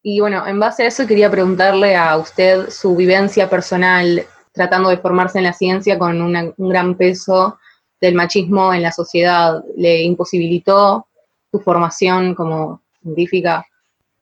Y 0.02 0.20
bueno, 0.20 0.46
en 0.46 0.58
base 0.58 0.82
a 0.82 0.86
eso 0.88 1.06
quería 1.06 1.30
preguntarle 1.30 1.94
a 1.94 2.16
usted 2.16 2.68
su 2.70 2.96
vivencia 2.96 3.48
personal 3.48 4.26
tratando 4.58 4.90
de 4.90 4.98
formarse 4.98 5.38
en 5.38 5.44
la 5.44 5.54
ciencia 5.54 5.98
con 5.98 6.20
un 6.20 6.54
gran 6.58 6.96
peso 6.96 7.58
del 8.00 8.14
machismo 8.14 8.74
en 8.74 8.82
la 8.82 8.92
sociedad. 8.92 9.62
¿Le 9.76 10.02
imposibilitó 10.02 11.06
su 11.50 11.60
formación 11.60 12.34
como 12.34 12.82
científica? 13.00 13.64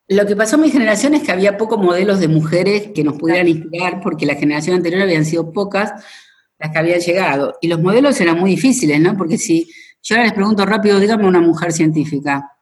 Lo 0.09 0.25
que 0.27 0.37
pasó 0.37 0.57
en 0.57 0.63
mi 0.63 0.71
generación 0.71 1.15
es 1.15 1.25
que 1.25 1.33
había 1.33 1.57
pocos 1.57 1.79
modelos 1.79 2.21
de 2.21 2.29
mujeres 2.29 2.91
que 2.95 3.03
nos 3.03 3.17
pudieran 3.17 3.49
inspirar 3.49 4.01
porque 4.01 4.27
la 4.27 4.37
generación 4.37 4.77
anterior 4.77 5.03
habían 5.03 5.25
sido 5.25 5.51
pocas 5.53 5.93
las 6.59 6.71
que 6.71 6.79
habían 6.79 7.01
llegado. 7.01 7.55
Y 7.61 7.69
los 7.69 7.81
modelos 7.81 8.21
eran 8.21 8.39
muy 8.39 8.51
difíciles, 8.51 9.01
¿no? 9.01 9.17
Porque 9.17 9.39
si 9.39 9.69
yo 10.03 10.15
ahora 10.15 10.27
les 10.27 10.35
pregunto 10.35 10.65
rápido, 10.65 11.01
dígame 11.01 11.27
una 11.27 11.41
mujer 11.41 11.73
científica. 11.73 12.53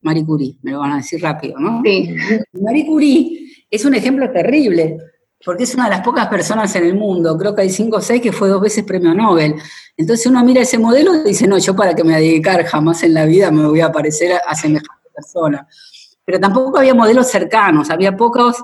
Marie 0.00 0.24
Curie, 0.24 0.56
me 0.62 0.70
lo 0.70 0.78
van 0.78 0.92
a 0.92 0.96
decir 0.98 1.20
rápido, 1.20 1.58
¿no? 1.58 1.82
Sí. 1.84 2.14
Marie 2.52 2.86
Curie 2.86 3.52
es 3.70 3.84
un 3.84 3.94
ejemplo 3.94 4.30
terrible, 4.30 4.96
porque 5.48 5.64
es 5.64 5.74
una 5.74 5.84
de 5.84 5.90
las 5.92 6.02
pocas 6.02 6.26
personas 6.26 6.76
en 6.76 6.84
el 6.84 6.94
mundo, 6.94 7.34
creo 7.38 7.54
que 7.54 7.62
hay 7.62 7.70
cinco 7.70 7.96
o 7.96 8.00
seis 8.02 8.20
que 8.20 8.32
fue 8.32 8.50
dos 8.50 8.60
veces 8.60 8.84
premio 8.84 9.14
Nobel. 9.14 9.54
Entonces 9.96 10.26
uno 10.26 10.44
mira 10.44 10.60
ese 10.60 10.76
modelo 10.76 11.14
y 11.14 11.28
dice, 11.28 11.46
no, 11.46 11.56
yo 11.56 11.74
para 11.74 11.94
que 11.94 12.04
me 12.04 12.16
dedicar 12.16 12.62
jamás 12.66 13.02
en 13.02 13.14
la 13.14 13.24
vida 13.24 13.50
me 13.50 13.66
voy 13.66 13.80
a 13.80 13.90
parecer 13.90 14.38
a 14.46 14.54
semejante 14.54 15.08
persona. 15.10 15.66
Pero 16.22 16.38
tampoco 16.38 16.76
había 16.76 16.92
modelos 16.92 17.30
cercanos, 17.30 17.88
había 17.88 18.14
pocos 18.14 18.62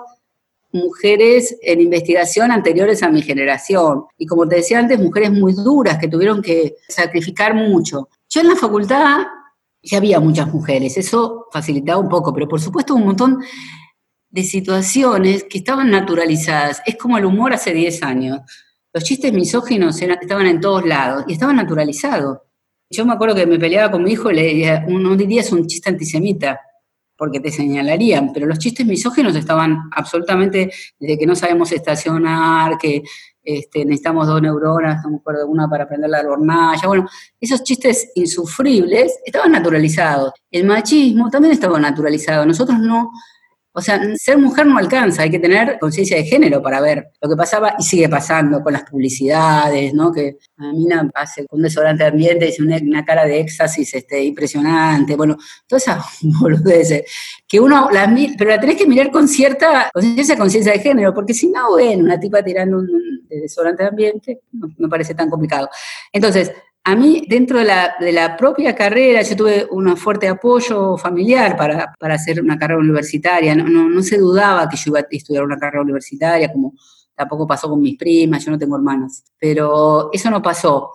mujeres 0.72 1.56
en 1.62 1.80
investigación 1.80 2.50
anteriores 2.50 3.02
a 3.02 3.08
mi 3.08 3.22
generación. 3.22 4.04
Y 4.18 4.26
como 4.26 4.46
te 4.46 4.56
decía 4.56 4.78
antes, 4.78 5.00
mujeres 5.00 5.32
muy 5.32 5.54
duras 5.54 5.96
que 5.96 6.08
tuvieron 6.08 6.42
que 6.42 6.76
sacrificar 6.86 7.54
mucho. 7.54 8.10
Yo 8.28 8.42
en 8.42 8.48
la 8.48 8.56
facultad 8.56 9.20
ya 9.82 9.96
había 9.96 10.20
muchas 10.20 10.52
mujeres, 10.52 10.98
eso 10.98 11.46
facilitaba 11.50 11.98
un 11.98 12.10
poco, 12.10 12.34
pero 12.34 12.46
por 12.46 12.60
supuesto 12.60 12.94
un 12.94 13.06
montón 13.06 13.38
de 14.34 14.42
situaciones 14.42 15.44
que 15.44 15.58
estaban 15.58 15.92
naturalizadas. 15.92 16.82
Es 16.84 16.96
como 16.96 17.16
el 17.16 17.24
humor 17.24 17.54
hace 17.54 17.72
10 17.72 18.02
años. 18.02 18.40
Los 18.92 19.04
chistes 19.04 19.32
misóginos 19.32 20.02
estaban 20.02 20.46
en 20.46 20.60
todos 20.60 20.84
lados 20.84 21.24
y 21.28 21.34
estaban 21.34 21.54
naturalizados. 21.54 22.38
Yo 22.90 23.06
me 23.06 23.12
acuerdo 23.12 23.36
que 23.36 23.46
me 23.46 23.60
peleaba 23.60 23.92
con 23.92 24.02
mi 24.02 24.10
hijo 24.10 24.32
y 24.32 24.34
le 24.34 24.42
decía, 24.42 24.84
día 25.16 25.40
es 25.40 25.52
un 25.52 25.68
chiste 25.68 25.88
antisemita 25.88 26.60
porque 27.16 27.38
te 27.38 27.52
señalarían, 27.52 28.32
pero 28.32 28.46
los 28.46 28.58
chistes 28.58 28.84
misógenos 28.84 29.36
estaban 29.36 29.88
absolutamente 29.92 30.68
desde 30.98 31.16
que 31.16 31.26
no 31.26 31.36
sabemos 31.36 31.70
estacionar, 31.70 32.76
que 32.76 33.04
este, 33.40 33.84
necesitamos 33.84 34.26
dos 34.26 34.42
neuronas, 34.42 35.04
no 35.04 35.10
me 35.10 35.16
acuerdo, 35.18 35.46
una 35.46 35.68
para 35.68 35.84
aprender 35.84 36.10
la 36.10 36.22
hornalla, 36.22 36.88
bueno, 36.88 37.08
esos 37.40 37.62
chistes 37.62 38.10
insufribles 38.16 39.16
estaban 39.24 39.52
naturalizados. 39.52 40.32
El 40.50 40.64
machismo 40.64 41.30
también 41.30 41.52
estaba 41.52 41.78
naturalizado. 41.78 42.44
Nosotros 42.44 42.80
no, 42.80 43.12
o 43.76 43.80
sea, 43.80 44.00
ser 44.14 44.38
mujer 44.38 44.66
no 44.66 44.78
alcanza, 44.78 45.22
hay 45.22 45.30
que 45.30 45.40
tener 45.40 45.80
conciencia 45.80 46.16
de 46.16 46.24
género 46.24 46.62
para 46.62 46.80
ver 46.80 47.10
lo 47.20 47.28
que 47.28 47.34
pasaba 47.34 47.74
y 47.76 47.82
sigue 47.82 48.08
pasando 48.08 48.62
con 48.62 48.72
las 48.72 48.84
publicidades, 48.84 49.92
¿no? 49.92 50.12
Que 50.12 50.36
a 50.58 50.72
me 50.72 51.10
hace 51.12 51.44
un 51.50 51.60
desodorante 51.60 52.04
de 52.04 52.10
ambiente, 52.10 52.46
dice 52.46 52.62
una, 52.62 53.04
cara 53.04 53.26
de 53.26 53.40
éxtasis 53.40 53.94
este, 53.94 54.22
impresionante, 54.22 55.16
bueno, 55.16 55.36
todas 55.66 55.82
esas 55.82 56.04
boludeces. 56.40 57.02
Que 57.48 57.58
uno, 57.58 57.88
pero 58.38 58.50
la 58.50 58.60
tenés 58.60 58.76
que 58.76 58.86
mirar 58.86 59.10
con 59.10 59.26
cierta 59.26 59.90
conciencia 59.92 60.38
conciencia 60.38 60.72
de 60.72 60.78
género, 60.78 61.12
porque 61.12 61.34
si 61.34 61.48
no, 61.48 61.74
ven 61.74 62.00
una 62.00 62.20
tipa 62.20 62.44
tirando 62.44 62.78
un, 62.78 63.26
de 63.28 63.40
desodorante 63.40 63.82
de 63.82 63.88
ambiente, 63.88 64.40
no 64.52 64.88
parece 64.88 65.14
tan 65.14 65.28
complicado. 65.28 65.68
Entonces, 66.12 66.52
a 66.86 66.94
mí, 66.94 67.24
dentro 67.26 67.58
de 67.58 67.64
la, 68.12 68.36
propia 68.36 68.74
carrera, 68.74 69.22
yo 69.22 69.34
tuve 69.34 69.66
un 69.70 69.96
fuerte 69.96 70.28
apoyo 70.28 70.98
familiar 70.98 71.56
para, 71.56 71.94
hacer 72.12 72.42
una 72.42 72.58
carrera 72.58 72.78
universitaria. 72.78 73.54
No, 73.54 74.02
se 74.02 74.18
dudaba 74.18 74.68
que 74.68 74.76
yo 74.76 74.90
iba 74.90 74.98
a 75.00 75.06
estudiar 75.10 75.44
una 75.44 75.58
carrera 75.58 75.82
universitaria, 75.82 76.52
como 76.52 76.74
tampoco 77.14 77.46
pasó 77.46 77.70
con 77.70 77.80
mis 77.80 77.96
primas, 77.96 78.44
yo 78.44 78.50
no 78.50 78.58
tengo 78.58 78.76
hermanas. 78.76 79.24
Pero 79.38 80.10
eso 80.12 80.30
no 80.30 80.42
pasó. 80.42 80.90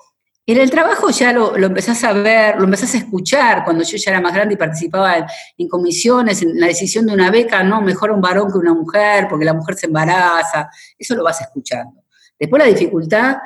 En 0.45 0.59
el 0.59 0.69
trabajo 0.69 1.09
ya 1.09 1.33
lo, 1.33 1.57
lo, 1.57 1.67
empezás 1.67 2.03
a 2.03 2.13
ver, 2.13 2.57
lo 2.57 2.65
empezás 2.65 2.93
a 2.93 2.97
escuchar 2.99 3.63
cuando 3.63 3.83
yo 3.83 3.97
ya 3.97 4.11
era 4.11 4.21
más 4.21 4.33
grande 4.33 4.53
y 4.53 4.57
participaba 4.57 5.25
en, 5.57 5.67
comisiones, 5.67 6.43
en 6.43 6.59
la 6.59 6.67
decisión 6.67 7.07
de 7.07 7.13
una 7.13 7.31
beca, 7.31 7.63
no, 7.63 7.81
mejor 7.81 8.11
un 8.11 8.21
varón 8.21 8.51
que 8.51 8.59
una 8.59 8.75
mujer, 8.75 9.27
porque 9.27 9.45
la 9.45 9.53
mujer 9.53 9.75
se 9.75 9.87
embaraza, 9.87 10.69
eso 10.97 11.15
lo 11.15 11.23
vas 11.23 11.41
escuchando. 11.41 12.03
Después 12.37 12.63
la 12.63 12.69
dificultad, 12.69 13.37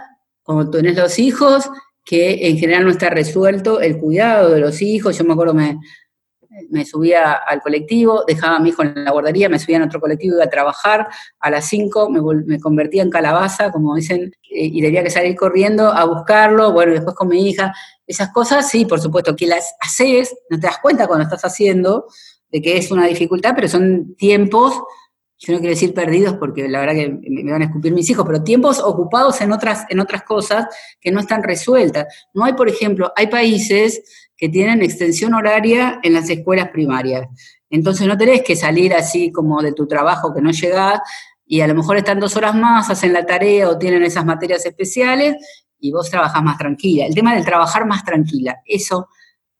cuando 0.43 0.69
tenés 0.69 0.95
los 0.97 1.19
hijos, 1.19 1.69
que 2.03 2.47
en 2.47 2.57
general 2.57 2.83
no 2.83 2.91
está 2.91 3.09
resuelto 3.09 3.79
el 3.79 3.97
cuidado 3.97 4.49
de 4.49 4.59
los 4.59 4.81
hijos. 4.81 5.17
Yo 5.17 5.23
me 5.23 5.33
acuerdo, 5.33 5.53
me, 5.53 5.79
subía 6.85 7.33
al 7.33 7.61
colectivo, 7.61 8.23
dejaba 8.27 8.57
a 8.57 8.59
mi 8.59 8.69
hijo 8.69 8.83
en 8.83 9.05
la 9.05 9.11
guardería, 9.11 9.49
me 9.49 9.57
subía 9.57 9.77
en 9.77 9.83
otro 9.83 9.99
colectivo, 9.99 10.35
iba 10.35 10.43
a 10.43 10.49
trabajar, 10.49 11.07
a 11.39 11.49
las 11.49 11.65
5 11.65 12.09
me, 12.09 12.59
convertía 12.59 13.01
en 13.01 13.09
calabaza, 13.09 13.71
como 13.71 13.95
dicen, 13.95 14.31
y 14.43 14.81
tenía 14.81 15.03
que 15.03 15.09
salir 15.09 15.35
corriendo 15.35 15.87
a 15.91 16.05
buscarlo, 16.05 16.71
bueno, 16.71 16.93
después 16.93 17.15
con 17.15 17.29
mi 17.29 17.49
hija, 17.49 17.73
esas 18.05 18.31
cosas, 18.31 18.69
sí, 18.69 18.85
por 18.85 18.99
supuesto, 18.99 19.35
que 19.35 19.47
las 19.47 19.73
haces, 19.79 20.35
no 20.49 20.59
te 20.59 20.67
das 20.67 20.77
cuenta 20.79 21.07
cuando 21.07 21.23
estás 21.23 21.43
haciendo 21.45 22.05
de 22.51 22.61
que 22.61 22.77
es 22.77 22.91
una 22.91 23.07
dificultad, 23.07 23.53
pero 23.55 23.67
son 23.67 24.15
tiempos 24.15 24.79
yo 25.45 25.51
no 25.51 25.59
quiero 25.59 25.73
decir 25.73 25.93
perdidos 25.93 26.37
porque 26.37 26.69
la 26.69 26.79
verdad 26.79 26.93
que 26.93 27.09
me 27.29 27.51
van 27.51 27.63
a 27.63 27.65
escupir 27.65 27.91
mis 27.91 28.09
hijos, 28.09 28.25
pero 28.25 28.43
tiempos 28.43 28.79
ocupados 28.79 29.41
en 29.41 29.51
otras, 29.51 29.85
en 29.89 29.99
otras 29.99 30.23
cosas 30.23 30.67
que 31.01 31.11
no 31.11 31.19
están 31.19 31.43
resueltas. 31.43 32.07
No 32.33 32.45
hay, 32.45 32.53
por 32.53 32.69
ejemplo, 32.69 33.11
hay 33.17 33.27
países 33.27 34.29
que 34.37 34.47
tienen 34.47 34.81
extensión 34.81 35.33
horaria 35.33 35.99
en 36.01 36.13
las 36.13 36.29
escuelas 36.29 36.69
primarias. 36.69 37.27
Entonces 37.69 38.07
no 38.07 38.17
tenés 38.17 38.41
que 38.41 38.55
salir 38.55 38.93
así 38.93 39.33
como 39.33 39.61
de 39.61 39.73
tu 39.73 39.85
trabajo 39.85 40.33
que 40.33 40.41
no 40.41 40.51
llegás 40.51 41.01
y 41.45 41.59
a 41.59 41.67
lo 41.67 41.75
mejor 41.75 41.97
están 41.97 42.21
dos 42.21 42.37
horas 42.37 42.55
más, 42.55 42.89
hacen 42.89 43.11
la 43.11 43.25
tarea 43.25 43.67
o 43.67 43.77
tienen 43.77 44.01
esas 44.03 44.23
materias 44.23 44.65
especiales 44.65 45.35
y 45.77 45.91
vos 45.91 46.09
trabajás 46.09 46.41
más 46.41 46.57
tranquila. 46.57 47.05
El 47.05 47.15
tema 47.15 47.35
del 47.35 47.43
trabajar 47.43 47.85
más 47.85 48.05
tranquila, 48.05 48.61
eso 48.65 49.09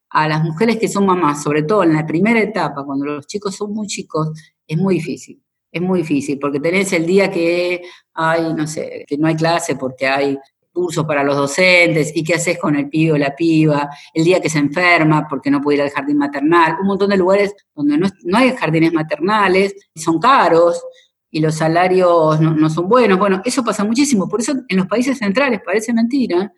a 0.09 0.29
las 0.29 0.41
mujeres 0.43 0.77
que 0.77 0.88
son 0.88 1.05
mamás, 1.05 1.43
sobre 1.43 1.63
todo 1.63 1.84
en 1.84 1.91
la 1.91 2.05
primera 2.05 2.39
etapa, 2.39 2.86
cuando 2.86 3.05
los 3.05 3.27
chicos 3.27 3.53
son 3.55 3.73
muy 3.73 3.88
chicos, 3.88 4.29
es 4.65 4.77
muy 4.77 4.95
difícil 4.95 5.42
es 5.74 5.82
muy 5.82 6.01
difícil, 6.01 6.38
porque 6.39 6.59
tenés 6.59 6.93
el 6.93 7.05
día 7.05 7.32
que 7.32 7.82
hay, 8.13 8.53
no 8.53 8.67
sé, 8.67 9.05
que 9.07 9.17
no 9.17 9.28
hay 9.28 9.36
clase 9.36 9.76
porque 9.76 10.07
hay 10.07 10.38
cursos 10.71 11.05
para 11.05 11.24
los 11.24 11.36
docentes, 11.36 12.11
y 12.15 12.24
qué 12.24 12.36
haces 12.36 12.59
con 12.59 12.76
el 12.76 12.89
pibe 12.89 13.13
o 13.13 13.17
la 13.17 13.36
piba, 13.36 13.89
el 14.13 14.24
día 14.24 14.39
que 14.39 14.49
se 14.49 14.59
enferma 14.59 15.28
porque 15.28 15.49
no 15.51 15.61
puede 15.61 15.78
ir 15.78 15.84
al 15.84 15.89
jardín 15.89 16.17
maternal, 16.17 16.78
un 16.80 16.88
montón 16.88 17.09
de 17.09 17.17
lugares 17.17 17.55
donde 17.76 17.97
no, 17.97 18.38
hay 18.38 18.55
jardines 18.55 18.93
maternales, 18.93 19.76
son 19.95 20.19
caros 20.19 20.84
y 21.30 21.39
los 21.39 21.55
salarios 21.55 22.39
no, 22.39 22.51
no, 22.55 22.69
son 22.69 22.88
buenos. 22.88 23.17
Bueno, 23.17 23.41
eso 23.43 23.63
pasa 23.63 23.84
muchísimo, 23.84 24.30
por 24.30 24.41
eso 24.41 24.53
en 24.67 24.78
los 24.78 24.88
países 24.88 25.17
centrales, 25.17 25.61
parece 25.65 25.91
mentira, 25.91 26.51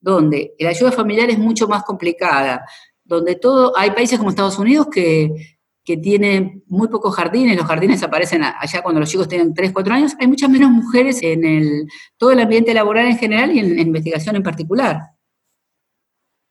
donde 0.00 0.54
la 0.58 0.70
ayuda 0.70 0.90
familiar 0.92 1.30
es 1.30 1.38
mucho 1.38 1.68
más 1.68 1.84
complicada, 1.84 2.64
donde 3.04 3.36
todo, 3.36 3.76
hay 3.76 3.92
países 3.92 4.18
como 4.18 4.30
Estados 4.30 4.58
Unidos 4.58 4.88
que 4.92 5.55
que 5.86 5.96
tiene 5.96 6.62
muy 6.66 6.88
pocos 6.88 7.14
jardines, 7.14 7.56
los 7.56 7.64
jardines 7.64 8.02
aparecen 8.02 8.42
allá 8.42 8.82
cuando 8.82 9.00
los 9.00 9.08
chicos 9.08 9.28
tienen 9.28 9.54
3, 9.54 9.70
4 9.72 9.94
años, 9.94 10.16
hay 10.18 10.26
muchas 10.26 10.50
menos 10.50 10.68
mujeres 10.68 11.22
en 11.22 11.44
el, 11.44 11.88
todo 12.16 12.32
el 12.32 12.40
ambiente 12.40 12.74
laboral 12.74 13.06
en 13.06 13.16
general 13.16 13.52
y 13.52 13.60
en, 13.60 13.78
investigación 13.78 14.34
en 14.34 14.42
particular. 14.42 15.00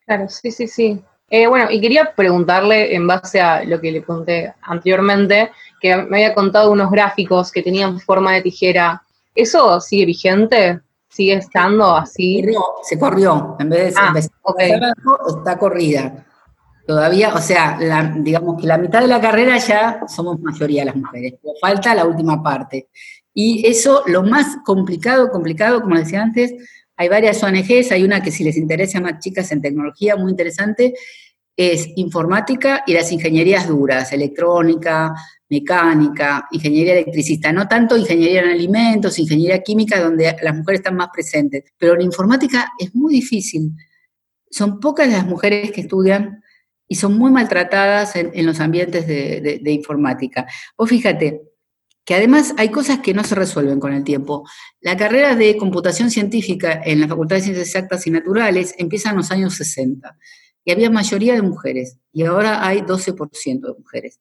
Claro, 0.05 0.29
sí, 0.29 0.51
sí, 0.51 0.67
sí. 0.67 1.01
Eh, 1.29 1.47
bueno, 1.47 1.69
y 1.69 1.81
quería 1.81 2.13
preguntarle, 2.15 2.95
en 2.95 3.05
base 3.07 3.41
a 3.41 3.65
lo 3.65 3.81
que 3.81 3.91
le 3.91 4.03
conté 4.03 4.53
anteriormente, 4.61 5.51
que 5.81 5.97
me 5.97 6.23
había 6.23 6.33
contado 6.33 6.71
unos 6.71 6.89
gráficos 6.89 7.51
que 7.51 7.61
tenían 7.61 7.99
forma 7.99 8.33
de 8.35 8.41
tijera. 8.41 9.03
¿Eso 9.33 9.81
sigue 9.81 10.05
vigente? 10.05 10.79
¿Sigue 11.09 11.33
estando 11.33 11.93
así? 11.93 12.45
Se 12.83 12.97
corrió, 12.97 13.57
en 13.59 13.69
vez 13.69 13.95
de, 13.95 13.99
ah, 13.99 14.13
está 14.15 15.57
corrida. 15.57 16.25
Todavía, 16.85 17.33
o 17.33 17.41
sea, 17.41 17.79
digamos 18.17 18.61
que 18.61 18.67
la 18.67 18.77
mitad 18.77 19.01
de 19.01 19.07
la 19.07 19.19
carrera 19.19 19.57
ya 19.57 20.01
somos 20.07 20.39
mayoría 20.39 20.85
las 20.85 20.95
mujeres, 20.95 21.33
pero 21.41 21.55
falta 21.59 21.95
la 21.95 22.05
última 22.05 22.43
parte. 22.43 22.89
Y 23.33 23.65
eso, 23.67 24.03
lo 24.05 24.21
más 24.23 24.57
complicado, 24.63 25.31
complicado, 25.31 25.81
como 25.81 25.97
decía 25.97 26.21
antes, 26.21 26.53
hay 26.95 27.09
varias 27.09 27.41
ONGs, 27.43 27.91
hay 27.91 28.03
una 28.03 28.21
que 28.21 28.31
si 28.31 28.43
les 28.43 28.55
interesa 28.55 29.01
más 29.01 29.19
chicas 29.19 29.51
en 29.51 29.61
tecnología, 29.61 30.15
muy 30.15 30.29
interesante, 30.29 30.93
es 31.57 31.89
informática 31.95 32.83
y 32.85 32.93
las 32.93 33.11
ingenierías 33.11 33.67
duras, 33.67 34.11
electrónica, 34.13 35.13
mecánica, 35.49 36.47
ingeniería 36.51 36.93
electricista, 36.93 37.51
no 37.51 37.67
tanto 37.67 37.97
ingeniería 37.97 38.41
en 38.41 38.49
alimentos, 38.49 39.19
ingeniería 39.19 39.63
química, 39.63 39.99
donde 39.99 40.35
las 40.41 40.55
mujeres 40.55 40.79
están 40.79 40.95
más 40.95 41.09
presentes, 41.11 41.63
pero 41.77 41.95
la 41.95 42.03
informática 42.03 42.73
es 42.77 42.93
muy 42.93 43.13
difícil. 43.13 43.71
Son 44.49 44.79
pocas 44.79 45.09
las 45.09 45.25
mujeres 45.25 45.71
que 45.71 45.81
estudian 45.81 46.41
y 46.87 46.95
son 46.95 47.17
muy 47.17 47.31
maltratadas 47.31 48.15
en, 48.15 48.45
los 48.45 48.59
ambientes 48.59 49.07
de, 49.07 49.71
informática. 49.71 50.45
Vos 50.77 50.89
fíjate 50.89 51.41
que 52.03 52.13
además 52.13 52.53
hay 52.57 52.69
cosas 52.69 52.99
que 52.99 53.13
no 53.13 53.23
se 53.23 53.33
resuelven 53.33 53.79
con 53.79 53.91
el 53.91 54.03
tiempo. 54.03 54.47
La 54.79 54.95
carrera 54.95 55.35
de 55.35 55.57
computación 55.57 56.11
científica 56.11 56.79
en 56.85 57.01
la 57.01 57.07
Facultad 57.07 57.37
de 57.37 57.41
Ciencias 57.41 57.67
Exactas 57.67 58.05
y 58.05 58.11
Naturales 58.11 58.75
empieza 58.77 59.09
en 59.09 59.17
los 59.17 59.31
años 59.31 59.55
60 59.55 60.15
y 60.63 60.71
había 60.71 60.89
mayoría 60.91 61.33
de 61.33 61.41
mujeres 61.41 61.97
y 62.11 62.23
ahora 62.23 62.65
hay 62.65 62.81
12% 62.81 63.61
de 63.61 63.73
mujeres. 63.79 64.19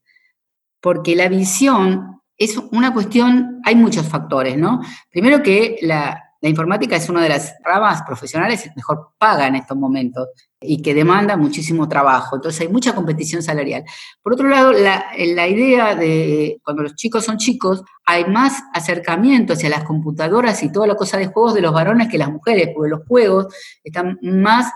Porque 0.81 1.15
la 1.15 1.29
visión 1.29 2.21
es 2.37 2.57
una 2.57 2.93
cuestión, 2.93 3.61
hay 3.65 3.77
muchos 3.77 4.09
factores, 4.09 4.57
¿no? 4.57 4.81
Primero 5.11 5.43
que 5.43 5.79
la, 5.83 6.24
la 6.45 6.51
informática 6.51 6.95
es 6.95 7.09
una 7.09 7.23
de 7.23 7.31
las 7.31 7.55
ramas 7.65 8.03
profesionales 8.03 8.69
mejor 8.77 9.13
paga 9.17 9.47
en 9.47 9.55
estos 9.55 9.79
momentos 9.79 10.29
y 10.61 10.83
que 10.83 10.93
demanda 10.93 11.39
muchísimo 11.39 11.89
trabajo. 11.89 12.37
Entonces 12.37 12.61
hay 12.61 12.69
mucha 12.69 12.95
competición 12.95 13.43
salarial. 13.43 13.83
Por 14.23 14.35
otro 14.35 14.47
lado, 14.47 14.71
la, 14.73 15.49
idea 15.49 15.95
de 15.95 16.61
cuando 16.63 16.83
los 16.83 16.97
chicos 16.97 17.25
son 17.25 17.39
chicos, 17.39 17.83
hay 18.05 18.27
más 18.27 18.63
acercamiento 18.75 19.55
hacia 19.55 19.71
las 19.71 19.85
computadoras 19.85 20.63
y 20.63 20.71
toda 20.71 20.87
la 20.87 20.97
cosa 20.97 21.17
de 21.17 21.29
juegos 21.29 21.55
de 21.55 21.63
los 21.63 21.73
varones 21.73 22.09
que 22.09 22.19
las 22.19 22.31
mujeres, 22.31 22.69
porque 22.75 22.91
los 22.91 23.07
juegos 23.09 23.47
están 23.83 24.19
más 24.21 24.71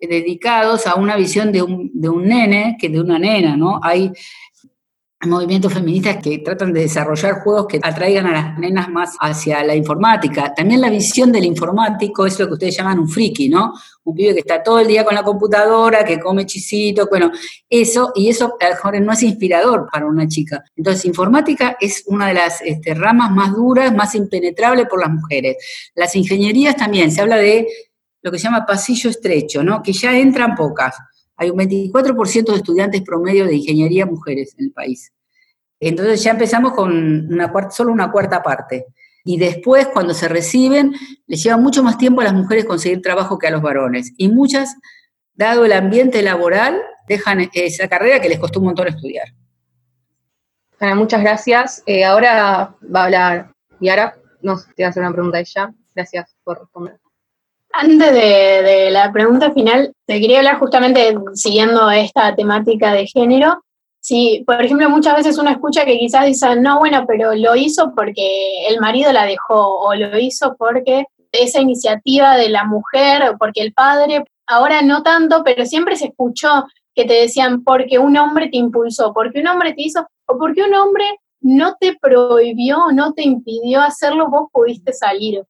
dedicados 0.00 0.88
a 0.88 0.96
una 0.96 1.14
visión 1.14 1.52
de 1.52 1.62
un, 1.62 1.88
de 1.94 2.08
un 2.08 2.24
nene 2.26 2.76
que 2.80 2.88
de 2.88 3.00
una 3.00 3.20
nena, 3.20 3.56
¿no? 3.56 3.78
Hay 3.80 4.10
movimientos 5.28 5.72
feministas 5.72 6.18
que 6.22 6.38
tratan 6.38 6.72
de 6.72 6.80
desarrollar 6.80 7.40
juegos 7.42 7.66
que 7.68 7.80
atraigan 7.82 8.26
a 8.26 8.32
las 8.32 8.58
nenas 8.58 8.88
más 8.88 9.16
hacia 9.20 9.62
la 9.64 9.74
informática. 9.74 10.52
También 10.54 10.80
la 10.80 10.90
visión 10.90 11.30
del 11.30 11.44
informático 11.44 12.26
es 12.26 12.38
lo 12.40 12.48
que 12.48 12.54
ustedes 12.54 12.76
llaman 12.76 12.98
un 12.98 13.08
friki, 13.08 13.48
¿no? 13.48 13.72
Un 14.04 14.14
pibe 14.14 14.34
que 14.34 14.40
está 14.40 14.62
todo 14.62 14.80
el 14.80 14.88
día 14.88 15.04
con 15.04 15.14
la 15.14 15.22
computadora, 15.22 16.04
que 16.04 16.18
come 16.18 16.44
chisito, 16.44 17.06
bueno, 17.08 17.30
eso, 17.68 18.12
y 18.14 18.28
eso 18.28 18.56
a 18.60 18.64
lo 18.64 18.74
mejor 18.74 19.00
no 19.00 19.12
es 19.12 19.22
inspirador 19.22 19.88
para 19.90 20.06
una 20.06 20.26
chica. 20.26 20.64
Entonces, 20.76 21.04
informática 21.04 21.76
es 21.80 22.02
una 22.06 22.26
de 22.26 22.34
las 22.34 22.60
este, 22.62 22.94
ramas 22.94 23.30
más 23.30 23.52
duras, 23.52 23.94
más 23.94 24.14
impenetrables 24.14 24.86
por 24.86 25.00
las 25.00 25.10
mujeres. 25.10 25.56
Las 25.94 26.16
ingenierías 26.16 26.76
también, 26.76 27.12
se 27.12 27.20
habla 27.20 27.36
de 27.36 27.68
lo 28.22 28.30
que 28.30 28.38
se 28.38 28.44
llama 28.44 28.66
pasillo 28.66 29.10
estrecho, 29.10 29.62
¿no? 29.62 29.82
Que 29.82 29.92
ya 29.92 30.16
entran 30.18 30.56
pocas 30.56 30.96
hay 31.42 31.50
un 31.50 31.58
24% 31.58 32.44
de 32.44 32.56
estudiantes 32.56 33.02
promedio 33.02 33.46
de 33.46 33.56
ingeniería 33.56 34.06
mujeres 34.06 34.54
en 34.58 34.66
el 34.66 34.72
país. 34.72 35.12
Entonces 35.80 36.22
ya 36.22 36.30
empezamos 36.30 36.72
con 36.72 37.28
solo 37.70 37.92
una 37.92 38.10
cuarta 38.12 38.42
parte. 38.42 38.86
Y 39.24 39.38
después, 39.38 39.88
cuando 39.88 40.14
se 40.14 40.28
reciben, 40.28 40.94
les 41.26 41.42
lleva 41.42 41.56
mucho 41.56 41.82
más 41.82 41.98
tiempo 41.98 42.20
a 42.20 42.24
las 42.24 42.34
mujeres 42.34 42.64
conseguir 42.64 43.02
trabajo 43.02 43.38
que 43.38 43.48
a 43.48 43.50
los 43.50 43.62
varones. 43.62 44.12
Y 44.16 44.28
muchas, 44.28 44.76
dado 45.34 45.64
el 45.64 45.72
ambiente 45.72 46.22
laboral, 46.22 46.80
dejan 47.08 47.48
esa 47.52 47.88
carrera 47.88 48.20
que 48.20 48.28
les 48.28 48.38
costó 48.38 48.60
un 48.60 48.66
montón 48.66 48.88
estudiar. 48.88 49.28
Ana, 50.78 50.94
muchas 50.94 51.20
gracias. 51.20 51.82
Eh, 51.86 52.04
ahora 52.04 52.76
va 52.94 53.00
a 53.00 53.04
hablar 53.04 53.52
Yara. 53.80 54.16
No, 54.40 54.56
te 54.58 54.82
voy 54.82 54.84
a 54.84 54.88
hacer 54.88 55.02
una 55.02 55.12
pregunta 55.12 55.38
a 55.38 55.40
ella. 55.40 55.74
Gracias 55.94 56.36
por 56.44 56.60
responder. 56.60 57.01
Antes 57.72 58.12
de, 58.12 58.90
la 58.90 59.10
pregunta 59.12 59.50
final, 59.52 59.92
te 60.06 60.20
quería 60.20 60.38
hablar 60.38 60.58
justamente 60.58 61.16
siguiendo 61.32 61.90
esta 61.90 62.34
temática 62.34 62.92
de 62.92 63.06
género. 63.06 63.62
Si, 64.00 64.42
por 64.46 64.62
ejemplo, 64.62 64.90
muchas 64.90 65.16
veces 65.16 65.38
uno 65.38 65.50
escucha 65.50 65.84
que 65.84 65.98
quizás 65.98 66.26
dicen, 66.26 66.60
no, 66.62 66.80
bueno, 66.80 67.04
pero 67.06 67.34
lo 67.34 67.56
hizo 67.56 67.92
porque 67.96 68.66
el 68.68 68.78
marido 68.80 69.12
la 69.12 69.24
dejó, 69.24 69.78
o 69.78 69.94
lo 69.94 70.18
hizo 70.18 70.54
porque 70.58 71.06
esa 71.32 71.60
iniciativa 71.60 72.36
de 72.36 72.50
la 72.50 72.64
mujer, 72.64 73.22
o 73.30 73.38
porque 73.38 73.62
el 73.62 73.72
padre, 73.72 74.24
ahora 74.46 74.82
no 74.82 75.02
tanto, 75.02 75.42
pero 75.42 75.64
siempre 75.64 75.96
se 75.96 76.08
escuchó 76.08 76.66
que 76.94 77.06
te 77.06 77.14
decían 77.14 77.64
porque 77.64 77.98
un 77.98 78.16
hombre 78.18 78.48
te 78.48 78.58
impulsó, 78.58 79.14
porque 79.14 79.40
un 79.40 79.46
hombre 79.46 79.72
te 79.72 79.82
hizo, 79.82 80.06
o 80.26 80.38
porque 80.38 80.62
un 80.62 80.74
hombre 80.74 81.04
no 81.40 81.76
te 81.80 81.96
prohibió, 81.98 82.92
no 82.92 83.14
te 83.14 83.22
impidió 83.22 83.80
hacerlo, 83.80 84.28
vos 84.28 84.48
pudiste 84.52 84.92
salir. 84.92 85.42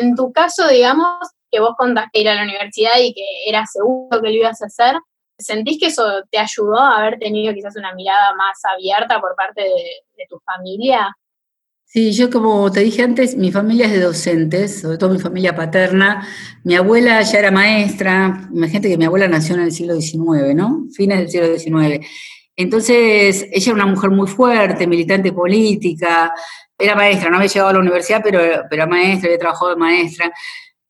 En 0.00 0.14
tu 0.14 0.32
caso, 0.32 0.68
digamos, 0.68 1.18
que 1.50 1.60
vos 1.60 1.74
contaste 1.76 2.20
ir 2.20 2.28
a 2.28 2.34
la 2.34 2.42
universidad 2.42 2.98
y 3.00 3.12
que 3.14 3.24
era 3.46 3.64
seguro 3.66 4.20
que 4.20 4.28
lo 4.28 4.34
ibas 4.34 4.60
a 4.62 4.66
hacer, 4.66 4.96
¿sentís 5.38 5.78
que 5.78 5.86
eso 5.86 6.04
te 6.30 6.38
ayudó 6.38 6.78
a 6.78 6.98
haber 6.98 7.18
tenido 7.18 7.54
quizás 7.54 7.76
una 7.76 7.94
mirada 7.94 8.34
más 8.34 8.58
abierta 8.64 9.20
por 9.20 9.34
parte 9.36 9.62
de, 9.62 10.26
tu 10.28 10.38
familia? 10.40 11.16
Sí, 11.84 12.12
yo 12.12 12.28
como 12.28 12.70
te 12.70 12.80
dije 12.80 13.02
antes, 13.02 13.34
mi 13.36 13.50
familia 13.50 13.86
es 13.86 13.92
de 13.92 14.00
docentes, 14.00 14.82
sobre 14.82 14.98
todo 14.98 15.10
mi 15.10 15.18
familia 15.18 15.56
paterna. 15.56 16.26
Mi 16.64 16.74
abuela 16.74 17.22
ya 17.22 17.38
era 17.38 17.50
maestra, 17.50 18.46
imagínate 18.52 18.90
que 18.90 18.98
mi 18.98 19.06
abuela 19.06 19.26
nació 19.26 19.54
en 19.54 19.62
el 19.62 19.72
siglo 19.72 19.94
XIX, 19.94 20.54
¿no? 20.54 20.84
Fines 20.94 21.18
del 21.18 21.30
siglo 21.30 21.58
XIX. 21.58 22.06
Entonces, 22.60 23.46
ella 23.52 23.72
era 23.72 23.84
una 23.84 23.86
mujer 23.86 24.10
muy 24.10 24.26
fuerte, 24.26 24.84
militante 24.84 25.32
política, 25.32 26.34
era 26.76 26.96
maestra, 26.96 27.30
no 27.30 27.36
había 27.36 27.46
llegado 27.48 27.70
a 27.70 27.72
la 27.74 27.78
universidad, 27.78 28.20
pero, 28.20 28.40
pero 28.68 28.82
era 28.82 28.86
maestra, 28.86 29.28
había 29.28 29.38
trabajado 29.38 29.70
de 29.70 29.76
maestra. 29.76 30.32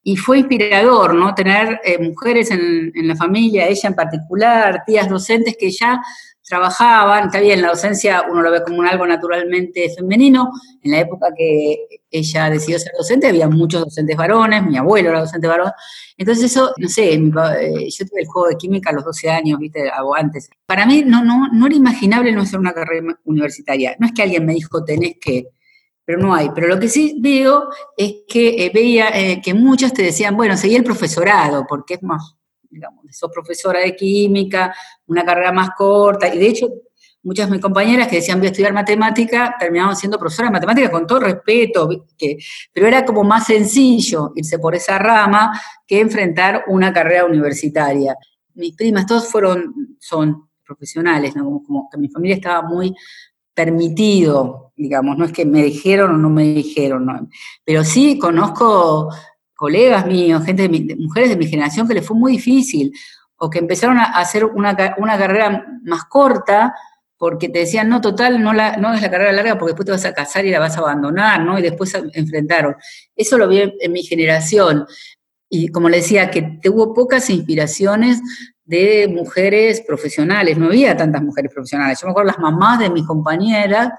Y 0.03 0.16
fue 0.16 0.39
inspirador, 0.39 1.14
¿no? 1.14 1.35
Tener 1.35 1.79
eh, 1.85 1.99
mujeres 1.99 2.51
en, 2.53 2.91
en, 2.95 3.07
la 3.07 3.14
familia, 3.16 3.66
ella 3.69 3.87
en 3.91 3.95
particular, 3.95 4.83
tías 4.87 5.11
docentes 5.11 5.59
que 5.61 5.71
ya 5.71 6.01
trabajaban, 6.49 7.26
está 7.26 7.40
bien, 7.40 7.62
la 7.62 7.68
docencia 7.68 8.24
uno 8.30 8.42
lo 8.42 8.51
ve 8.51 8.62
como 8.62 8.78
un 8.78 8.86
algo 8.86 9.07
naturalmente 9.07 9.90
femenino, 9.96 10.51
en 10.82 10.90
la 10.90 11.01
época 11.01 11.28
que 11.36 12.01
ella 12.11 12.51
decidió 12.51 12.78
ser 12.78 12.92
docente 12.96 13.28
había 13.28 13.49
muchos 13.49 13.84
docentes 13.84 14.16
varones, 14.16 14.64
mi 14.64 14.76
abuelo 14.76 15.11
era 15.11 15.20
docente 15.20 15.46
varón, 15.46 15.70
entonces 16.16 16.44
eso, 16.44 16.72
no 16.78 16.88
sé, 16.88 17.12
eh, 17.12 17.20
yo 17.20 18.07
tuve 18.07 18.20
el 18.20 18.26
juego 18.26 18.49
de 18.49 18.57
química 18.57 18.90
a 18.90 18.94
los 18.94 19.05
12 19.05 19.30
años, 19.30 19.59
viste, 19.59 19.90
o 20.03 20.14
antes. 20.14 20.51
Para 20.66 20.86
mí 20.86 21.05
no, 21.07 21.24
no, 21.24 21.49
no 21.53 21.66
era 21.66 21.76
imaginable 21.76 22.32
no 22.32 22.42
hacer 22.42 22.59
una 22.59 22.72
carrera 22.72 23.18
universitaria, 23.24 23.94
no 23.99 24.07
es 24.07 24.12
que 24.12 24.22
alguien 24.22 24.44
me 24.44 24.55
dijo 24.55 24.84
tenés 24.84 25.16
que, 25.20 25.49
pero 26.09 26.20
no 26.20 26.34
hay. 26.34 26.49
Pero 26.55 26.68
lo 26.68 26.80
que 26.80 26.88
sí 26.88 27.18
veo 27.20 27.68
es 27.94 28.14
que 28.26 28.64
eh, 28.64 28.70
veía 28.72 29.11
eh, 29.11 29.42
que 29.42 29.53
muchas 29.53 29.92
te 29.92 30.03
decían, 30.03 30.36
bueno, 30.36 30.57
seguí 30.57 30.74
el 30.74 30.82
profesorado, 30.82 31.66
porque 31.68 31.94
es 31.94 32.03
más, 32.03 32.38
digamos, 32.71 33.05
sos 33.11 33.31
profesora 33.33 33.81
de 33.81 33.95
química, 33.97 34.75
una 35.07 35.25
carrera 35.25 35.53
más 35.53 35.71
corta, 35.77 36.33
y 36.33 36.39
de 36.39 36.47
hecho 36.49 36.69
muchas 37.23 37.47
de 37.47 37.53
mis 37.53 37.62
compañeras 37.62 38.09
que 38.09 38.16
decían 38.16 38.39
voy 38.39 38.49
a 38.49 38.51
estudiar 38.51 38.73
matemática, 38.73 39.55
terminaban 39.59 39.97
siendo 39.97 40.19
profesoras 40.19 40.51
de 40.51 40.55
matemática 40.55 40.91
con 40.91 41.07
todo 41.07 41.21
respeto, 41.21 42.07
que, 42.16 42.39
pero 42.73 42.87
era 42.87 43.05
como 43.05 43.25
más 43.25 43.47
sencillo 43.47 44.33
irse 44.35 44.59
por 44.59 44.75
esa 44.75 44.99
rama 44.99 45.61
que 45.87 46.01
enfrentar 46.01 46.64
una 46.69 46.93
carrera 46.93 47.25
universitaria. 47.25 48.16
Mis 48.55 48.75
primas, 48.75 49.07
todos 49.07 49.29
fueron, 49.29 49.97
son 50.01 50.49
profesionales, 50.64 51.35
como, 51.35 51.62
como 51.62 51.89
que 51.91 51.99
mi 51.99 52.09
familia 52.09 52.37
estaba 52.37 52.62
muy 52.62 52.95
permitido, 53.55 54.73
digamos, 54.77 55.19
no 55.19 55.25
es 55.25 55.33
que 55.33 55.45
me 55.45 55.64
dijeron 55.64 56.14
o 56.14 56.19
no 56.19 56.31
me 56.31 56.45
dijeron, 56.45 57.29
pero 57.64 57.83
sí 57.83 58.19
conozco 58.19 59.09
colegas 59.59 60.07
míos, 60.07 60.45
gente 60.45 60.69
de 60.69 60.97
mujeres 60.97 61.31
de 61.31 61.37
mi 61.37 61.49
generación 61.49 61.89
que 61.89 61.95
les 61.95 62.07
fue 62.07 62.17
muy 62.17 62.31
difícil, 62.31 62.93
o 63.39 63.51
que 63.51 63.59
empezaron 63.59 63.99
a 63.99 64.05
hacer 64.05 64.45
una, 64.45 64.77
carrera 64.77 65.67
más 65.83 66.05
corta 66.05 66.73
porque 67.17 67.49
te 67.49 67.59
decían, 67.59 67.89
no, 67.89 68.01
total, 68.01 68.41
no, 68.41 68.53
la, 68.53 68.77
no 68.77 68.95
es 68.95 69.03
la 69.03 69.11
carrera 69.11 69.33
larga 69.33 69.59
porque 69.59 69.73
después 69.73 69.87
te 69.87 69.91
vas 69.91 70.05
a 70.05 70.15
casar 70.15 70.47
y 70.47 70.53
la 70.53 70.61
vas 70.61 70.77
a 70.77 70.81
abandonar, 70.81 71.43
¿no? 71.43 71.59
Y 71.59 71.63
después 71.63 71.91
se 71.91 72.05
enfrentaron. 72.15 72.77
Eso 73.17 73.37
lo 73.37 73.49
vi 73.49 73.75
en 73.81 73.93
mi 73.93 74.05
generación. 74.05 74.87
Y 75.49 75.69
como 75.69 75.89
le 75.89 75.97
decía, 75.97 76.31
que 76.31 76.61
hubo 76.71 76.95
pocas 76.95 77.29
inspiraciones 77.29 78.21
de 78.65 79.09
mujeres 79.09 79.81
profesionales, 79.81 80.57
no 80.57 80.67
había 80.67 80.97
tantas 80.97 81.21
mujeres 81.21 81.53
profesionales. 81.53 81.99
Yo 82.01 82.07
me 82.07 82.13
acuerdo 82.13 82.29
las 82.29 82.39
mamás 82.39 82.79
de 82.79 82.91
mis 82.91 83.05
compañeras 83.05 83.91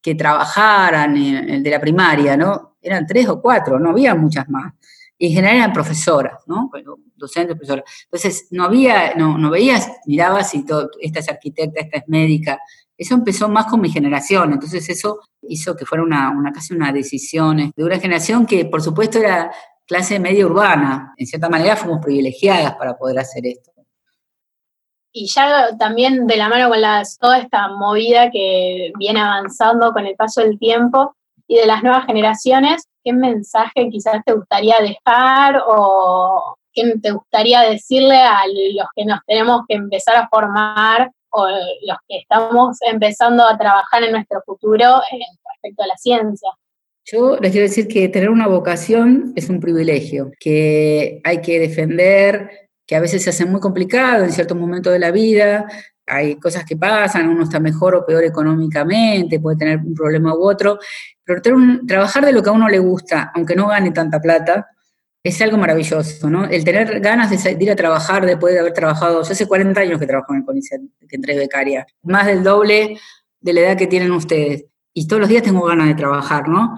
que 0.00 0.14
trabajaran 0.14 1.16
en, 1.16 1.62
de 1.62 1.70
la 1.70 1.80
primaria, 1.80 2.34
¿no? 2.34 2.69
Eran 2.80 3.06
tres 3.06 3.28
o 3.28 3.40
cuatro, 3.40 3.78
no 3.78 3.90
había 3.90 4.14
muchas 4.14 4.48
más. 4.48 4.74
Y 5.18 5.28
en 5.28 5.32
general 5.34 5.56
eran 5.56 5.72
profesoras, 5.72 6.40
¿no? 6.46 6.70
docentes, 7.14 7.54
profesoras. 7.54 7.84
Entonces, 8.04 8.48
no 8.50 8.64
había, 8.64 9.14
no, 9.14 9.36
no 9.36 9.50
veías, 9.50 9.90
mirabas 10.06 10.54
y 10.54 10.64
todo, 10.64 10.90
esta 11.00 11.18
es 11.20 11.28
arquitecta, 11.28 11.80
esta 11.80 11.98
es 11.98 12.04
médica. 12.08 12.58
Eso 12.96 13.14
empezó 13.14 13.48
más 13.48 13.66
con 13.66 13.80
mi 13.80 13.90
generación, 13.90 14.52
entonces 14.52 14.88
eso 14.88 15.20
hizo 15.42 15.76
que 15.76 15.84
fuera 15.84 16.04
una, 16.04 16.30
una 16.30 16.52
casi 16.52 16.74
una 16.74 16.92
decisión 16.92 17.72
de 17.76 17.84
una 17.84 17.98
generación 17.98 18.46
que, 18.46 18.64
por 18.64 18.82
supuesto, 18.82 19.18
era 19.18 19.50
clase 19.86 20.18
media 20.18 20.46
urbana. 20.46 21.14
En 21.16 21.26
cierta 21.26 21.48
manera 21.48 21.76
fuimos 21.76 22.00
privilegiadas 22.02 22.74
para 22.76 22.96
poder 22.96 23.18
hacer 23.18 23.46
esto 23.46 23.70
y 25.12 25.26
ya 25.26 25.76
también 25.76 26.26
de 26.26 26.36
la 26.36 26.48
mano 26.48 26.68
con 26.68 26.80
las, 26.80 27.18
toda 27.18 27.38
esta 27.38 27.68
movida 27.68 28.30
que 28.30 28.92
viene 28.98 29.20
avanzando 29.20 29.92
con 29.92 30.06
el 30.06 30.14
paso 30.14 30.40
del 30.40 30.58
tiempo 30.58 31.16
y 31.50 31.56
de 31.56 31.66
las 31.66 31.82
nuevas 31.82 32.06
generaciones, 32.06 32.84
¿qué 33.02 33.12
mensaje 33.12 33.88
quizás 33.90 34.22
te 34.24 34.34
gustaría 34.34 34.76
dejar 34.80 35.60
o 35.66 36.54
qué 36.72 36.94
te 37.02 37.10
gustaría 37.10 37.62
decirle 37.62 38.14
a 38.14 38.42
los 38.46 38.86
que 38.94 39.04
nos 39.04 39.18
tenemos 39.26 39.62
que 39.68 39.74
empezar 39.74 40.14
a 40.14 40.28
formar 40.28 41.10
o 41.30 41.48
los 41.48 41.98
que 42.06 42.18
estamos 42.18 42.78
empezando 42.82 43.42
a 43.44 43.58
trabajar 43.58 44.04
en 44.04 44.12
nuestro 44.12 44.40
futuro 44.46 45.00
respecto 45.10 45.82
a 45.82 45.88
la 45.88 45.96
ciencia? 45.96 46.50
Yo 47.04 47.36
les 47.40 47.50
quiero 47.50 47.66
decir 47.66 47.88
que 47.88 48.08
tener 48.08 48.30
una 48.30 48.46
vocación 48.46 49.32
es 49.34 49.48
un 49.48 49.58
privilegio, 49.58 50.30
que 50.38 51.20
hay 51.24 51.40
que 51.40 51.58
defender, 51.58 52.69
que 52.90 52.96
a 52.96 53.00
veces 53.00 53.22
se 53.22 53.30
hace 53.30 53.44
muy 53.44 53.60
complicado 53.60 54.24
en 54.24 54.32
ciertos 54.32 54.58
momentos 54.58 54.92
de 54.92 54.98
la 54.98 55.12
vida, 55.12 55.64
hay 56.04 56.34
cosas 56.40 56.64
que 56.64 56.76
pasan, 56.76 57.28
uno 57.28 57.44
está 57.44 57.60
mejor 57.60 57.94
o 57.94 58.04
peor 58.04 58.24
económicamente, 58.24 59.38
puede 59.38 59.56
tener 59.56 59.78
un 59.78 59.94
problema 59.94 60.34
u 60.34 60.42
otro, 60.42 60.80
pero 61.22 61.40
trabajar 61.86 62.26
de 62.26 62.32
lo 62.32 62.42
que 62.42 62.48
a 62.48 62.52
uno 62.52 62.68
le 62.68 62.80
gusta, 62.80 63.30
aunque 63.32 63.54
no 63.54 63.68
gane 63.68 63.92
tanta 63.92 64.20
plata, 64.20 64.70
es 65.22 65.40
algo 65.40 65.56
maravilloso, 65.56 66.28
¿no? 66.28 66.46
El 66.46 66.64
tener 66.64 66.98
ganas 66.98 67.30
de, 67.30 67.56
ir 67.60 67.70
a 67.70 67.76
trabajar 67.76 68.26
después 68.26 68.54
de 68.54 68.58
haber 68.58 68.72
trabajado, 68.72 69.22
yo 69.22 69.30
hace 69.30 69.46
40 69.46 69.80
años 69.80 70.00
que 70.00 70.08
trabajo 70.08 70.32
en 70.32 70.40
el 70.40 70.44
CONICET, 70.44 70.80
que 71.08 71.14
entré 71.14 71.36
becaria, 71.36 71.86
más 72.02 72.26
del 72.26 72.42
doble 72.42 72.98
de 73.40 73.52
la 73.52 73.60
edad 73.60 73.76
que 73.76 73.86
tienen 73.86 74.10
ustedes, 74.10 74.64
y 74.92 75.06
todos 75.06 75.20
los 75.20 75.28
días 75.28 75.44
tengo 75.44 75.64
ganas 75.64 75.86
de 75.86 75.94
trabajar, 75.94 76.48
¿no? 76.48 76.76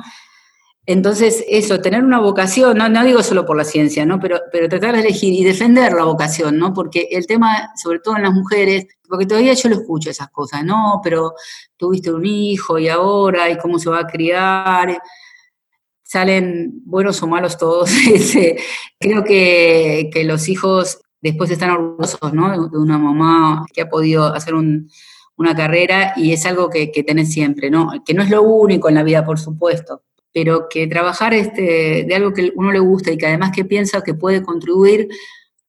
Entonces, 0.92 1.42
eso, 1.48 1.80
tener 1.80 2.04
una 2.04 2.20
vocación, 2.20 2.76
no, 2.76 2.86
no 2.86 3.02
digo 3.02 3.22
solo 3.22 3.46
por 3.46 3.56
la 3.56 3.64
ciencia, 3.64 4.04
¿no? 4.04 4.20
Pero, 4.20 4.40
pero 4.52 4.68
tratar 4.68 4.94
de 4.94 5.00
elegir 5.00 5.32
y 5.32 5.42
defender 5.42 5.94
la 5.94 6.04
vocación, 6.04 6.58
¿no? 6.58 6.74
Porque 6.74 7.08
el 7.10 7.26
tema, 7.26 7.72
sobre 7.82 8.00
todo 8.00 8.16
en 8.16 8.24
las 8.24 8.34
mujeres, 8.34 8.86
porque 9.08 9.24
todavía 9.24 9.54
yo 9.54 9.70
lo 9.70 9.76
escucho 9.76 10.10
esas 10.10 10.28
cosas, 10.28 10.62
no, 10.66 11.00
pero 11.02 11.32
tuviste 11.78 12.12
un 12.12 12.26
hijo 12.26 12.78
y 12.78 12.90
ahora, 12.90 13.48
y 13.48 13.56
cómo 13.56 13.78
se 13.78 13.88
va 13.88 14.00
a 14.00 14.06
criar, 14.06 15.00
salen 16.02 16.82
buenos 16.84 17.22
o 17.22 17.26
malos 17.26 17.56
todos. 17.56 17.90
Creo 19.00 19.24
que, 19.24 20.10
que, 20.12 20.24
los 20.24 20.46
hijos 20.50 21.00
después 21.22 21.50
están 21.50 21.70
orgullosos, 21.70 22.34
¿no? 22.34 22.68
De, 22.68 22.76
una 22.76 22.98
mamá 22.98 23.64
que 23.72 23.80
ha 23.80 23.88
podido 23.88 24.26
hacer 24.34 24.52
una 24.54 25.56
carrera 25.56 26.12
y 26.16 26.32
es 26.32 26.44
algo 26.44 26.68
que, 26.68 26.92
que 26.92 27.02
tenés 27.02 27.32
siempre, 27.32 27.70
¿no? 27.70 27.92
Que 28.04 28.12
no 28.12 28.22
es 28.22 28.28
lo 28.28 28.42
único 28.42 28.90
en 28.90 28.96
la 28.96 29.02
vida, 29.02 29.24
por 29.24 29.38
supuesto, 29.38 30.02
pero 30.32 30.68
que 30.68 30.86
trabajar 30.86 31.34
este, 31.34 32.04
de 32.06 32.14
algo 32.14 32.32
que 32.32 32.52
uno 32.54 32.72
le 32.72 32.78
gusta 32.78 33.10
y 33.10 33.18
que 33.18 33.26
además 33.26 33.52
que 33.54 33.64
piensa 33.64 34.02
que 34.02 34.14
puede 34.14 34.42
contribuir 34.42 35.08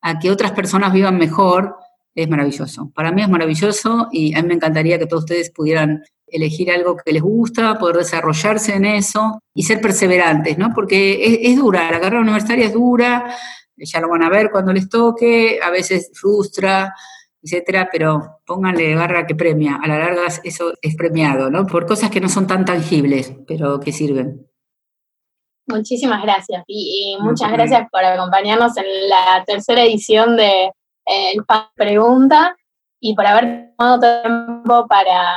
a 0.02 0.20
que 0.20 0.32
otras 0.32 0.52
personas 0.52 0.94
vivan 0.94 1.18
mejor, 1.18 1.76
es 2.16 2.30
maravilloso. 2.30 2.92
Para 2.94 3.12
mí 3.12 3.22
es 3.22 3.30
maravilloso 3.30 4.08
y 4.12 4.36
a 4.36 4.42
mí 4.42 4.48
me 4.48 4.54
encantaría 4.54 5.00
que 5.00 5.08
todos 5.08 5.24
ustedes 5.24 5.50
pudieran 5.52 6.04
elegir 6.28 6.72
algo 6.72 6.98
que 6.98 7.12
les 7.12 7.22
gusta, 7.22 7.78
poder 7.78 7.98
desarrollarse 7.98 8.76
en 8.76 8.86
eso 8.86 9.40
y 9.54 9.64
ser 9.64 9.82
perseverantes, 9.82 10.58
¿no? 10.58 10.72
Porque 10.74 11.40
es, 11.44 11.56
dura, 11.58 11.92
la 11.92 12.00
carrera 12.00 12.22
universitaria 12.22 12.66
es 12.66 12.74
dura, 12.74 13.36
ya 13.78 14.00
lo 14.00 14.10
van 14.10 14.24
a 14.24 14.30
ver 14.30 14.50
cuando 14.52 14.74
les 14.74 14.90
toque, 14.90 15.60
a 15.62 15.70
veces 15.70 16.12
frustra, 16.14 16.94
etcétera, 17.42 17.90
pero 17.92 18.40
pónganle 18.46 18.96
garra 18.96 19.28
que 19.28 19.36
premia. 19.36 19.76
A 19.76 19.88
la 19.88 20.00
larga 20.00 20.24
eso 20.44 20.74
es 20.82 20.96
premiado, 20.96 21.52
¿no? 21.52 21.66
Por 21.66 21.86
cosas 21.86 22.10
que 22.10 22.22
no 22.22 22.30
son 22.30 22.48
tan 22.48 22.66
tangibles, 22.66 23.34
pero 23.48 23.80
que 23.80 23.92
sirven. 23.92 24.48
Muchísimas 25.68 26.22
gracias 26.24 26.64
y, 26.68 27.18
muchas 27.22 27.52
gracias 27.52 27.88
por 27.90 28.04
acompañarnos 28.04 28.76
en 28.78 29.10
la 29.10 29.44
tercera 29.46 29.84
edición 29.84 30.36
de 30.36 30.66
eh, 30.66 31.32
El 31.34 31.46
Pregunta 31.76 32.56
y 33.00 33.16
por 33.16 33.26
haber 33.26 33.72
tomado 33.78 34.00
tiempo 34.00 34.88
para, 34.88 35.36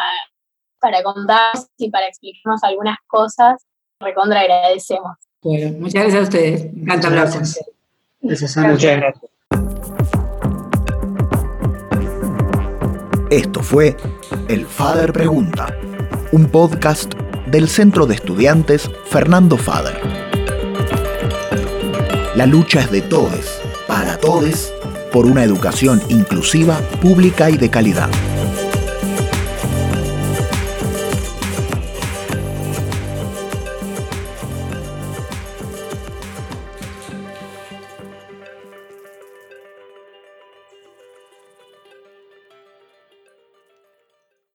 para 0.81 1.03
contarnos 1.03 1.69
y 1.79 1.91
para 1.91 2.07
explicarnos 2.09 2.63
algunas 2.65 2.97
cosas. 3.07 3.65
Recontra 4.01 4.41
agradecemos. 4.41 5.17
Bueno, 5.43 5.79
muchas 5.79 6.03
gracias 6.03 6.21
a 6.21 6.23
ustedes. 6.23 6.75
Me 6.75 6.83
encanta 6.83 7.09
hablar 7.09 7.31
con 7.31 7.43
ustedes. 7.43 7.71
Gracias, 8.21 8.57
Muchas 8.57 8.97
gracias. 8.97 9.31
Esto 13.31 13.63
fue 13.63 13.97
El 14.49 14.67
Fader 14.67 15.13
Pregunta, 15.13 15.67
un 16.33 16.49
podcast 16.49 17.15
del 17.47 17.69
Centro 17.69 18.07
de 18.07 18.15
Estudiantes 18.15 18.91
Fernando 19.09 19.57
Fader. 19.57 20.01
La 22.35 22.47
lucha 22.47 22.81
es 22.81 22.91
de 22.91 23.01
todos, 23.03 23.63
para 23.87 24.19
todos, 24.19 24.73
por 25.13 25.27
una 25.27 25.45
educación 25.45 26.03
inclusiva, 26.09 26.79
pública 27.01 27.49
y 27.51 27.57
de 27.57 27.71
calidad. 27.71 28.11